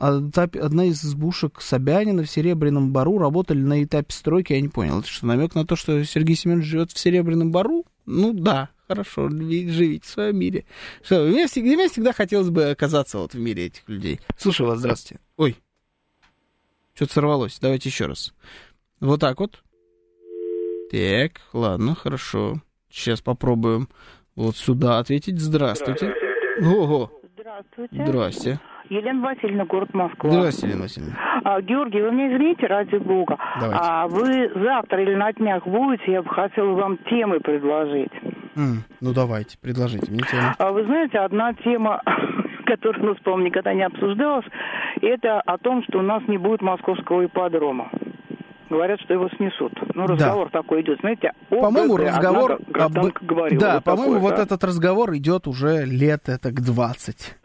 [0.00, 5.00] одна из избушек Собянина в Серебряном Бару работали на этапе стройки, я не понял.
[5.00, 7.84] Это что, намек на то, что Сергей Семенович живет в Серебряном Бару?
[8.06, 10.64] Ну да, хорошо, живите в своем мире.
[11.02, 14.20] Что, мне, всегда, мне всегда хотелось бы оказаться вот в мире этих людей.
[14.38, 15.22] Слушаю вас, здравствуйте.
[15.36, 15.56] Ой,
[16.94, 18.32] что-то сорвалось, давайте еще раз.
[19.00, 19.62] Вот так вот.
[20.90, 22.60] Так, ладно, хорошо.
[22.90, 23.88] Сейчас попробуем
[24.34, 25.38] вот сюда ответить.
[25.38, 26.12] Здравствуйте.
[26.60, 27.12] Ого.
[27.36, 28.04] Здравствуйте.
[28.06, 28.60] Здрасте.
[28.90, 30.30] Елена Васильевна, город Москва.
[30.30, 31.14] Здравствуйте, Елена Васильевна.
[31.44, 33.38] А, Георгий, вы меня извините, ради бога.
[33.60, 33.84] Давайте.
[33.84, 38.12] А вы завтра или на днях будете, я бы хотела вам темы предложить.
[38.56, 40.42] Mm, ну, давайте, предложите мне тему.
[40.58, 42.02] А, вы знаете, одна тема,
[42.66, 44.46] которая у нас, по-моему, никогда не обсуждалась,
[45.00, 47.90] это о том, что у нас не будет московского ипподрома
[48.68, 49.72] говорят, что его снесут.
[49.94, 50.60] Ну, разговор да.
[50.60, 52.92] такой идет, знаете, по-моему, разговор об...
[53.58, 57.36] Да, по-моему, вот этот разговор идет уже лет это к 20.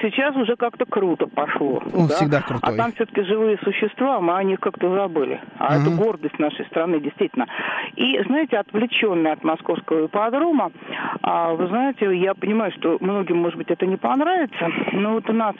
[0.00, 1.82] Сейчас уже как-то круто пошло.
[1.94, 2.14] Он да?
[2.14, 2.74] всегда крутой.
[2.74, 5.40] А там все-таки живые существа, мы о них как-то забыли.
[5.58, 5.82] А угу.
[5.82, 7.46] это гордость нашей страны, действительно.
[7.96, 10.72] И, знаете, отвлеченный от московского ипподрома,
[11.22, 15.32] а, вы знаете, я понимаю, что многим, может быть, это не понравится, но вот у
[15.32, 15.54] нас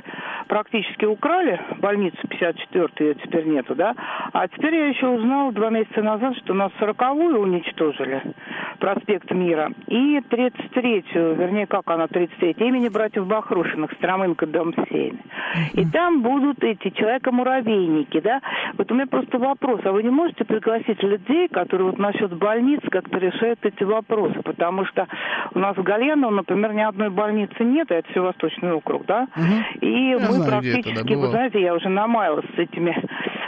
[0.49, 3.95] практически украли больницу 54-ю, ее теперь нету, да?
[4.33, 8.23] А теперь я еще узнал два месяца назад, что у нас 40-ю уничтожили.
[8.79, 13.91] проспект Мира, и 33-ю, вернее, как она, 33 имени братьев Бахрушиных,
[14.31, 15.17] Стромынка, дом 7.
[15.75, 18.41] И там будут эти человека-муравейники, да?
[18.77, 22.81] Вот у меня просто вопрос, а вы не можете пригласить людей, которые вот насчет больниц
[22.91, 24.41] как-то решают эти вопросы?
[24.43, 25.07] Потому что
[25.55, 29.27] у нас в Гальяново, например, ни одной больницы нет, это все Восточный округ, да?
[29.37, 29.87] Угу.
[29.87, 32.97] И я мы знаю, практически, это, да, вы знаете, я уже намаялась с этими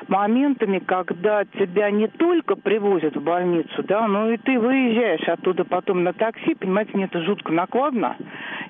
[0.08, 6.02] моментами, когда тебя не только привозят в больницу, да, но и ты выезжаешь оттуда потом
[6.02, 8.16] на такси, понимаете, мне это жутко накладно.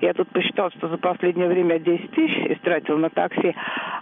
[0.01, 3.54] Я тут посчитал, что за последнее время 10 тысяч истратил на такси,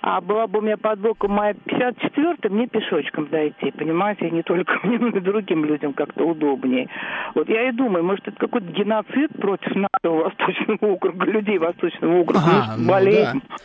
[0.02, 4.72] а была бы у меня под боком моя 54 мне пешочком дойти, понимаете, не только
[4.82, 6.88] мне, но и другим людям как-то удобнее.
[7.34, 12.40] Вот я и думаю, может, это какой-то геноцид против нашего Восточного округа, людей Восточного округа,
[12.44, 13.42] ага, ну, болезнь.
[13.48, 13.56] Да.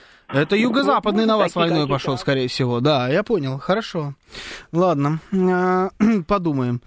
[0.42, 2.80] Это юго-западный на вас войной пошел, скорее всего.
[2.80, 3.60] Да, я понял.
[3.60, 4.16] Хорошо.
[4.72, 5.90] Ладно, а,
[6.28, 6.82] подумаем.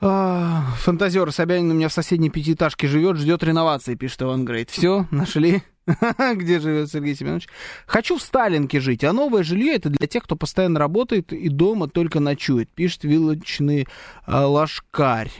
[0.00, 4.68] А, фантазер Собянин у меня в соседней пятиэтажке живет, ждет реновации, пишет Иван Грейт.
[4.68, 5.62] Все, нашли?
[6.34, 7.48] Где живет Сергей Семенович?
[7.86, 11.88] Хочу в Сталинке жить, а новое жилье это для тех, кто постоянно работает и дома
[11.88, 13.86] только ночует, пишет вилочный
[14.26, 15.30] а, лашкарь.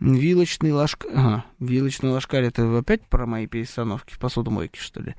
[0.00, 1.10] Вилочный ложкарь.
[1.12, 5.16] Ага, вилочный ложкарь это опять про мои перестановки в посудомойке, что ли?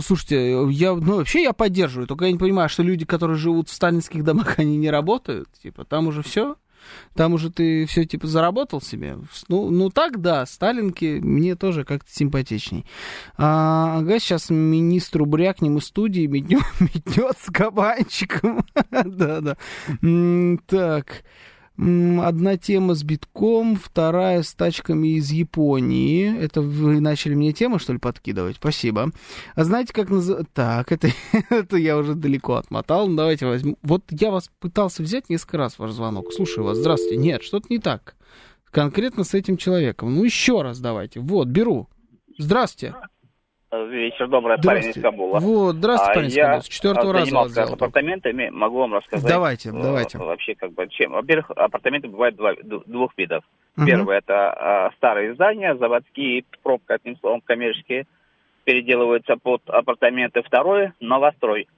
[0.00, 3.72] Слушайте, я, ну, вообще я поддерживаю, только я не понимаю, что люди, которые живут в
[3.74, 5.50] сталинских домах, они не работают.
[5.62, 6.56] Типа, там уже все.
[7.14, 9.18] Там уже ты все типа заработал себе.
[9.48, 12.86] Ну, ну так да, Сталинки мне тоже как-то симпатичней.
[13.36, 18.64] А, ага, сейчас министру брякнем из студии метнет, метнет с кабанчиком.
[18.90, 19.56] Да-да.
[20.66, 21.24] Так.
[21.80, 26.38] Одна тема с битком, вторая с тачками из Японии.
[26.38, 28.56] Это вы начали мне темы, что ли, подкидывать?
[28.56, 29.12] Спасибо.
[29.54, 30.50] А знаете, как называется...
[30.52, 31.08] Так, это,
[31.48, 33.08] это я уже далеко отмотал.
[33.08, 33.78] Давайте возьму.
[33.80, 36.34] Вот я вас пытался взять несколько раз, ваш звонок.
[36.34, 36.76] Слушаю вас.
[36.76, 37.16] Здравствуйте.
[37.16, 38.14] Нет, что-то не так.
[38.70, 40.14] Конкретно с этим человеком.
[40.14, 41.20] Ну, еще раз давайте.
[41.20, 41.88] Вот, беру.
[42.36, 42.94] Здравствуйте.
[43.72, 45.38] Вечер добрый, парень из Кабула.
[45.38, 46.60] Вот, здравствуйте, парень из Кабула.
[46.60, 47.72] С четвертого раза вас взял.
[47.72, 49.30] апартаментами, могу вам рассказать.
[49.30, 50.18] Давайте, э, давайте.
[50.18, 51.12] Вообще, как бы, чем.
[51.12, 53.44] Во-первых, апартаменты бывают два, двух видов.
[53.76, 53.86] Угу.
[53.86, 58.08] Первое, это а, старые здания, заводские, пробка, одним словом, коммерческие,
[58.64, 60.42] переделываются под апартаменты.
[60.42, 61.68] Второе, новострой.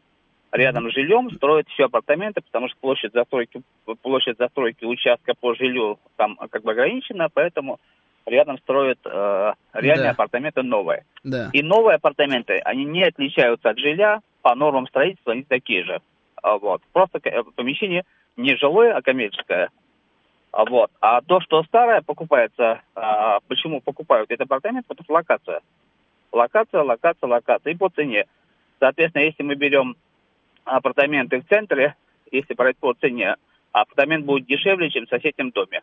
[0.50, 3.60] Рядом с жильем строят все апартаменты, потому что площадь застройки,
[4.00, 7.80] площадь застройки участка по жилью там как бы ограничена, поэтому
[8.26, 10.10] рядом строят э, реальные да.
[10.10, 11.04] апартаменты новые.
[11.24, 11.50] Да.
[11.52, 16.00] И новые апартаменты, они не отличаются от жилья, по нормам строительства они такие же.
[16.42, 16.82] А, вот.
[16.92, 18.04] Просто э, помещение
[18.36, 19.70] не жилое, а коммерческое.
[20.50, 20.90] А, вот.
[21.00, 25.60] а то, что старое покупается, а, почему покупают этот апартамент, потому что локация.
[26.32, 27.72] Локация, локация, локация.
[27.72, 28.26] И по цене.
[28.78, 29.96] Соответственно, если мы берем
[30.64, 31.94] апартаменты в центре,
[32.30, 33.36] если брать по цене,
[33.72, 35.82] апартамент будет дешевле, чем в соседнем доме.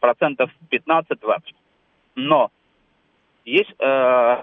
[0.00, 1.54] Процентов 15-20.
[2.18, 2.50] Но
[3.44, 4.42] есть, э,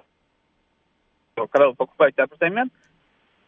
[1.36, 2.72] когда вы покупаете апартамент,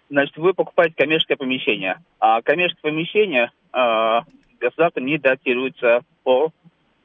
[0.09, 2.01] значит, вы покупаете коммерческое помещение.
[2.19, 4.19] А коммерческое помещение э,
[4.59, 6.51] государством не датируется по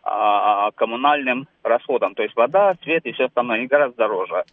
[0.05, 2.17] э, коммунальным расходам.
[2.17, 4.45] То есть вода, свет и все остальное, они гораздо дороже.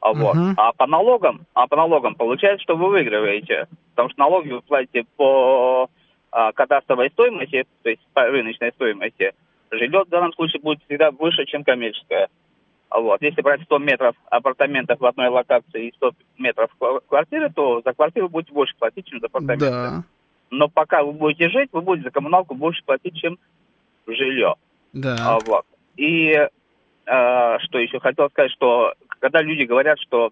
[0.00, 0.36] А, вот.
[0.36, 0.54] Uh-huh.
[0.56, 3.66] а по налогам, а по налогам получается, что вы выигрываете.
[3.90, 5.90] Потому что налоги вы платите по
[6.30, 9.34] а, кадастровой стоимости, то есть по рыночной стоимости,
[9.70, 12.28] жилье в данном случае будет всегда выше, чем коммерческое.
[12.90, 13.20] Вот.
[13.20, 16.70] Если брать 100 метров апартаментов в одной локации и 100 метров
[17.06, 19.70] квартиры, то за квартиру будете больше платить, чем за апартаменты.
[19.70, 20.04] Да.
[20.50, 23.38] Но пока вы будете жить, вы будете за коммуналку больше платить, чем
[24.06, 24.54] жилье.
[24.94, 25.16] Да.
[25.20, 25.66] А, вот.
[25.96, 26.48] И э,
[27.60, 30.30] что еще хотел сказать, что когда люди говорят, что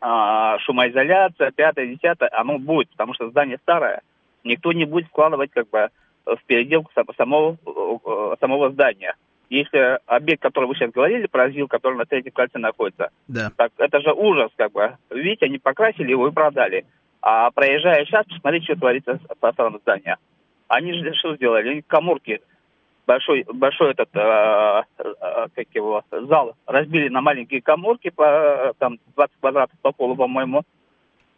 [0.00, 4.02] э, шумоизоляция, пятое, десятое, оно будет, потому что здание старое,
[4.44, 5.88] никто не будет вкладывать как бы
[6.36, 9.14] в переделку самого, э, самого здания.
[9.48, 13.50] Если объект, который вы сейчас говорили, про ЗИЛ, который на третьем кольце находится, да.
[13.56, 14.96] так это же ужас, как бы.
[15.10, 16.86] Видите, они покрасили его и продали.
[17.20, 20.18] А проезжая сейчас, посмотрите, что творится с фасадом здания.
[20.68, 21.68] Они же что сделали?
[21.68, 22.40] Они коморки,
[23.06, 29.36] большой, большой этот, э, э, как его, зал разбили на маленькие коморки, по, там 20
[29.40, 30.62] квадратов по полу, по-моему,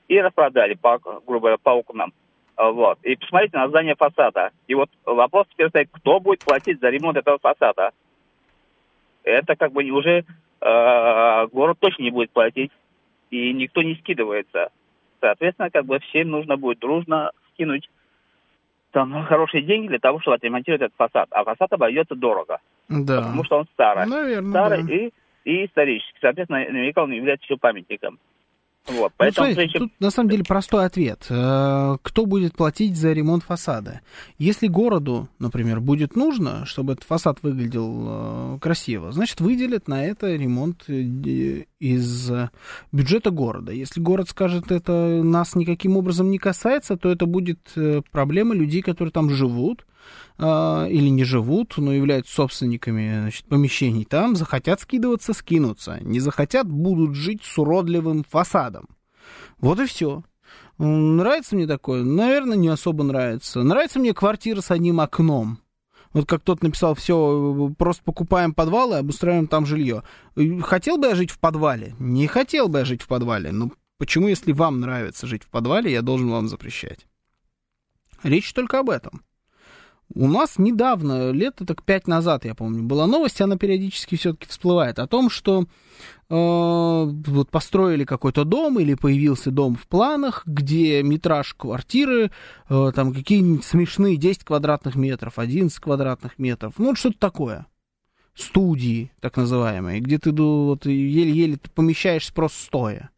[0.09, 2.13] и распродали, по, грубо говоря, по окнам.
[2.57, 2.99] А, вот.
[3.03, 4.51] И посмотрите на здание фасада.
[4.67, 7.91] И вот вопрос теперь стоит, кто будет платить за ремонт этого фасада?
[9.25, 10.25] Это как бы уже
[10.61, 12.73] э, город точно не будет платить,
[13.31, 14.71] и никто не скидывается.
[15.21, 17.89] Соответственно, как бы всем нужно будет дружно скинуть
[18.91, 21.29] там хорошие деньги для того, чтобы отремонтировать этот фасад.
[21.31, 22.59] А фасад обойдется дорого.
[22.89, 23.23] Да.
[23.23, 24.07] Потому что он старый.
[24.07, 24.93] Наверное, старый да.
[24.93, 25.11] и,
[25.45, 26.19] и исторический.
[26.21, 28.19] Соответственно, наверняка он является еще памятником.
[28.89, 31.27] Вот, ну, поэтому, ну, смотрите, тут на самом деле простой ответ.
[31.31, 34.01] Э, кто будет платить за ремонт фасада?
[34.39, 40.35] Если городу, например, будет нужно, чтобы этот фасад выглядел э, красиво, значит, выделят на это
[40.35, 42.33] ремонт э, из
[42.91, 43.71] бюджета города.
[43.71, 44.93] Если город скажет, это
[45.23, 47.61] нас никаким образом не касается, то это будет
[48.11, 49.87] проблема людей, которые там живут,
[50.39, 55.99] или не живут, но являются собственниками значит, помещений там, захотят скидываться, скинутся.
[56.01, 58.89] Не захотят, будут жить с уродливым фасадом.
[59.59, 60.25] Вот и все.
[60.79, 62.03] Нравится мне такое?
[62.03, 63.63] Наверное, не особо нравится.
[63.63, 65.59] Нравится мне квартира с одним окном.
[66.13, 70.03] Вот как тот написал, все, просто покупаем подвал и обустраиваем там жилье.
[70.63, 71.95] Хотел бы я жить в подвале?
[71.99, 73.51] Не хотел бы я жить в подвале.
[73.53, 77.07] Ну, почему, если вам нравится жить в подвале, я должен вам запрещать?
[78.23, 79.23] Речь только об этом.
[80.15, 84.99] У нас недавно, лет так пять назад, я помню, была новость, она периодически все-таки всплывает,
[84.99, 85.65] о том, что э,
[86.29, 92.31] вот построили какой-то дом или появился дом в планах, где метраж квартиры,
[92.69, 97.67] э, там какие-нибудь смешные 10 квадратных метров, 11 квадратных метров, ну, что-то такое.
[98.35, 103.11] Студии, так называемые, где ты вот, еле-еле помещаешься просто стоя.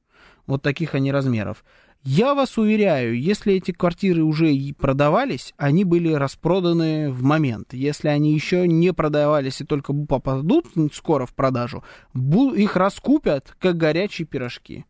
[0.47, 1.65] Вот таких они размеров.
[2.07, 7.73] Я вас уверяю, если эти квартиры уже продавались, они были распроданы в момент.
[7.73, 11.83] Если они еще не продавались и только попадут скоро в продажу,
[12.15, 14.85] их раскупят, как горячие пирожки.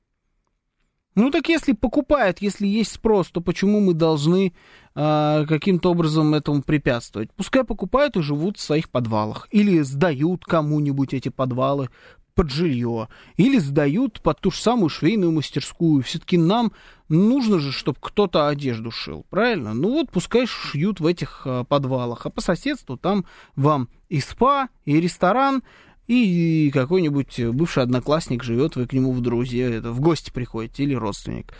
[1.14, 4.52] Ну так если покупают, если есть спрос, то почему мы должны
[4.96, 7.32] э, каким-то образом этому препятствовать?
[7.36, 9.46] Пускай покупают и живут в своих подвалах.
[9.52, 11.90] Или сдают кому-нибудь эти подвалы
[12.34, 13.08] под жилье.
[13.36, 16.02] Или сдают под ту же самую швейную мастерскую.
[16.02, 16.72] Все-таки нам
[17.08, 19.74] нужно же, чтобы кто-то одежду шил, правильно?
[19.74, 23.24] Ну вот пускай шьют в этих а, подвалах, а по соседству там
[23.56, 25.62] вам и спа, и ресторан,
[26.06, 30.94] и какой-нибудь бывший одноклассник живет, вы к нему в друзья, это, в гости приходите, или
[30.94, 31.54] родственник.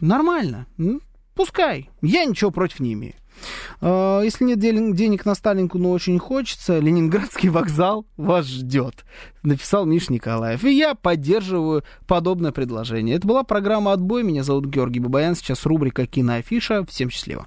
[0.00, 0.66] Нормально,
[1.34, 3.14] пускай, я ничего против не имею.
[3.80, 9.04] А, если нет денег на Сталинку, но очень хочется, Ленинградский вокзал вас ждет,
[9.42, 10.64] написал Миш Николаев.
[10.64, 13.16] И я поддерживаю подобное предложение.
[13.16, 14.22] Это была программа «Отбой».
[14.22, 15.34] Меня зовут Георгий Бабаян.
[15.34, 16.84] Сейчас рубрика «Киноафиша».
[16.86, 17.46] Всем счастливо.